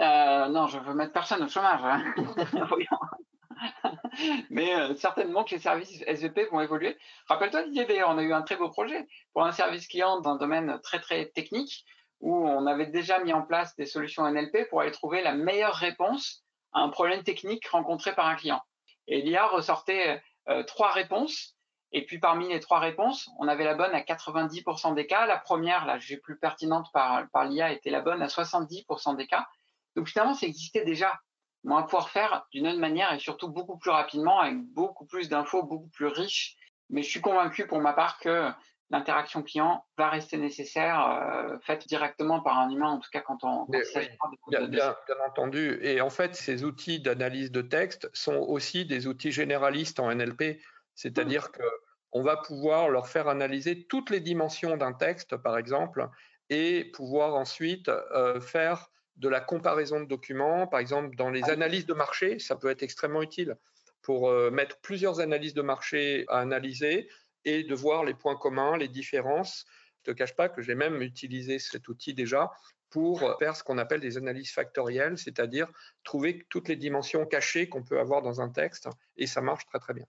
Euh, 0.00 0.48
non, 0.48 0.66
je 0.66 0.78
veux 0.78 0.94
mettre 0.94 1.12
personne 1.12 1.42
au 1.42 1.48
chômage. 1.48 1.80
Hein. 1.84 2.14
Mais 4.50 4.74
euh, 4.74 4.94
certainement 4.96 5.44
que 5.44 5.54
les 5.54 5.60
services 5.60 6.02
SVP 6.06 6.46
vont 6.50 6.60
évoluer. 6.60 6.96
Rappelle-toi, 7.28 7.64
Didier, 7.64 7.86
d'ailleurs, 7.86 8.10
on 8.10 8.18
a 8.18 8.22
eu 8.22 8.32
un 8.32 8.42
très 8.42 8.56
beau 8.56 8.68
projet 8.68 9.06
pour 9.32 9.44
un 9.44 9.52
service 9.52 9.86
client 9.86 10.20
dans 10.20 10.32
un 10.32 10.36
domaine 10.36 10.80
très, 10.82 11.00
très 11.00 11.26
technique 11.26 11.84
où 12.20 12.48
on 12.48 12.66
avait 12.66 12.86
déjà 12.86 13.22
mis 13.22 13.32
en 13.32 13.42
place 13.42 13.76
des 13.76 13.86
solutions 13.86 14.28
NLP 14.28 14.68
pour 14.70 14.80
aller 14.80 14.90
trouver 14.90 15.22
la 15.22 15.34
meilleure 15.34 15.74
réponse 15.74 16.44
un 16.72 16.88
problème 16.88 17.22
technique 17.22 17.66
rencontré 17.68 18.14
par 18.14 18.26
un 18.26 18.34
client. 18.34 18.60
Et 19.06 19.22
l'IA 19.22 19.46
ressortait 19.46 20.22
euh, 20.48 20.62
trois 20.64 20.90
réponses. 20.90 21.56
Et 21.94 22.06
puis 22.06 22.18
parmi 22.18 22.48
les 22.48 22.60
trois 22.60 22.78
réponses, 22.78 23.28
on 23.38 23.48
avait 23.48 23.64
la 23.64 23.74
bonne 23.74 23.94
à 23.94 24.00
90% 24.00 24.94
des 24.94 25.06
cas. 25.06 25.26
La 25.26 25.38
première, 25.38 25.84
la 25.84 25.98
plus 26.22 26.38
pertinente 26.38 26.86
par, 26.92 27.28
par 27.32 27.44
l'IA, 27.44 27.72
était 27.72 27.90
la 27.90 28.00
bonne 28.00 28.22
à 28.22 28.28
70% 28.28 29.16
des 29.16 29.26
cas. 29.26 29.46
Donc 29.94 30.08
finalement, 30.08 30.34
ça 30.34 30.46
existait 30.46 30.84
déjà. 30.84 31.20
On 31.64 31.76
va 31.76 31.82
pouvoir 31.82 32.08
faire 32.08 32.46
d'une 32.50 32.66
autre 32.66 32.78
manière 32.78 33.12
et 33.12 33.18
surtout 33.18 33.48
beaucoup 33.48 33.78
plus 33.78 33.90
rapidement 33.90 34.40
avec 34.40 34.56
beaucoup 34.72 35.06
plus 35.06 35.28
d'infos, 35.28 35.62
beaucoup 35.62 35.90
plus 35.90 36.06
riches. 36.06 36.56
Mais 36.88 37.02
je 37.02 37.10
suis 37.10 37.20
convaincu 37.20 37.66
pour 37.66 37.80
ma 37.80 37.92
part 37.92 38.18
que 38.18 38.50
l'interaction 38.92 39.42
client 39.42 39.84
va 39.96 40.10
rester 40.10 40.36
nécessaire, 40.36 41.00
euh, 41.00 41.58
faite 41.62 41.88
directement 41.88 42.40
par 42.40 42.58
un 42.58 42.70
humain, 42.70 42.90
en 42.90 42.98
tout 42.98 43.08
cas 43.10 43.22
quand 43.22 43.42
on, 43.42 43.66
s'agit 43.84 44.10
bien, 44.48 44.66
bien, 44.68 44.94
entendu. 45.26 45.78
Et 45.82 46.02
en 46.02 46.10
fait, 46.10 46.36
ces 46.36 46.62
outils 46.62 47.00
d'analyse 47.00 47.50
de 47.50 47.62
texte 47.62 48.10
sont 48.12 48.36
aussi 48.36 48.84
des 48.84 49.06
outils 49.06 49.32
généralistes 49.32 49.98
en 49.98 50.14
NLP, 50.14 50.60
c'est-à-dire 50.94 51.50
qu'on 51.50 51.62
que 51.62 51.68
on 52.12 52.22
va 52.22 52.36
pouvoir 52.36 52.90
leur 52.90 53.08
faire 53.08 53.28
analyser 53.28 53.86
toutes 53.86 54.10
les 54.10 54.20
dimensions 54.20 54.76
d'un 54.76 54.92
texte, 54.92 55.38
par 55.38 55.56
exemple, 55.56 56.06
et 56.50 56.84
pouvoir 56.84 57.34
ensuite 57.34 57.88
euh, 57.88 58.38
faire 58.38 58.90
de 59.16 59.30
la 59.30 59.40
comparaison 59.40 60.00
de 60.00 60.04
documents. 60.04 60.66
Par 60.66 60.80
exemple, 60.80 61.16
dans 61.16 61.30
les 61.30 61.48
analyses 61.48 61.86
de 61.86 61.94
marché, 61.94 62.38
ça 62.38 62.56
peut 62.56 62.68
être 62.68 62.82
extrêmement 62.82 63.22
utile 63.22 63.56
pour 64.02 64.28
euh, 64.28 64.50
mettre 64.50 64.78
plusieurs 64.82 65.20
analyses 65.20 65.54
de 65.54 65.62
marché 65.62 66.26
à 66.28 66.40
analyser 66.40 67.08
et 67.44 67.64
de 67.64 67.74
voir 67.74 68.04
les 68.04 68.14
points 68.14 68.36
communs, 68.36 68.76
les 68.76 68.88
différences. 68.88 69.64
Je 70.04 70.10
ne 70.10 70.14
te 70.14 70.18
cache 70.18 70.34
pas 70.34 70.48
que 70.48 70.62
j'ai 70.62 70.74
même 70.74 71.00
utilisé 71.02 71.58
cet 71.58 71.88
outil 71.88 72.14
déjà 72.14 72.50
pour 72.90 73.20
faire 73.38 73.56
ce 73.56 73.64
qu'on 73.64 73.78
appelle 73.78 74.00
des 74.00 74.18
analyses 74.18 74.52
factorielles, 74.52 75.16
c'est-à-dire 75.16 75.66
trouver 76.04 76.44
toutes 76.50 76.68
les 76.68 76.76
dimensions 76.76 77.24
cachées 77.24 77.68
qu'on 77.68 77.82
peut 77.82 77.98
avoir 77.98 78.20
dans 78.20 78.40
un 78.40 78.50
texte, 78.50 78.88
et 79.16 79.26
ça 79.26 79.40
marche 79.40 79.64
très 79.66 79.78
très 79.78 79.94
bien 79.94 80.04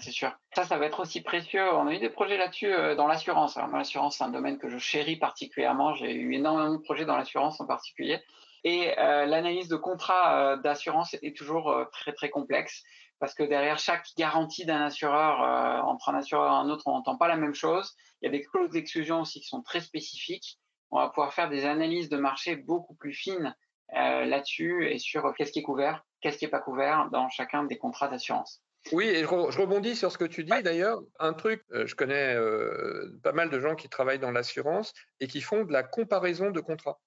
c'est 0.00 0.10
sûr. 0.10 0.32
Ça, 0.54 0.64
ça 0.64 0.78
va 0.78 0.86
être 0.86 1.00
aussi 1.00 1.22
précieux. 1.22 1.62
On 1.74 1.86
a 1.86 1.94
eu 1.94 1.98
des 1.98 2.10
projets 2.10 2.36
là-dessus 2.36 2.72
euh, 2.72 2.94
dans 2.94 3.06
l'assurance. 3.06 3.56
Alors, 3.56 3.70
l'assurance, 3.76 4.16
c'est 4.18 4.24
un 4.24 4.30
domaine 4.30 4.58
que 4.58 4.68
je 4.68 4.78
chéris 4.78 5.16
particulièrement. 5.16 5.94
J'ai 5.94 6.12
eu 6.12 6.34
énormément 6.34 6.72
de 6.72 6.78
projets 6.82 7.04
dans 7.04 7.16
l'assurance 7.16 7.60
en 7.60 7.66
particulier. 7.66 8.20
Et 8.64 8.96
euh, 8.98 9.26
l'analyse 9.26 9.68
de 9.68 9.76
contrat 9.76 10.52
euh, 10.52 10.56
d'assurance 10.56 11.14
est 11.14 11.36
toujours 11.36 11.74
très, 11.92 12.12
très 12.12 12.30
complexe 12.30 12.84
parce 13.22 13.34
que 13.34 13.44
derrière 13.44 13.78
chaque 13.78 14.04
garantie 14.18 14.66
d'un 14.66 14.80
assureur, 14.82 15.86
entre 15.86 16.08
un 16.08 16.16
assureur 16.16 16.52
et 16.52 16.56
un 16.56 16.68
autre, 16.68 16.88
on 16.88 16.94
n'entend 16.94 17.16
pas 17.16 17.28
la 17.28 17.36
même 17.36 17.54
chose. 17.54 17.94
Il 18.20 18.26
y 18.26 18.28
a 18.28 18.32
des 18.32 18.42
clauses 18.42 18.70
d'exclusion 18.70 19.20
aussi 19.20 19.40
qui 19.40 19.46
sont 19.46 19.62
très 19.62 19.80
spécifiques. 19.80 20.58
On 20.90 20.98
va 20.98 21.06
pouvoir 21.08 21.32
faire 21.32 21.48
des 21.48 21.64
analyses 21.64 22.08
de 22.08 22.16
marché 22.16 22.56
beaucoup 22.56 22.96
plus 22.96 23.12
fines 23.12 23.54
là-dessus 23.92 24.88
et 24.90 24.98
sur 24.98 25.32
qu'est-ce 25.36 25.52
qui 25.52 25.60
est 25.60 25.62
couvert, 25.62 26.04
qu'est-ce 26.20 26.36
qui 26.36 26.46
n'est 26.46 26.50
pas 26.50 26.58
couvert 26.58 27.10
dans 27.12 27.28
chacun 27.28 27.62
des 27.62 27.78
contrats 27.78 28.08
d'assurance. 28.08 28.60
Oui, 28.90 29.06
et 29.06 29.22
je, 29.22 29.26
rebondis 29.28 29.94
sur 29.94 30.10
ce 30.10 30.18
que 30.18 30.24
tu 30.24 30.42
dis 30.42 30.62
d'ailleurs. 30.62 31.00
Un 31.20 31.34
truc, 31.34 31.62
euh, 31.72 31.86
je 31.86 31.94
connais 31.94 32.34
euh, 32.34 33.16
pas 33.22 33.32
mal 33.32 33.48
de 33.48 33.60
gens 33.60 33.76
qui 33.76 33.88
travaillent 33.88 34.18
dans 34.18 34.32
l'assurance 34.32 34.92
et 35.20 35.28
qui 35.28 35.40
font 35.40 35.64
de 35.64 35.72
la 35.72 35.84
comparaison 35.84 36.50
de 36.50 36.60
contrats. 36.60 37.00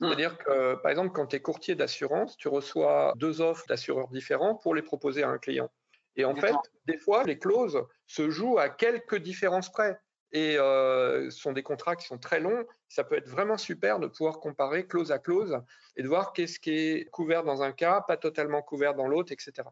Mmh. 0.00 0.06
C'est-à-dire 0.06 0.38
que, 0.38 0.74
par 0.76 0.90
exemple, 0.90 1.10
quand 1.12 1.26
tu 1.26 1.36
es 1.36 1.40
courtier 1.40 1.74
d'assurance, 1.74 2.36
tu 2.36 2.48
reçois 2.48 3.14
deux 3.16 3.40
offres 3.40 3.66
d'assureurs 3.68 4.08
différents 4.08 4.54
pour 4.54 4.74
les 4.74 4.82
proposer 4.82 5.22
à 5.22 5.28
un 5.28 5.38
client. 5.38 5.70
Et 6.16 6.24
en 6.24 6.34
fait, 6.34 6.54
des 6.86 6.96
fois, 6.96 7.22
les 7.24 7.38
clauses 7.38 7.80
se 8.06 8.28
jouent 8.28 8.58
à 8.58 8.68
quelques 8.68 9.16
différences 9.16 9.70
près. 9.70 9.98
Et 10.32 10.58
euh, 10.58 11.30
ce 11.30 11.38
sont 11.38 11.52
des 11.52 11.62
contrats 11.62 11.96
qui 11.96 12.06
sont 12.06 12.18
très 12.18 12.40
longs. 12.40 12.66
Ça 12.88 13.04
peut 13.04 13.16
être 13.16 13.28
vraiment 13.28 13.56
super 13.56 13.98
de 13.98 14.08
pouvoir 14.08 14.40
comparer 14.40 14.86
clause 14.86 15.12
à 15.12 15.18
clause 15.18 15.58
et 15.96 16.02
de 16.02 16.08
voir 16.08 16.32
qu'est-ce 16.32 16.58
qui 16.58 16.70
est 16.70 17.10
couvert 17.10 17.44
dans 17.44 17.62
un 17.62 17.72
cas, 17.72 18.02
pas 18.02 18.16
totalement 18.16 18.62
couvert 18.62 18.94
dans 18.94 19.06
l'autre, 19.06 19.32
etc. 19.32 19.68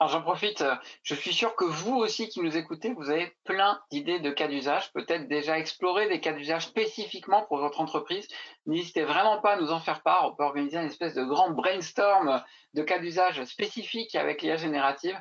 Alors 0.00 0.12
j'en 0.12 0.22
profite, 0.22 0.60
euh, 0.60 0.76
je 1.02 1.16
suis 1.16 1.32
sûr 1.32 1.56
que 1.56 1.64
vous 1.64 1.96
aussi 1.96 2.28
qui 2.28 2.40
nous 2.40 2.56
écoutez, 2.56 2.94
vous 2.94 3.10
avez 3.10 3.36
plein 3.42 3.82
d'idées 3.90 4.20
de 4.20 4.30
cas 4.30 4.46
d'usage, 4.46 4.92
peut-être 4.92 5.26
déjà 5.26 5.58
explorer 5.58 6.08
des 6.08 6.20
cas 6.20 6.32
d'usage 6.32 6.66
spécifiquement 6.66 7.42
pour 7.46 7.58
votre 7.58 7.80
entreprise. 7.80 8.28
N'hésitez 8.66 9.02
vraiment 9.02 9.40
pas 9.40 9.54
à 9.54 9.56
nous 9.56 9.72
en 9.72 9.80
faire 9.80 10.02
part, 10.02 10.24
on 10.24 10.36
peut 10.36 10.44
organiser 10.44 10.76
une 10.78 10.86
espèce 10.86 11.14
de 11.14 11.24
grand 11.24 11.50
brainstorm 11.50 12.44
de 12.74 12.82
cas 12.84 13.00
d'usage 13.00 13.42
spécifiques 13.44 14.14
avec 14.14 14.42
l'IA 14.42 14.56
générative. 14.56 15.20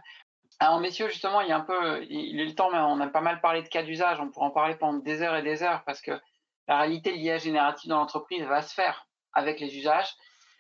Alors 0.60 0.80
messieurs, 0.80 1.10
justement, 1.10 1.42
il 1.42 1.50
y 1.50 1.52
a 1.52 1.58
un 1.58 1.62
peu, 1.62 2.04
il 2.08 2.40
est 2.40 2.46
le 2.46 2.54
temps, 2.54 2.70
mais 2.70 2.78
on 2.78 3.00
a 3.00 3.08
pas 3.08 3.22
mal 3.22 3.42
parlé 3.42 3.64
de 3.64 3.68
cas 3.68 3.82
d'usage, 3.82 4.20
on 4.20 4.30
pourrait 4.30 4.46
en 4.46 4.52
parler 4.52 4.76
pendant 4.76 5.00
des 5.00 5.24
heures 5.24 5.36
et 5.36 5.44
des 5.44 5.64
heures 5.64 5.84
parce 5.86 6.02
que 6.02 6.12
la 6.68 6.78
réalité, 6.78 7.14
l'IA 7.14 7.40
générative 7.40 7.90
dans 7.90 7.98
l'entreprise 7.98 8.44
va 8.44 8.62
se 8.62 8.76
faire 8.76 9.08
avec 9.34 9.60
les 9.60 9.76
usages. 9.76 10.14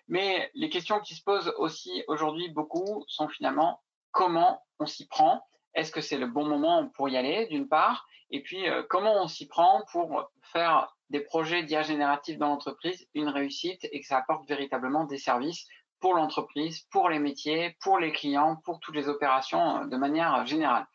Mais 0.08 0.49
les 0.56 0.69
questions 0.69 1.01
qui 1.01 1.13
se 1.13 1.21
posent 1.21 1.53
aussi 1.58 2.03
aujourd'hui 2.08 2.49
beaucoup 2.49 3.03
sont 3.08 3.27
finalement 3.27 3.80
comment 4.17 4.65
on 4.80 4.88
s'y 4.88 5.08
prend. 5.08 5.47
Est-ce 5.75 5.91
que 5.91 6.01
c'est 6.01 6.17
le 6.17 6.25
bon 6.25 6.47
moment 6.47 6.89
pour 6.95 7.08
y 7.08 7.15
aller, 7.17 7.45
d'une 7.45 7.69
part 7.69 8.08
Et 8.32 8.41
puis, 8.41 8.67
euh, 8.67 8.82
comment 8.89 9.13
on 9.21 9.27
s'y 9.27 9.47
prend 9.47 9.84
pour 9.91 10.32
faire 10.41 10.91
des 11.12 11.19
projets 11.19 11.62
d'IA 11.62 11.84
dans 11.84 12.47
l'entreprise 12.47 13.08
une 13.13 13.30
réussite 13.30 13.88
et 13.91 14.01
que 14.01 14.08
ça 14.08 14.17
apporte 14.17 14.49
véritablement 14.49 15.06
des 15.06 15.19
services 15.19 15.67
pour 15.99 16.15
l'entreprise, 16.15 16.82
pour 16.89 17.10
les 17.10 17.19
métiers, 17.19 17.77
pour 17.80 17.99
les 17.99 18.12
clients, 18.12 18.56
pour 18.65 18.80
toutes 18.80 18.95
les 18.95 19.08
opérations 19.08 19.84
euh, 19.84 19.86
de 19.86 19.97
manière 19.97 20.47
générale. 20.47 20.88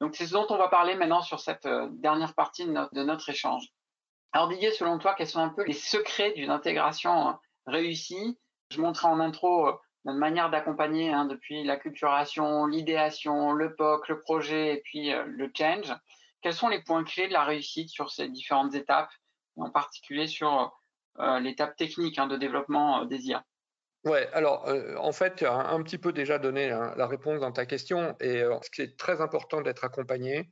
Donc, 0.00 0.16
c'est 0.16 0.26
ce 0.26 0.32
dont 0.32 0.46
on 0.48 0.56
va 0.56 0.68
parler 0.68 0.94
maintenant 0.94 1.20
sur 1.20 1.38
cette 1.38 1.66
euh, 1.66 1.88
dernière 1.92 2.34
partie 2.34 2.64
de 2.64 2.72
notre, 2.72 2.94
de 2.94 3.02
notre 3.02 3.28
échange. 3.28 3.66
Alors, 4.32 4.48
Didier, 4.48 4.72
selon 4.72 4.98
toi, 4.98 5.14
quels 5.14 5.28
sont 5.28 5.40
un 5.40 5.50
peu 5.50 5.64
les 5.64 5.74
secrets 5.74 6.32
d'une 6.32 6.50
intégration 6.50 7.38
réussie? 7.66 8.38
Je 8.70 8.80
montrais 8.80 9.08
en 9.08 9.20
intro 9.20 9.68
notre 10.04 10.18
manière 10.18 10.50
d'accompagner 10.50 11.12
hein, 11.12 11.26
depuis 11.26 11.64
la 11.64 11.76
culturation, 11.76 12.66
l'idéation, 12.66 13.52
le 13.52 13.74
POC, 13.74 14.08
le 14.08 14.20
projet 14.20 14.74
et 14.74 14.80
puis 14.82 15.12
euh, 15.12 15.24
le 15.26 15.50
change. 15.56 15.94
Quels 16.42 16.54
sont 16.54 16.68
les 16.68 16.82
points 16.82 17.04
clés 17.04 17.28
de 17.28 17.32
la 17.32 17.44
réussite 17.44 17.90
sur 17.90 18.10
ces 18.10 18.28
différentes 18.28 18.74
étapes, 18.74 19.10
en 19.56 19.70
particulier 19.70 20.26
sur 20.26 20.72
euh, 21.18 21.38
l'étape 21.40 21.76
technique 21.76 22.18
hein, 22.18 22.26
de 22.26 22.36
développement 22.36 23.02
euh, 23.02 23.04
des 23.04 23.26
IA 23.26 23.44
Ouais, 24.04 24.26
alors 24.32 24.66
en 24.96 25.12
fait, 25.12 25.34
tu 25.36 25.44
as 25.44 25.52
un, 25.52 25.82
petit 25.82 25.98
peu 25.98 26.10
déjà 26.10 26.38
donné 26.38 26.70
la 26.70 27.06
réponse 27.06 27.38
dans 27.38 27.52
ta 27.52 27.66
question, 27.66 28.16
et 28.18 28.42
c'est 28.72 28.96
très 28.96 29.20
important 29.20 29.60
d'être 29.60 29.84
accompagné 29.84 30.50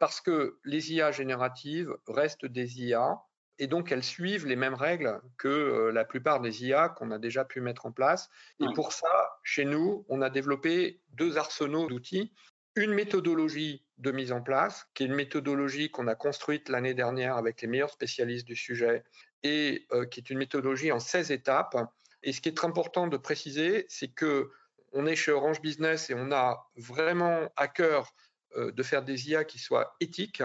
parce 0.00 0.22
que 0.22 0.58
les 0.64 0.94
IA 0.94 1.12
génératives 1.12 1.94
restent 2.08 2.46
des 2.46 2.80
IA 2.80 3.18
et 3.58 3.66
donc 3.66 3.92
elles 3.92 4.04
suivent 4.04 4.46
les 4.46 4.56
mêmes 4.56 4.74
règles 4.74 5.20
que 5.38 5.48
euh, 5.48 5.92
la 5.92 6.04
plupart 6.04 6.40
des 6.40 6.64
IA 6.64 6.88
qu'on 6.88 7.10
a 7.10 7.18
déjà 7.18 7.44
pu 7.44 7.60
mettre 7.60 7.86
en 7.86 7.92
place. 7.92 8.28
Et 8.60 8.66
pour 8.74 8.92
ça, 8.92 9.38
chez 9.42 9.64
nous, 9.64 10.04
on 10.08 10.22
a 10.22 10.30
développé 10.30 11.00
deux 11.14 11.38
arsenaux 11.38 11.86
d'outils. 11.88 12.32
Une 12.74 12.92
méthodologie 12.92 13.84
de 13.98 14.10
mise 14.10 14.32
en 14.32 14.42
place, 14.42 14.86
qui 14.92 15.04
est 15.04 15.06
une 15.06 15.14
méthodologie 15.14 15.90
qu'on 15.90 16.06
a 16.08 16.14
construite 16.14 16.68
l'année 16.68 16.92
dernière 16.92 17.36
avec 17.36 17.62
les 17.62 17.68
meilleurs 17.68 17.90
spécialistes 17.90 18.46
du 18.46 18.56
sujet, 18.56 19.04
et 19.42 19.86
euh, 19.92 20.04
qui 20.04 20.20
est 20.20 20.30
une 20.30 20.38
méthodologie 20.38 20.92
en 20.92 21.00
16 21.00 21.30
étapes. 21.30 21.76
Et 22.22 22.32
ce 22.32 22.40
qui 22.40 22.50
est 22.50 22.56
très 22.56 22.66
important 22.66 23.06
de 23.06 23.16
préciser, 23.16 23.86
c'est 23.88 24.08
que 24.08 24.50
on 24.92 25.06
est 25.06 25.16
chez 25.16 25.32
Orange 25.32 25.60
Business 25.60 26.10
et 26.10 26.14
on 26.14 26.32
a 26.32 26.70
vraiment 26.76 27.50
à 27.56 27.68
cœur 27.68 28.14
euh, 28.56 28.72
de 28.72 28.82
faire 28.82 29.02
des 29.02 29.30
IA 29.30 29.44
qui 29.44 29.58
soient 29.58 29.94
éthiques 30.00 30.42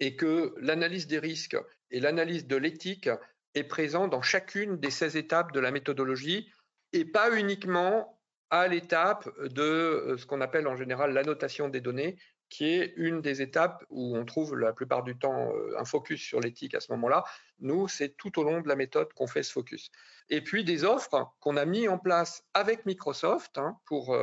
et 0.00 0.16
que 0.16 0.54
l'analyse 0.58 1.06
des 1.06 1.18
risques 1.18 1.56
et 1.90 2.00
l'analyse 2.00 2.46
de 2.46 2.56
l'éthique 2.56 3.08
est 3.54 3.64
présent 3.64 4.08
dans 4.08 4.22
chacune 4.22 4.78
des 4.78 4.90
16 4.90 5.16
étapes 5.16 5.52
de 5.52 5.60
la 5.60 5.70
méthodologie 5.70 6.50
et 6.92 7.04
pas 7.04 7.36
uniquement 7.36 8.20
à 8.50 8.68
l'étape 8.68 9.28
de 9.40 9.62
euh, 9.62 10.16
ce 10.16 10.26
qu'on 10.26 10.40
appelle 10.40 10.68
en 10.68 10.76
général 10.76 11.12
l'annotation 11.12 11.68
des 11.68 11.80
données, 11.80 12.16
qui 12.48 12.66
est 12.66 12.94
une 12.96 13.20
des 13.20 13.42
étapes 13.42 13.84
où 13.90 14.16
on 14.16 14.24
trouve 14.24 14.56
la 14.56 14.72
plupart 14.72 15.02
du 15.02 15.18
temps 15.18 15.52
un 15.76 15.84
focus 15.84 16.22
sur 16.22 16.38
l'éthique 16.38 16.76
à 16.76 16.80
ce 16.80 16.92
moment-là. 16.92 17.24
Nous, 17.58 17.88
c'est 17.88 18.16
tout 18.16 18.38
au 18.38 18.44
long 18.44 18.60
de 18.60 18.68
la 18.68 18.76
méthode 18.76 19.12
qu'on 19.14 19.26
fait 19.26 19.42
ce 19.42 19.50
focus. 19.50 19.90
Et 20.28 20.40
puis 20.40 20.62
des 20.62 20.84
offres 20.84 21.32
qu'on 21.40 21.56
a 21.56 21.64
mis 21.64 21.88
en 21.88 21.98
place 21.98 22.44
avec 22.54 22.86
Microsoft 22.86 23.58
hein, 23.58 23.76
pour 23.84 24.16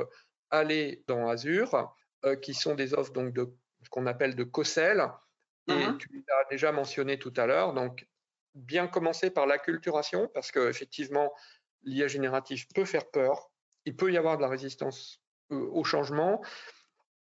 aller 0.52 1.04
dans 1.08 1.28
Azure, 1.28 1.94
qui 2.42 2.54
sont 2.54 2.76
des 2.76 2.94
offres 2.94 3.12
donc 3.12 3.34
de 3.34 3.54
ce 3.84 3.90
qu'on 3.90 4.06
appelle 4.06 4.36
de 4.36 4.46
COSEL. 4.46 5.12
Et 5.68 5.74
mmh 5.74 5.98
tu 5.98 6.26
l'as 6.28 6.46
déjà 6.50 6.72
mentionné 6.72 7.18
tout 7.18 7.34
à 7.38 7.46
l'heure. 7.46 7.74
Donc, 7.74 8.08
bien 8.56 8.88
commencer 8.88 9.30
par 9.30 9.46
l'acculturation, 9.46 10.30
parce 10.34 10.52
qu'effectivement, 10.52 11.34
l'IA 11.84 12.08
générative 12.08 12.68
peut 12.74 12.86
faire 12.86 13.10
peur. 13.10 13.52
Il 13.86 13.96
peut 13.96 14.12
y 14.12 14.18
avoir 14.18 14.38
de 14.38 14.42
la 14.42 14.50
résistance 14.50 15.22
au 15.50 15.84
changement. 15.84 16.42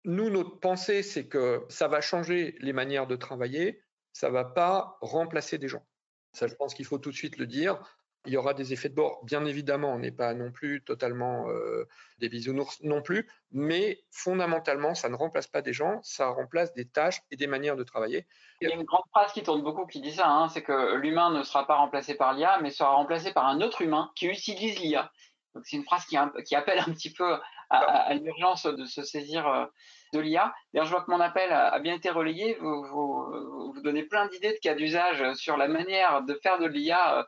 Nous, 0.05 0.30
notre 0.30 0.59
pensée, 0.61 1.03
c'est 1.03 1.26
que 1.26 1.64
ça 1.68 1.88
va 1.88 2.01
changer 2.01 2.57
les 2.61 2.72
manières 2.72 3.07
de 3.07 3.16
travailler, 3.16 3.82
ça 4.12 4.28
ne 4.28 4.32
va 4.32 4.45
pas 4.45 4.99
remplacer 5.01 5.59
des 5.59 5.68
gens. 5.68 5.86
Ça, 6.32 6.47
je 6.47 6.55
pense 6.55 6.74
qu'il 6.74 6.84
faut 6.84 6.99
tout 6.99 7.11
de 7.11 7.16
suite 7.16 7.36
le 7.36 7.47
dire. 7.47 7.82
Il 8.26 8.32
y 8.32 8.36
aura 8.36 8.52
des 8.52 8.74
effets 8.74 8.90
de 8.90 8.94
bord, 8.94 9.24
bien 9.24 9.46
évidemment, 9.46 9.94
on 9.94 9.98
n'est 9.98 10.10
pas 10.10 10.34
non 10.34 10.52
plus 10.52 10.82
totalement 10.82 11.48
euh, 11.48 11.88
des 12.18 12.28
bisounours 12.28 12.78
non 12.82 13.00
plus, 13.00 13.26
mais 13.50 14.04
fondamentalement, 14.10 14.94
ça 14.94 15.08
ne 15.08 15.14
remplace 15.14 15.46
pas 15.46 15.62
des 15.62 15.72
gens, 15.72 16.00
ça 16.02 16.28
remplace 16.28 16.74
des 16.74 16.86
tâches 16.86 17.22
et 17.30 17.36
des 17.36 17.46
manières 17.46 17.76
de 17.76 17.82
travailler. 17.82 18.26
Il 18.60 18.68
y 18.68 18.72
a 18.72 18.74
une 18.74 18.84
grande 18.84 19.04
phrase 19.10 19.32
qui 19.32 19.42
tourne 19.42 19.62
beaucoup 19.62 19.86
qui 19.86 20.02
dit 20.02 20.12
ça, 20.12 20.28
hein, 20.28 20.48
c'est 20.48 20.62
que 20.62 20.96
l'humain 20.96 21.30
ne 21.30 21.42
sera 21.42 21.66
pas 21.66 21.76
remplacé 21.76 22.14
par 22.14 22.34
l'IA, 22.34 22.58
mais 22.60 22.70
sera 22.70 22.90
remplacé 22.90 23.32
par 23.32 23.46
un 23.46 23.62
autre 23.62 23.80
humain 23.80 24.10
qui 24.14 24.26
utilise 24.26 24.78
l'IA. 24.78 25.10
Donc 25.54 25.64
c'est 25.66 25.76
une 25.76 25.84
phrase 25.84 26.04
qui, 26.04 26.16
qui, 26.44 26.54
appelle 26.54 26.78
un 26.78 26.92
petit 26.92 27.12
peu 27.12 27.38
à, 27.70 28.14
l'urgence 28.14 28.66
de 28.66 28.84
se 28.84 29.02
saisir 29.02 29.48
euh, 29.48 29.64
de 30.12 30.20
l'IA. 30.20 30.52
D'ailleurs, 30.72 30.86
je 30.86 30.90
vois 30.90 31.02
que 31.02 31.10
mon 31.10 31.20
appel 31.20 31.52
a 31.52 31.78
bien 31.80 31.94
été 31.94 32.10
relayé. 32.10 32.56
Vous, 32.60 32.84
vous, 32.84 33.72
vous 33.74 33.80
donnez 33.82 34.04
plein 34.04 34.26
d'idées 34.28 34.52
de 34.52 34.58
cas 34.58 34.74
d'usage 34.74 35.34
sur 35.34 35.56
la 35.56 35.68
manière 35.68 36.22
de 36.22 36.34
faire 36.34 36.58
de 36.58 36.66
l'IA 36.66 37.18
euh, 37.18 37.24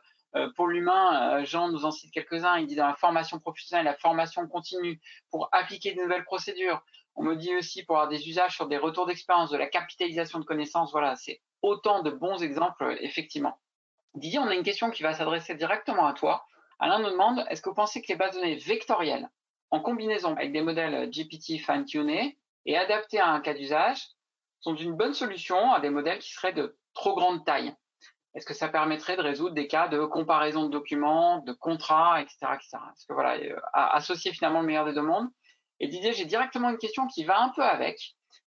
pour 0.55 0.67
l'humain, 0.67 1.39
euh, 1.39 1.45
Jean 1.45 1.69
nous 1.69 1.85
en 1.85 1.91
cite 1.91 2.11
quelques-uns. 2.11 2.57
Il 2.57 2.67
dit 2.67 2.75
dans 2.75 2.87
la 2.87 2.95
formation 2.95 3.39
professionnelle, 3.39 3.85
la 3.85 3.95
formation 3.95 4.47
continue 4.47 4.99
pour 5.29 5.49
appliquer 5.51 5.93
de 5.93 6.01
nouvelles 6.01 6.23
procédures. 6.23 6.83
On 7.15 7.23
me 7.23 7.35
dit 7.35 7.55
aussi 7.55 7.83
pour 7.83 7.97
avoir 7.97 8.09
des 8.09 8.27
usages 8.27 8.55
sur 8.55 8.67
des 8.67 8.77
retours 8.77 9.05
d'expérience, 9.05 9.51
de 9.51 9.57
la 9.57 9.67
capitalisation 9.67 10.39
de 10.39 10.45
connaissances. 10.45 10.91
Voilà, 10.91 11.15
c'est 11.15 11.41
autant 11.61 12.01
de 12.01 12.09
bons 12.09 12.41
exemples, 12.41 12.97
effectivement. 13.01 13.59
Didier, 14.15 14.39
on 14.39 14.47
a 14.47 14.55
une 14.55 14.63
question 14.63 14.89
qui 14.89 15.03
va 15.03 15.13
s'adresser 15.13 15.55
directement 15.55 16.07
à 16.07 16.13
toi. 16.13 16.45
Alain 16.79 16.99
nous 16.99 17.11
demande, 17.11 17.45
est-ce 17.49 17.61
que 17.61 17.69
vous 17.69 17.75
pensez 17.75 18.01
que 18.01 18.07
les 18.07 18.15
bases 18.15 18.35
de 18.35 18.41
données 18.41 18.55
vectorielles, 18.55 19.29
en 19.69 19.79
combinaison 19.79 20.35
avec 20.35 20.51
des 20.51 20.61
modèles 20.61 21.09
GPT 21.09 21.59
fine-tunés 21.59 22.37
et 22.65 22.77
adaptés 22.77 23.19
à 23.19 23.29
un 23.29 23.39
cas 23.39 23.53
d'usage, 23.53 24.07
sont 24.59 24.75
une 24.75 24.95
bonne 24.95 25.13
solution 25.13 25.71
à 25.73 25.79
des 25.79 25.89
modèles 25.89 26.19
qui 26.19 26.31
seraient 26.31 26.53
de 26.53 26.77
trop 26.93 27.15
grande 27.15 27.45
taille? 27.45 27.75
Est-ce 28.35 28.45
que 28.45 28.53
ça 28.53 28.67
permettrait 28.67 29.15
de 29.15 29.21
résoudre 29.21 29.53
des 29.53 29.67
cas 29.67 29.87
de 29.87 30.05
comparaison 30.05 30.65
de 30.65 30.71
documents, 30.71 31.39
de 31.39 31.53
contrats, 31.53 32.21
etc. 32.21 32.37
etc. 32.55 32.77
Est-ce 32.91 33.05
que 33.05 33.13
voilà, 33.13 33.35
euh, 33.37 33.55
associer 33.73 34.33
finalement 34.33 34.61
le 34.61 34.67
meilleur 34.67 34.85
des 34.85 34.93
deux 34.93 35.03
mondes 35.03 35.29
Et 35.79 35.87
Didier, 35.87 36.13
j'ai 36.13 36.25
directement 36.25 36.69
une 36.69 36.77
question 36.77 37.07
qui 37.07 37.25
va 37.25 37.39
un 37.39 37.49
peu 37.49 37.63
avec, 37.63 37.99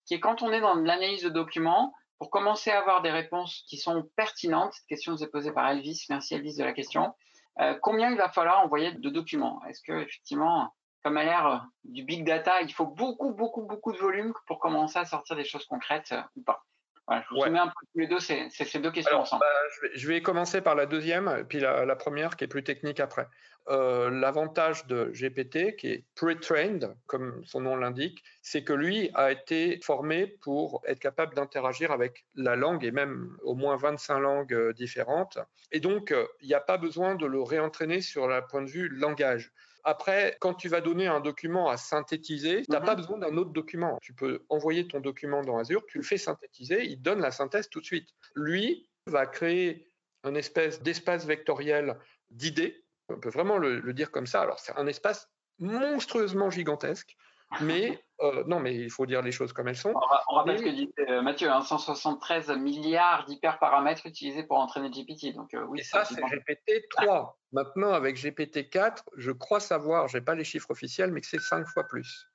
qui 0.06 0.14
est 0.14 0.20
quand 0.20 0.42
on 0.42 0.52
est 0.52 0.60
dans 0.60 0.74
l'analyse 0.74 1.22
de 1.22 1.28
documents, 1.28 1.92
pour 2.18 2.30
commencer 2.30 2.70
à 2.70 2.78
avoir 2.78 3.02
des 3.02 3.10
réponses 3.10 3.64
qui 3.68 3.76
sont 3.76 4.08
pertinentes, 4.16 4.72
cette 4.72 4.86
question 4.86 5.12
nous 5.12 5.22
est 5.22 5.30
posée 5.30 5.52
par 5.52 5.68
Elvis, 5.68 6.06
merci 6.08 6.34
Elvis 6.34 6.56
de 6.56 6.64
la 6.64 6.72
question, 6.72 7.12
euh, 7.60 7.76
combien 7.82 8.10
il 8.10 8.16
va 8.16 8.30
falloir 8.30 8.64
envoyer 8.64 8.92
de 8.92 9.10
documents? 9.10 9.60
Est-ce 9.68 9.82
que 9.82 9.92
effectivement, 9.92 10.74
comme 11.02 11.18
à 11.18 11.24
l'ère 11.24 11.66
du 11.84 12.02
big 12.02 12.24
data, 12.24 12.62
il 12.62 12.72
faut 12.72 12.86
beaucoup, 12.86 13.32
beaucoup, 13.32 13.62
beaucoup 13.62 13.92
de 13.92 13.98
volume 13.98 14.32
pour 14.46 14.58
commencer 14.58 14.98
à 14.98 15.04
sortir 15.04 15.36
des 15.36 15.44
choses 15.44 15.66
concrètes 15.66 16.12
euh, 16.12 16.22
ou 16.36 16.42
pas? 16.42 16.64
Je 17.10 17.34
vous 17.34 17.50
mets 17.50 17.58
un 17.58 17.66
peu 17.66 17.72
tous 17.92 17.98
les 17.98 18.06
deux, 18.06 18.20
c'est 18.20 18.48
ces 18.50 18.78
deux 18.78 18.90
questions 18.90 19.18
ensemble. 19.18 19.40
Bah, 19.40 19.88
je, 19.94 20.08
vais, 20.08 20.22
commencer 20.22 20.60
par 20.60 20.74
la 20.74 20.86
deuxième, 20.86 21.44
puis 21.48 21.60
la, 21.60 21.96
première 21.96 22.36
qui 22.36 22.44
est 22.44 22.48
plus 22.48 22.64
technique 22.64 23.00
après. 23.00 23.28
Euh, 23.68 24.10
l'avantage 24.10 24.86
de 24.86 25.10
GPT, 25.14 25.76
qui 25.76 25.88
est 25.88 26.04
pre-trained, 26.14 26.94
comme 27.06 27.42
son 27.46 27.62
nom 27.62 27.76
l'indique, 27.76 28.22
c'est 28.42 28.62
que 28.62 28.74
lui 28.74 29.10
a 29.14 29.32
été 29.32 29.80
formé 29.82 30.26
pour 30.42 30.82
être 30.86 30.98
capable 30.98 31.34
d'interagir 31.34 31.90
avec 31.90 32.26
la 32.34 32.56
langue 32.56 32.84
et 32.84 32.90
même 32.90 33.36
au 33.42 33.54
moins 33.54 33.76
25 33.76 34.18
langues 34.18 34.52
euh, 34.52 34.72
différentes. 34.74 35.38
Et 35.72 35.80
donc, 35.80 36.12
euh, 36.12 36.26
il 36.40 36.48
n'y 36.48 36.54
a 36.54 36.60
pas 36.60 36.76
besoin 36.76 37.14
de 37.14 37.26
le 37.26 37.42
réentraîner 37.42 38.02
sur 38.02 38.28
le 38.28 38.40
point 38.46 38.62
de 38.62 38.70
vue 38.70 38.88
langage. 38.88 39.50
Après, 39.84 40.36
quand 40.40 40.54
tu 40.54 40.68
vas 40.68 40.80
donner 40.80 41.06
un 41.06 41.20
document 41.20 41.68
à 41.68 41.76
synthétiser, 41.76 42.62
tu 42.62 42.70
n'as 42.70 42.80
pas 42.80 42.94
mhm. 42.94 43.00
besoin 43.00 43.18
d'un 43.18 43.36
autre 43.36 43.52
document. 43.52 43.98
Tu 44.00 44.14
peux 44.14 44.44
envoyer 44.48 44.88
ton 44.88 45.00
document 45.00 45.42
dans 45.42 45.58
Azure, 45.58 45.84
tu 45.86 45.98
le 45.98 46.04
fais 46.04 46.16
synthétiser, 46.16 46.84
il 46.84 47.02
donne 47.02 47.20
la 47.20 47.30
synthèse 47.30 47.68
tout 47.68 47.80
de 47.80 47.84
suite. 47.84 48.08
Lui 48.34 48.88
va 49.06 49.26
créer 49.26 49.86
un 50.22 50.34
espèce 50.34 50.82
d'espace 50.82 51.26
vectoriel 51.26 51.98
d'idées. 52.30 52.84
On 53.10 53.20
peut 53.20 53.28
vraiment 53.28 53.58
le, 53.58 53.92
dire 53.92 54.10
comme 54.10 54.26
ça. 54.26 54.40
Alors, 54.40 54.58
c'est 54.58 54.76
un 54.76 54.86
espace 54.86 55.28
monstrueusement 55.58 56.50
gigantesque, 56.50 57.16
mais 57.60 58.02
euh, 58.20 58.44
non, 58.46 58.60
mais 58.60 58.74
il 58.74 58.90
faut 58.90 59.06
dire 59.06 59.22
les 59.22 59.32
choses 59.32 59.52
comme 59.52 59.68
elles 59.68 59.76
sont. 59.76 59.92
On, 60.28 60.34
rappelle 60.36 60.58
ce 60.58 60.62
que 60.62 60.68
dit 60.68 60.92
euh, 61.08 61.20
Mathieu, 61.22 61.48
173 61.48 62.50
hein, 62.50 62.56
milliards 62.56 63.24
d'hyperparamètres 63.26 64.06
utilisés 64.06 64.44
pour 64.44 64.58
entraîner 64.58 64.90
GPT. 64.90 65.34
Donc, 65.34 65.52
euh, 65.54 65.64
oui, 65.68 65.80
et 65.80 65.82
ça, 65.82 66.04
c'est 66.04 66.22
GPT 66.22 66.88
3. 66.90 67.38
Maintenant, 67.52 67.92
avec 67.92 68.16
GPT 68.16 68.70
4, 68.70 69.04
je 69.16 69.32
crois 69.32 69.60
savoir, 69.60 70.08
je 70.08 70.18
n'ai 70.18 70.24
pas 70.24 70.34
les 70.34 70.44
chiffres 70.44 70.70
officiels, 70.70 71.12
mais 71.12 71.20
que 71.20 71.26
c'est 71.26 71.40
5 71.40 71.66
fois 71.66 71.84
plus. 71.84 72.28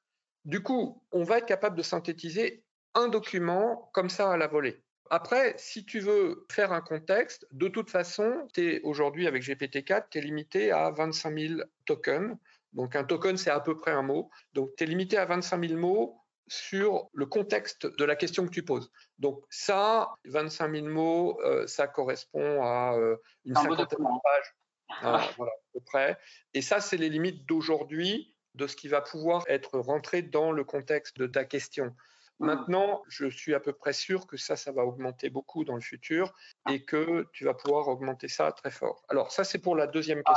Du 0.46 0.62
coup, 0.62 1.02
on 1.12 1.24
va 1.24 1.38
être 1.38 1.46
capable 1.46 1.78
de 1.78 1.84
synthétiser 1.84 2.64
un 2.94 3.08
document 3.08 3.90
comme 3.94 4.10
ça 4.10 4.32
à 4.32 4.38
la 4.38 4.48
volée. 4.48 4.84
Après, 5.10 5.56
si 5.58 5.86
tu 5.86 6.00
veux 6.00 6.46
faire 6.52 6.72
un 6.72 6.82
contexte, 6.82 7.48
de 7.52 7.68
toute 7.68 7.90
façon, 7.90 8.48
aujourd'hui 8.84 9.28
avec 9.28 9.44
GPT-4, 9.44 10.06
tu 10.12 10.20
es 10.20 10.22
limité 10.22 10.72
à 10.72 10.92
25 10.92 11.38
000 11.38 11.62
tokens. 11.86 12.38
Donc 12.74 12.96
un 12.96 13.04
token, 13.04 13.38
c'est 13.38 13.50
à 13.50 13.60
peu 13.60 13.76
près 13.76 13.92
un 13.92 14.04
mot. 14.04 14.30
Donc 14.54 14.70
tu 14.78 14.84
es 14.84 14.88
limité 14.88 15.18
à 15.18 15.26
25 15.26 15.68
000 15.68 15.80
mots 15.80 16.20
sur 16.48 17.10
le 17.14 17.26
contexte 17.26 17.86
de 17.86 18.06
la 18.06 18.16
question 18.16 18.46
que 18.46 18.52
tu 18.52 18.64
poses. 18.64 18.92
Donc 19.20 19.44
ça, 19.50 20.10
25 20.26 20.72
000 20.74 20.88
mots, 20.88 21.40
euh, 21.42 21.68
ça 21.68 21.88
correspond 21.88 22.64
à 22.64 22.96
euh, 22.96 23.16
une 23.46 23.56
cinquantaine 23.56 24.00
de 24.00 24.22
pages. 24.24 24.56
Ah, 25.04 25.30
voilà, 25.38 25.52
à 25.52 25.72
peu 25.74 25.82
près. 25.82 26.18
Et 26.56 26.64
ça, 26.64 26.82
c'est 26.82 26.98
les 26.98 27.10
limites 27.10 27.46
d'aujourd'hui 27.46 28.36
de 28.56 28.66
ce 28.66 28.76
qui 28.76 28.88
va 28.88 29.02
pouvoir 29.02 29.44
être 29.48 29.78
rentré 29.78 30.24
dans 30.24 30.52
le 30.52 30.64
contexte 30.64 31.16
de 31.20 31.28
ta 31.28 31.46
question. 31.46 31.96
Mmh. 32.40 32.46
Maintenant, 32.48 33.04
je 33.08 33.30
suis 33.30 33.54
à 33.54 33.60
peu 33.60 33.72
près 33.72 33.94
sûr 33.94 34.26
que 34.26 34.36
ça, 34.36 34.56
ça 34.56 34.72
va 34.72 34.86
augmenter 34.86 35.30
beaucoup 35.30 35.64
dans 35.64 35.76
le 35.76 35.82
futur 35.82 36.34
et 36.72 36.84
que 36.86 37.28
tu 37.34 37.46
vas 37.46 37.54
pouvoir 37.54 37.88
augmenter 37.88 38.28
ça 38.28 38.52
très 38.52 38.72
fort. 38.72 39.04
Alors, 39.10 39.32
ça, 39.32 39.44
c'est 39.44 39.60
pour 39.60 39.76
la 39.76 39.86
deuxième 39.86 40.24
ah. 40.26 40.34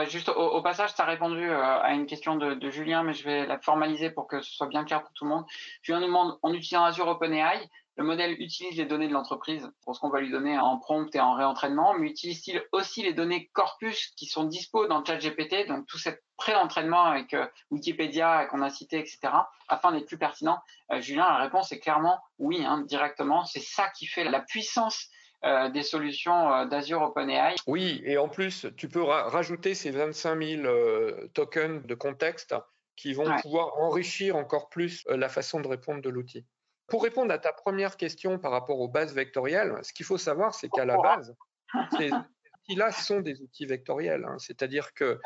Question 0.00 0.18
juste 0.18 0.28
au, 0.28 0.62
passage, 0.62 0.94
tu 0.94 1.00
as 1.00 1.04
répondu 1.04 1.48
euh, 1.48 1.80
à 1.80 1.92
une 1.92 2.06
question 2.06 2.36
de, 2.36 2.70
Julien, 2.70 3.02
mais 3.02 3.12
je 3.12 3.24
vais 3.24 3.46
la 3.46 3.58
formaliser 3.58 4.10
pour 4.10 4.26
que 4.26 4.40
ce 4.40 4.52
soit 4.52 4.66
bien 4.66 4.84
clair 4.84 5.02
pour 5.02 5.12
tout 5.12 5.24
le 5.24 5.30
monde. 5.30 5.44
Julien 5.82 6.00
nous 6.00 6.06
demande, 6.06 6.38
en 6.42 6.52
utilisant 6.52 6.84
Azure 6.84 7.08
OpenAI, 7.08 7.68
le 7.96 8.04
modèle 8.04 8.32
utilise 8.40 8.76
les 8.76 8.86
données 8.86 9.06
de 9.06 9.12
l'entreprise 9.12 9.70
pour 9.84 9.94
ce 9.94 10.00
qu'on 10.00 10.08
va 10.08 10.20
lui 10.20 10.30
donner 10.30 10.58
en 10.58 10.78
prompt 10.78 11.14
et 11.14 11.20
en 11.20 11.34
réentraînement, 11.34 11.94
mais 11.94 12.08
utilise-t-il 12.08 12.60
aussi 12.72 13.02
les 13.02 13.12
données 13.12 13.48
corpus 13.52 14.08
qui 14.16 14.26
sont 14.26 14.44
dispo 14.44 14.86
dans 14.86 15.04
ChatGPT, 15.04 15.68
donc 15.68 15.86
tout 15.86 15.98
cet 15.98 16.24
pré-entraînement 16.36 17.04
avec 17.04 17.34
euh, 17.34 17.46
Wikipédia 17.70 18.46
qu'on 18.46 18.62
a 18.62 18.70
cité, 18.70 18.98
etc., 18.98 19.18
afin 19.68 19.92
d'être 19.92 20.06
plus 20.06 20.18
pertinent? 20.18 20.58
Euh, 20.90 21.00
Julien, 21.00 21.24
la 21.24 21.38
réponse 21.38 21.70
est 21.70 21.78
clairement 21.78 22.18
oui, 22.38 22.64
hein, 22.64 22.80
directement. 22.80 23.44
C'est 23.44 23.62
ça 23.62 23.88
qui 23.90 24.06
fait 24.06 24.24
la 24.24 24.40
puissance 24.40 25.08
euh, 25.44 25.68
des 25.68 25.82
solutions 25.82 26.52
euh, 26.52 26.64
d'Azure 26.64 27.02
OpenAI. 27.02 27.56
Oui, 27.66 28.00
et 28.06 28.16
en 28.16 28.30
plus, 28.30 28.66
tu 28.78 28.88
peux 28.88 29.02
rajouter 29.02 29.74
ces 29.74 29.90
25 29.90 30.42
000 30.42 30.62
euh, 30.64 31.28
tokens 31.34 31.84
de 31.84 31.94
contexte 31.94 32.54
qui 32.96 33.12
vont 33.12 33.30
pouvoir 33.42 33.76
enrichir 33.78 34.36
encore 34.36 34.70
plus 34.70 35.04
la 35.08 35.28
façon 35.28 35.60
de 35.60 35.68
répondre 35.68 36.00
de 36.00 36.08
l'outil. 36.08 36.46
Pour 36.86 37.02
répondre 37.02 37.30
à 37.30 37.38
ta 37.38 37.52
première 37.52 37.98
question 37.98 38.38
par 38.38 38.52
rapport 38.52 38.80
aux 38.80 38.88
bases 38.88 39.14
vectorielles, 39.14 39.74
ce 39.82 39.92
qu'il 39.92 40.06
faut 40.06 40.16
savoir, 40.16 40.54
c'est 40.54 40.70
qu'à 40.70 40.86
la 40.86 40.96
base, 40.96 41.34
ces 41.98 42.10
outils-là 42.10 42.92
sont 42.92 43.20
des 43.20 43.42
outils 43.42 43.66
vectoriels. 43.66 44.24
Hein. 44.24 44.36
C'est-à-dire 44.38 44.94
que 44.94 45.20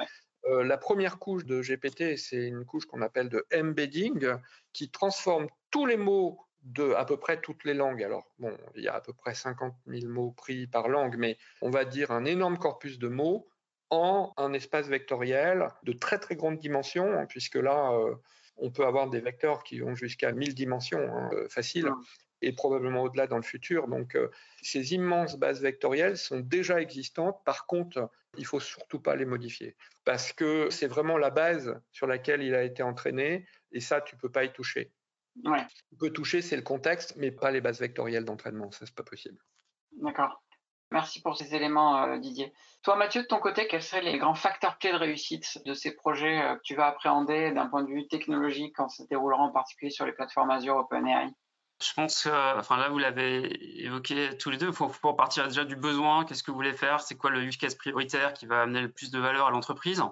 la 0.46 0.78
première 0.78 1.18
couche 1.18 1.44
de 1.44 1.60
GPT, 1.60 2.16
c'est 2.16 2.48
une 2.48 2.64
couche 2.64 2.86
qu'on 2.86 3.02
appelle 3.02 3.28
de 3.28 3.46
embedding, 3.54 4.32
qui 4.72 4.90
transforme 4.90 5.46
tous 5.70 5.84
les 5.84 5.98
mots 5.98 6.40
de 6.62 6.92
à 6.92 7.04
peu 7.04 7.16
près 7.16 7.40
toutes 7.40 7.64
les 7.64 7.74
langues. 7.74 8.02
Alors, 8.02 8.26
bon, 8.38 8.56
il 8.74 8.82
y 8.82 8.88
a 8.88 8.94
à 8.94 9.00
peu 9.00 9.12
près 9.12 9.34
50 9.34 9.74
000 9.86 10.10
mots 10.10 10.32
pris 10.32 10.66
par 10.66 10.88
langue, 10.88 11.16
mais 11.16 11.38
on 11.62 11.70
va 11.70 11.84
dire 11.84 12.10
un 12.10 12.24
énorme 12.24 12.58
corpus 12.58 12.98
de 12.98 13.08
mots 13.08 13.48
en 13.90 14.34
un 14.36 14.52
espace 14.52 14.88
vectoriel 14.88 15.68
de 15.84 15.92
très 15.92 16.18
très 16.18 16.36
grande 16.36 16.58
dimension, 16.58 17.10
hein, 17.12 17.26
puisque 17.26 17.54
là, 17.54 17.92
euh, 17.92 18.14
on 18.58 18.70
peut 18.70 18.84
avoir 18.84 19.08
des 19.08 19.20
vecteurs 19.20 19.62
qui 19.62 19.82
ont 19.82 19.94
jusqu'à 19.94 20.32
1000 20.32 20.54
dimensions 20.54 21.00
hein, 21.00 21.30
euh, 21.32 21.48
faciles 21.48 21.90
et 22.42 22.52
probablement 22.52 23.02
au-delà 23.02 23.26
dans 23.26 23.36
le 23.36 23.42
futur. 23.42 23.88
Donc, 23.88 24.14
euh, 24.14 24.30
ces 24.62 24.94
immenses 24.94 25.36
bases 25.36 25.62
vectorielles 25.62 26.16
sont 26.16 26.40
déjà 26.40 26.80
existantes. 26.80 27.42
Par 27.44 27.66
contre, 27.66 28.10
il 28.36 28.46
faut 28.46 28.60
surtout 28.60 29.00
pas 29.00 29.16
les 29.16 29.24
modifier 29.24 29.76
parce 30.04 30.32
que 30.32 30.70
c'est 30.70 30.86
vraiment 30.86 31.18
la 31.18 31.30
base 31.30 31.80
sur 31.92 32.06
laquelle 32.06 32.42
il 32.42 32.54
a 32.54 32.62
été 32.62 32.82
entraîné 32.82 33.46
et 33.72 33.80
ça, 33.80 34.00
tu 34.00 34.16
peux 34.16 34.30
pas 34.30 34.44
y 34.44 34.52
toucher. 34.52 34.92
Ouais. 35.44 35.64
On 35.92 35.96
peut 35.96 36.10
toucher, 36.10 36.42
c'est 36.42 36.56
le 36.56 36.62
contexte, 36.62 37.14
mais 37.16 37.30
pas 37.30 37.50
les 37.50 37.60
bases 37.60 37.80
vectorielles 37.80 38.24
d'entraînement. 38.24 38.70
Ça, 38.70 38.86
c'est 38.86 38.94
pas 38.94 39.04
possible. 39.04 39.38
D'accord. 39.92 40.42
Merci 40.90 41.20
pour 41.20 41.36
ces 41.36 41.54
éléments, 41.54 42.02
euh, 42.02 42.18
Didier. 42.18 42.52
Toi, 42.82 42.96
Mathieu, 42.96 43.22
de 43.22 43.26
ton 43.26 43.38
côté, 43.38 43.66
quels 43.66 43.82
seraient 43.82 44.00
les 44.00 44.18
grands 44.18 44.34
facteurs 44.34 44.78
clés 44.78 44.92
de 44.92 44.96
réussite 44.96 45.58
de 45.66 45.74
ces 45.74 45.94
projets 45.94 46.42
euh, 46.42 46.56
que 46.56 46.62
tu 46.64 46.74
vas 46.74 46.86
appréhender 46.86 47.52
d'un 47.52 47.66
point 47.66 47.82
de 47.82 47.90
vue 47.90 48.08
technologique 48.08 48.74
quand 48.76 48.88
ça 48.88 49.02
se 49.04 49.08
déroulera 49.08 49.42
en 49.42 49.52
particulier 49.52 49.90
sur 49.90 50.06
les 50.06 50.12
plateformes 50.12 50.50
Azure 50.50 50.76
OpenAI? 50.76 51.30
Je 51.80 51.92
pense 51.92 52.24
que, 52.24 52.58
enfin 52.58 52.76
là, 52.76 52.88
vous 52.88 52.98
l'avez 52.98 53.84
évoqué 53.84 54.36
tous 54.38 54.50
les 54.50 54.56
deux, 54.56 54.68
il 54.68 54.72
faut, 54.72 54.88
faut 54.88 55.14
partir 55.14 55.46
déjà 55.46 55.64
du 55.64 55.76
besoin, 55.76 56.24
qu'est-ce 56.24 56.42
que 56.42 56.50
vous 56.50 56.56
voulez 56.56 56.72
faire, 56.72 57.00
c'est 57.00 57.16
quoi 57.16 57.30
le 57.30 57.42
use 57.42 57.56
case 57.56 57.76
prioritaire 57.76 58.32
qui 58.32 58.46
va 58.46 58.62
amener 58.62 58.80
le 58.80 58.90
plus 58.90 59.10
de 59.10 59.18
valeur 59.20 59.46
à 59.46 59.50
l'entreprise? 59.50 60.02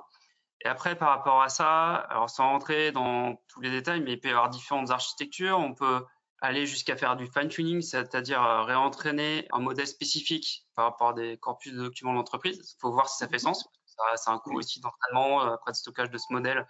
Et 0.66 0.68
après, 0.68 0.96
par 0.96 1.10
rapport 1.10 1.42
à 1.42 1.48
ça, 1.48 1.94
alors 1.94 2.28
sans 2.28 2.48
rentrer 2.48 2.90
dans 2.90 3.40
tous 3.46 3.60
les 3.60 3.70
détails, 3.70 4.00
mais 4.00 4.14
il 4.14 4.20
peut 4.20 4.26
y 4.26 4.32
avoir 4.32 4.50
différentes 4.50 4.90
architectures. 4.90 5.60
On 5.60 5.74
peut 5.74 6.04
aller 6.40 6.66
jusqu'à 6.66 6.96
faire 6.96 7.14
du 7.14 7.28
fine-tuning, 7.28 7.82
c'est-à-dire 7.82 8.42
euh, 8.42 8.62
réentraîner 8.64 9.46
un 9.52 9.60
modèle 9.60 9.86
spécifique 9.86 10.66
par 10.74 10.86
rapport 10.86 11.10
à 11.10 11.12
des 11.12 11.36
corpus 11.36 11.72
de 11.72 11.78
documents 11.78 12.10
de 12.10 12.16
l'entreprise. 12.16 12.58
Il 12.58 12.80
faut 12.80 12.90
voir 12.90 13.08
si 13.08 13.16
ça 13.16 13.28
fait 13.28 13.38
sens. 13.38 13.68
C'est 14.16 14.28
un 14.28 14.38
coût 14.38 14.58
aussi 14.58 14.80
d'entraînement, 14.80 15.44
euh, 15.44 15.54
après 15.54 15.70
de 15.70 15.76
stockage 15.76 16.10
de 16.10 16.18
ce 16.18 16.32
modèle, 16.32 16.66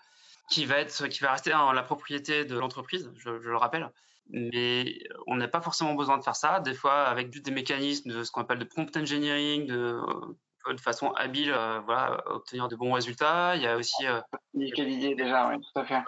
qui 0.51 0.67
va, 0.67 0.77
être, 0.77 1.07
qui 1.07 1.21
va 1.21 1.33
rester 1.33 1.53
dans 1.53 1.73
la 1.73 1.83
propriété 1.83 2.45
de 2.45 2.59
l'entreprise, 2.59 3.11
je, 3.17 3.31
le 3.31 3.57
rappelle. 3.57 3.91
Mais 4.29 4.99
on 5.27 5.37
n'a 5.37 5.49
pas 5.49 5.63
forcément 5.63 5.95
besoin 5.95 6.19
de 6.19 6.23
faire 6.23 6.37
ça. 6.37 6.61
Des 6.61 6.75
fois, 6.75 7.05
avec 7.05 7.31
des 7.31 7.51
mécanismes 7.51 8.11
de 8.11 8.25
ce 8.25 8.31
qu'on 8.31 8.43
appelle 8.43 8.59
de 8.59 8.65
prompt 8.65 8.95
engineering, 8.95 9.67
de, 9.67 9.99
de 10.73 10.81
façon 10.81 11.13
habile, 11.13 11.53
euh, 11.53 11.81
voilà, 11.81 12.23
obtenir 12.27 12.69
de 12.69 12.77
bons 12.77 12.93
résultats. 12.93 13.57
Il 13.57 13.63
y 13.63 13.67
a 13.67 13.77
aussi. 13.77 14.05
Quelle 14.75 14.91
idée 14.91 15.15
déjà, 15.15 15.49
oui, 15.49 15.57
tout 15.61 15.81
à 15.81 15.85
fait. 15.85 16.03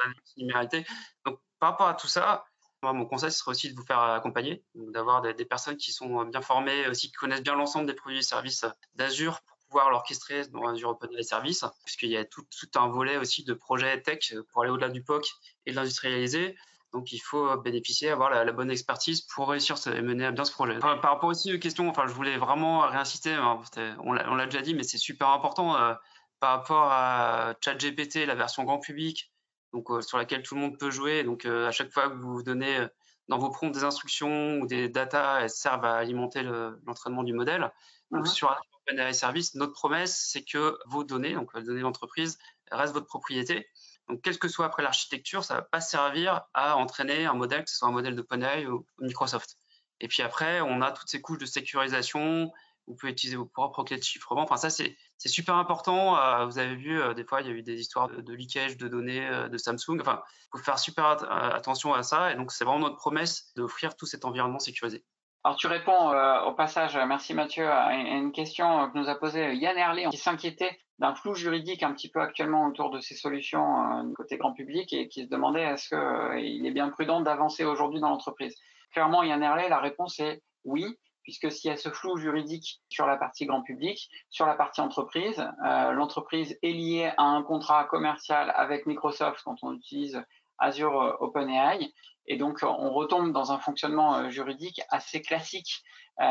Donc, 1.24 1.40
par 1.59 1.70
rapport 1.70 1.88
à 1.88 1.94
tout 1.94 2.06
ça, 2.06 2.44
mon 2.82 3.06
conseil 3.06 3.32
serait 3.32 3.50
aussi 3.50 3.70
de 3.70 3.76
vous 3.76 3.84
faire 3.84 4.00
accompagner, 4.00 4.62
d'avoir 4.74 5.22
des, 5.22 5.44
personnes 5.44 5.76
qui 5.76 5.92
sont 5.92 6.24
bien 6.24 6.40
formées, 6.40 6.86
aussi 6.88 7.09
qui 7.09 7.14
connaissent 7.14 7.42
bien 7.42 7.56
l'ensemble 7.56 7.86
des 7.86 7.94
produits 7.94 8.18
et 8.18 8.22
services 8.22 8.64
d'Azure 8.94 9.40
pour 9.40 9.59
pouvoir 9.66 9.90
l'orchestrer 9.90 10.46
dans 10.48 10.66
Azure 10.66 10.90
OpenAI 10.90 11.24
Service, 11.24 11.64
puisqu'il 11.84 12.11
y 12.11 12.16
a 12.16 12.24
tout, 12.24 12.46
un 12.76 12.88
volet 12.88 13.16
aussi 13.16 13.44
de 13.44 13.52
projets 13.52 14.00
tech 14.00 14.34
pour 14.52 14.62
aller 14.62 14.70
au-delà 14.70 14.88
du 14.88 15.02
POC 15.02 15.26
et 15.66 15.72
de 15.72 15.76
l'industrialiser. 15.76 16.56
Donc, 16.93 17.12
il 17.12 17.18
faut 17.18 17.57
bénéficier, 17.59 18.11
avoir 18.11 18.30
la, 18.30 18.45
la 18.45 18.53
bonne 18.53 18.70
expertise 18.70 19.22
pour 19.22 19.49
réussir 19.49 19.76
et 19.86 20.01
mener 20.01 20.24
à 20.24 20.32
bien 20.32 20.45
ce 20.45 20.53
projet. 20.53 20.78
par 20.78 21.01
rapport 21.03 21.24
aussi 21.28 21.55
aux 21.55 21.59
questions, 21.59 21.89
enfin, 21.89 22.07
je 22.07 22.12
voulais 22.12 22.39
vraiment 22.39 22.80
réinsister, 22.80 23.34
hein, 23.34 23.61
on 24.03 24.12
l'a 24.12 24.47
déjà 24.47 24.62
dit, 24.62 24.74
mais 24.74 24.82
c'est 24.82 24.99
super 24.99 25.28
important 25.28 25.76
euh, 25.76 25.95
par 26.41 26.51
rapport 26.59 26.89
à 26.91 27.55
ChatGPT, 27.61 28.26
la 28.26 28.34
version 28.34 28.64
grand 28.64 28.78
public, 28.78 29.32
donc 29.72 29.91
euh, 29.91 30.01
sur 30.01 30.18
laquelle 30.18 30.43
tout 30.43 30.55
le 30.55 30.61
monde 30.61 30.78
peut 30.78 30.91
jouer. 30.91 31.24
Donc 31.24 31.45
euh, 31.45 31.66
à 31.66 31.72
chaque 31.72 31.93
fois 31.93 32.09
que 32.09 32.16
vous 32.16 32.43
donnez 32.43 32.78
euh, 32.78 32.89
dans 33.28 33.39
vos 33.39 33.51
prompts 33.51 33.74
des 33.74 33.84
instructions 33.84 34.59
ou 34.61 34.66
des 34.66 34.89
datas, 34.89 35.41
elles 35.43 35.51
servent 35.51 35.84
à 35.84 35.97
alimenter 35.97 36.43
l'entraînement 36.86 37.22
du 37.22 37.34
modèle. 37.34 37.70
Donc, 38.11 38.22
mmh 38.22 38.26
sur 38.26 38.57
OpenAI 38.86 39.12
Service, 39.12 39.55
notre 39.55 39.74
promesse, 39.74 40.30
c'est 40.32 40.43
que 40.43 40.78
vos 40.86 41.05
données, 41.05 41.34
donc 41.34 41.53
les 41.55 41.62
données 41.62 41.82
d'entreprise, 41.82 42.39
restent 42.70 42.95
votre 42.95 43.07
propriété. 43.07 43.68
Donc, 44.09 44.22
quelle 44.22 44.38
que 44.38 44.48
soit 44.48 44.66
après 44.66 44.82
l'architecture, 44.82 45.44
ça 45.44 45.54
ne 45.54 45.61
va 45.61 45.66
pas 45.66 45.80
servir 45.80 46.42
à 46.54 46.76
entraîner 46.76 47.26
un 47.26 47.34
modèle, 47.34 47.64
que 47.64 47.70
ce 47.70 47.76
soit 47.76 47.88
un 47.88 47.92
modèle 47.92 48.16
d'OpenAI 48.16 48.66
ou 48.66 48.86
Microsoft. 49.00 49.56
Et 50.00 50.09
puis 50.09 50.22
après, 50.22 50.61
on 50.61 50.80
a 50.80 50.92
toutes 50.92 51.09
ces 51.09 51.20
couches 51.20 51.38
de 51.38 51.46
sécurisation, 51.46 52.52
vous 52.88 52.94
pouvez 52.94 53.12
utiliser 53.12 53.36
vos 53.36 53.44
propres 53.44 53.84
clés 53.84 53.98
de 53.98 54.02
chiffrement. 54.02 54.42
Enfin, 54.42 54.56
ça, 54.56 54.70
c'est 54.70 54.96
super 55.26 55.54
important. 55.56 56.16
Euh, 56.16 56.46
vous 56.46 56.59
avez 56.59 56.74
vu, 56.74 57.00
euh, 57.00 57.14
des 57.14 57.24
fois, 57.24 57.42
il 57.42 57.46
y 57.46 57.50
a 57.50 57.52
eu 57.52 57.62
des 57.62 57.78
histoires 57.78 58.09
de, 58.09 58.32
leakage 58.32 58.76
de 58.76 58.88
données 58.88 59.26
euh, 59.26 59.48
de 59.48 59.59
Samsung. 59.59 60.00
Enfin, 60.00 60.22
il 60.54 60.59
faut 60.59 60.64
faire 60.64 60.78
super 60.78 61.04
attention 61.04 61.92
à 61.92 62.02
ça. 62.02 62.32
Et 62.32 62.36
donc, 62.36 62.50
c'est 62.50 62.64
vraiment 62.64 62.80
notre 62.80 62.96
promesse 62.96 63.52
d'offrir 63.56 63.96
tout 63.96 64.06
cet 64.06 64.24
environnement 64.24 64.59
sécurisé. 64.59 65.04
Alors, 65.44 65.56
tu 65.56 65.66
réponds 65.66 66.11
au 66.46 66.52
passage, 66.52 66.96
merci 67.06 67.32
Mathieu, 67.32 67.70
à 67.70 67.94
une 67.94 68.32
question 68.32 68.90
que 68.90 68.98
nous 68.98 69.09
a 69.09 69.14
posée 69.14 69.54
Yann 69.54 69.76
Herlé, 69.78 70.06
qui 70.11 70.16
s'inquiétait 70.16 70.78
d'un 70.99 71.14
flou 71.14 71.34
juridique 71.34 71.82
un 71.82 71.92
petit 71.92 72.11
peu 72.11 72.20
actuellement 72.20 72.66
autour 72.66 72.90
de 72.90 73.01
ces 73.01 73.14
solutions 73.14 74.12
côté 74.16 74.36
grand 74.36 74.53
public 74.53 74.92
et 74.92 75.09
qui 75.09 75.24
se 75.24 75.28
demandait 75.28 75.62
est-ce 75.62 75.88
qu'il 75.88 76.66
est 76.66 76.70
bien 76.72 76.88
prudent 76.88 77.20
d'avancer 77.20 77.64
aujourd'hui 77.64 78.01
dans 78.01 78.11
l'entreprise. 78.11 78.57
Clairement, 78.92 79.22
Yann 79.22 79.42
Herlé, 79.42 79.68
la 79.68 79.78
réponse 79.78 80.18
est 80.18 80.42
oui 80.64 80.99
puisque 81.28 81.53
s'il 81.53 81.68
y 81.68 81.74
a 81.74 81.76
ce 81.76 81.90
flou 81.90 82.16
juridique 82.16 82.80
sur 82.88 83.07
la 83.07 83.18
partie 83.18 83.44
grand 83.44 83.61
public, 83.61 84.09
sur 84.30 84.46
la 84.46 84.55
partie 84.55 84.80
entreprise, 84.80 85.46
euh, 85.62 85.92
l'entreprise 85.92 86.59
est 86.62 86.72
liée 86.72 87.12
à 87.18 87.24
un 87.24 87.42
contrat 87.42 87.84
commercial 87.84 88.51
avec 88.57 88.86
Microsoft 88.86 89.42
quand 89.44 89.57
on 89.61 89.74
utilise 89.74 90.24
Azure 90.57 90.99
euh, 90.99 91.12
OpenAI, 91.20 91.92
et 92.28 92.38
donc 92.38 92.61
on 92.62 92.90
retombe 92.94 93.32
dans 93.32 93.53
un 93.53 93.59
fonctionnement 93.59 94.16
euh, 94.16 94.30
juridique 94.30 94.80
assez 94.88 95.20
classique 95.20 95.82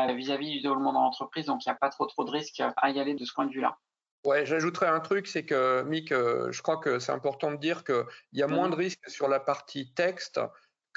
vis-à-vis 0.08 0.50
du 0.50 0.60
développement 0.60 0.92
dans 0.92 1.02
l'entreprise, 1.02 1.46
donc 1.46 1.64
il 1.64 1.68
n'y 1.68 1.72
a 1.72 1.78
pas 1.78 1.88
trop 1.88 2.04
trop 2.04 2.24
de 2.24 2.30
risques 2.30 2.60
à 2.76 2.90
y 2.90 2.98
aller 3.00 3.14
de 3.14 3.24
ce 3.24 3.32
point 3.32 3.46
de 3.46 3.52
vue-là. 3.52 3.78
Ouais, 4.24 4.44
j'ajouterais 4.44 4.88
un 4.88 5.00
truc, 5.00 5.26
c'est 5.26 5.44
que 5.44 5.82
Mick, 5.82 6.10
je 6.10 6.62
crois 6.62 6.78
que 6.78 6.98
c'est 6.98 7.12
important 7.12 7.52
de 7.52 7.56
dire 7.56 7.84
qu'il 7.84 8.04
y 8.32 8.42
a 8.42 8.48
moins 8.48 8.68
mmh. 8.68 8.70
de 8.72 8.76
risques 8.76 9.08
sur 9.08 9.28
la 9.28 9.40
partie 9.40 9.92
texte 9.94 10.40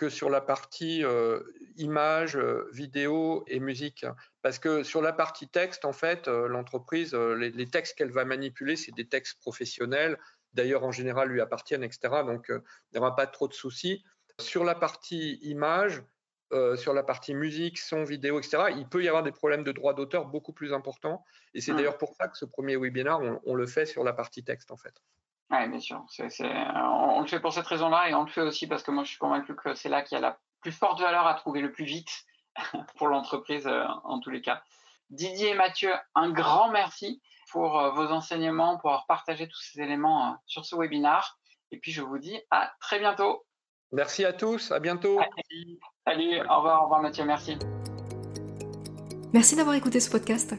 que 0.01 0.09
sur 0.09 0.31
la 0.31 0.41
partie 0.41 1.03
euh, 1.03 1.41
image, 1.77 2.35
euh, 2.35 2.67
vidéo 2.71 3.43
et 3.47 3.59
musique. 3.59 4.03
Parce 4.41 4.57
que 4.57 4.81
sur 4.81 4.99
la 4.99 5.13
partie 5.13 5.47
texte, 5.47 5.85
en 5.85 5.93
fait, 5.93 6.27
euh, 6.27 6.47
l'entreprise, 6.47 7.13
les, 7.13 7.67
textes 7.67 7.95
qu'elle 7.95 8.11
va 8.11 8.25
manipuler, 8.25 8.75
c'est 8.75 8.93
des 8.93 9.07
textes 9.07 9.39
professionnels, 9.39 10.17
d'ailleurs 10.53 10.83
en 10.83 10.91
général 10.91 11.29
lui 11.29 11.39
appartiennent, 11.39 11.83
etc. 11.83 12.23
Donc 12.25 12.45
il 12.49 12.61
n'y 12.93 12.99
aura 12.99 13.15
pas 13.15 13.27
trop 13.27 13.47
de 13.47 13.53
soucis. 13.53 14.03
Sur 14.39 14.63
la 14.63 14.73
partie 14.73 15.35
image, 15.43 16.01
sur 16.75 16.93
la 16.93 17.03
partie 17.03 17.33
musique, 17.33 17.77
son, 17.77 18.03
vidéo, 18.03 18.39
etc., 18.39 18.73
il 18.75 18.87
peut 18.87 19.03
y 19.03 19.07
avoir 19.07 19.23
des 19.23 19.31
problèmes 19.31 19.63
de 19.63 19.71
droit 19.71 19.93
d'auteur 19.93 20.25
beaucoup 20.25 20.53
plus 20.53 20.73
importants. 20.73 21.23
Et 21.53 21.61
c'est 21.61 21.71
mmh. 21.71 21.75
d'ailleurs 21.77 21.97
pour 21.97 22.13
ça 22.15 22.27
que 22.27 22.37
ce 22.37 22.45
premier 22.45 22.75
webinaire, 22.75 23.19
on 23.45 23.53
le 23.55 23.67
fait 23.67 23.85
sur 23.85 24.03
la 24.03 24.13
partie 24.13 24.43
texte, 24.43 24.71
en 24.71 24.77
fait. 24.77 25.01
Oui, 25.51 25.67
bien 25.67 25.79
sûr. 25.79 26.05
on, 26.75 27.21
le 27.21 27.27
fait 27.27 27.41
pour 27.41 27.51
cette 27.51 27.67
raison-là 27.67 28.09
et 28.09 28.13
on 28.13 28.23
le 28.23 28.29
fait 28.29 28.41
aussi 28.41 28.67
parce 28.67 28.83
que 28.83 28.91
moi, 28.91 29.03
je 29.03 29.09
suis 29.09 29.17
convaincu 29.17 29.53
que 29.53 29.73
c'est 29.73 29.89
là 29.89 30.01
qu'il 30.01 30.15
y 30.15 30.17
a 30.17 30.21
la 30.21 30.39
plus 30.61 30.71
forte 30.71 31.01
valeur 31.01 31.27
à 31.27 31.33
trouver 31.33 31.59
le 31.59 31.73
plus 31.73 31.83
vite 31.83 32.23
pour 32.95 33.09
l'entreprise 33.09 33.67
euh, 33.67 33.85
en 34.05 34.19
tous 34.19 34.29
les 34.29 34.41
cas. 34.41 34.63
Didier 35.09 35.49
et 35.49 35.53
Mathieu, 35.53 35.91
un 36.15 36.31
grand 36.31 36.71
merci 36.71 37.21
pour 37.51 37.77
euh, 37.77 37.91
vos 37.91 38.07
enseignements, 38.07 38.77
pour 38.77 38.91
avoir 38.91 39.07
partagé 39.07 39.49
tous 39.49 39.59
ces 39.59 39.81
éléments 39.81 40.31
euh, 40.31 40.35
sur 40.45 40.63
ce 40.63 40.75
webinaire. 40.77 41.37
Et 41.71 41.79
puis, 41.79 41.91
je 41.91 42.01
vous 42.01 42.17
dis 42.17 42.39
à 42.49 42.71
très 42.79 42.99
bientôt. 42.99 43.45
Merci 43.91 44.25
à 44.25 44.33
tous. 44.33 44.71
À 44.71 44.79
bientôt. 44.79 45.19
Salut. 46.05 46.39
Au 46.49 46.57
revoir. 46.57 46.81
Au 46.81 46.83
revoir, 46.83 47.01
Mathieu. 47.01 47.25
Merci. 47.25 47.57
Merci 49.33 49.55
d'avoir 49.55 49.75
écouté 49.75 49.99
ce 49.99 50.09
podcast. 50.09 50.55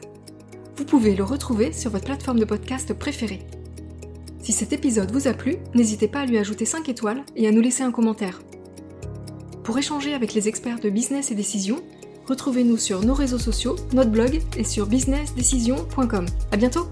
Vous 0.75 0.85
pouvez 0.85 1.15
le 1.15 1.23
retrouver 1.23 1.71
sur 1.71 1.91
votre 1.91 2.05
plateforme 2.05 2.39
de 2.39 2.45
podcast 2.45 2.93
préférée. 2.93 3.47
Si 4.39 4.51
cet 4.51 4.73
épisode 4.73 5.11
vous 5.11 5.27
a 5.27 5.33
plu, 5.33 5.57
n'hésitez 5.73 6.07
pas 6.07 6.21
à 6.21 6.25
lui 6.25 6.37
ajouter 6.37 6.65
5 6.65 6.89
étoiles 6.89 7.23
et 7.35 7.47
à 7.47 7.51
nous 7.51 7.61
laisser 7.61 7.83
un 7.83 7.91
commentaire. 7.91 8.41
Pour 9.63 9.77
échanger 9.77 10.13
avec 10.13 10.33
les 10.33 10.47
experts 10.49 10.79
de 10.79 10.89
business 10.89 11.31
et 11.31 11.35
décision, 11.35 11.77
retrouvez-nous 12.27 12.77
sur 12.77 13.01
nos 13.01 13.13
réseaux 13.13 13.39
sociaux, 13.39 13.77
notre 13.93 14.11
blog 14.11 14.41
et 14.57 14.63
sur 14.63 14.87
businessdecision.com. 14.87 16.25
À 16.51 16.57
bientôt! 16.57 16.87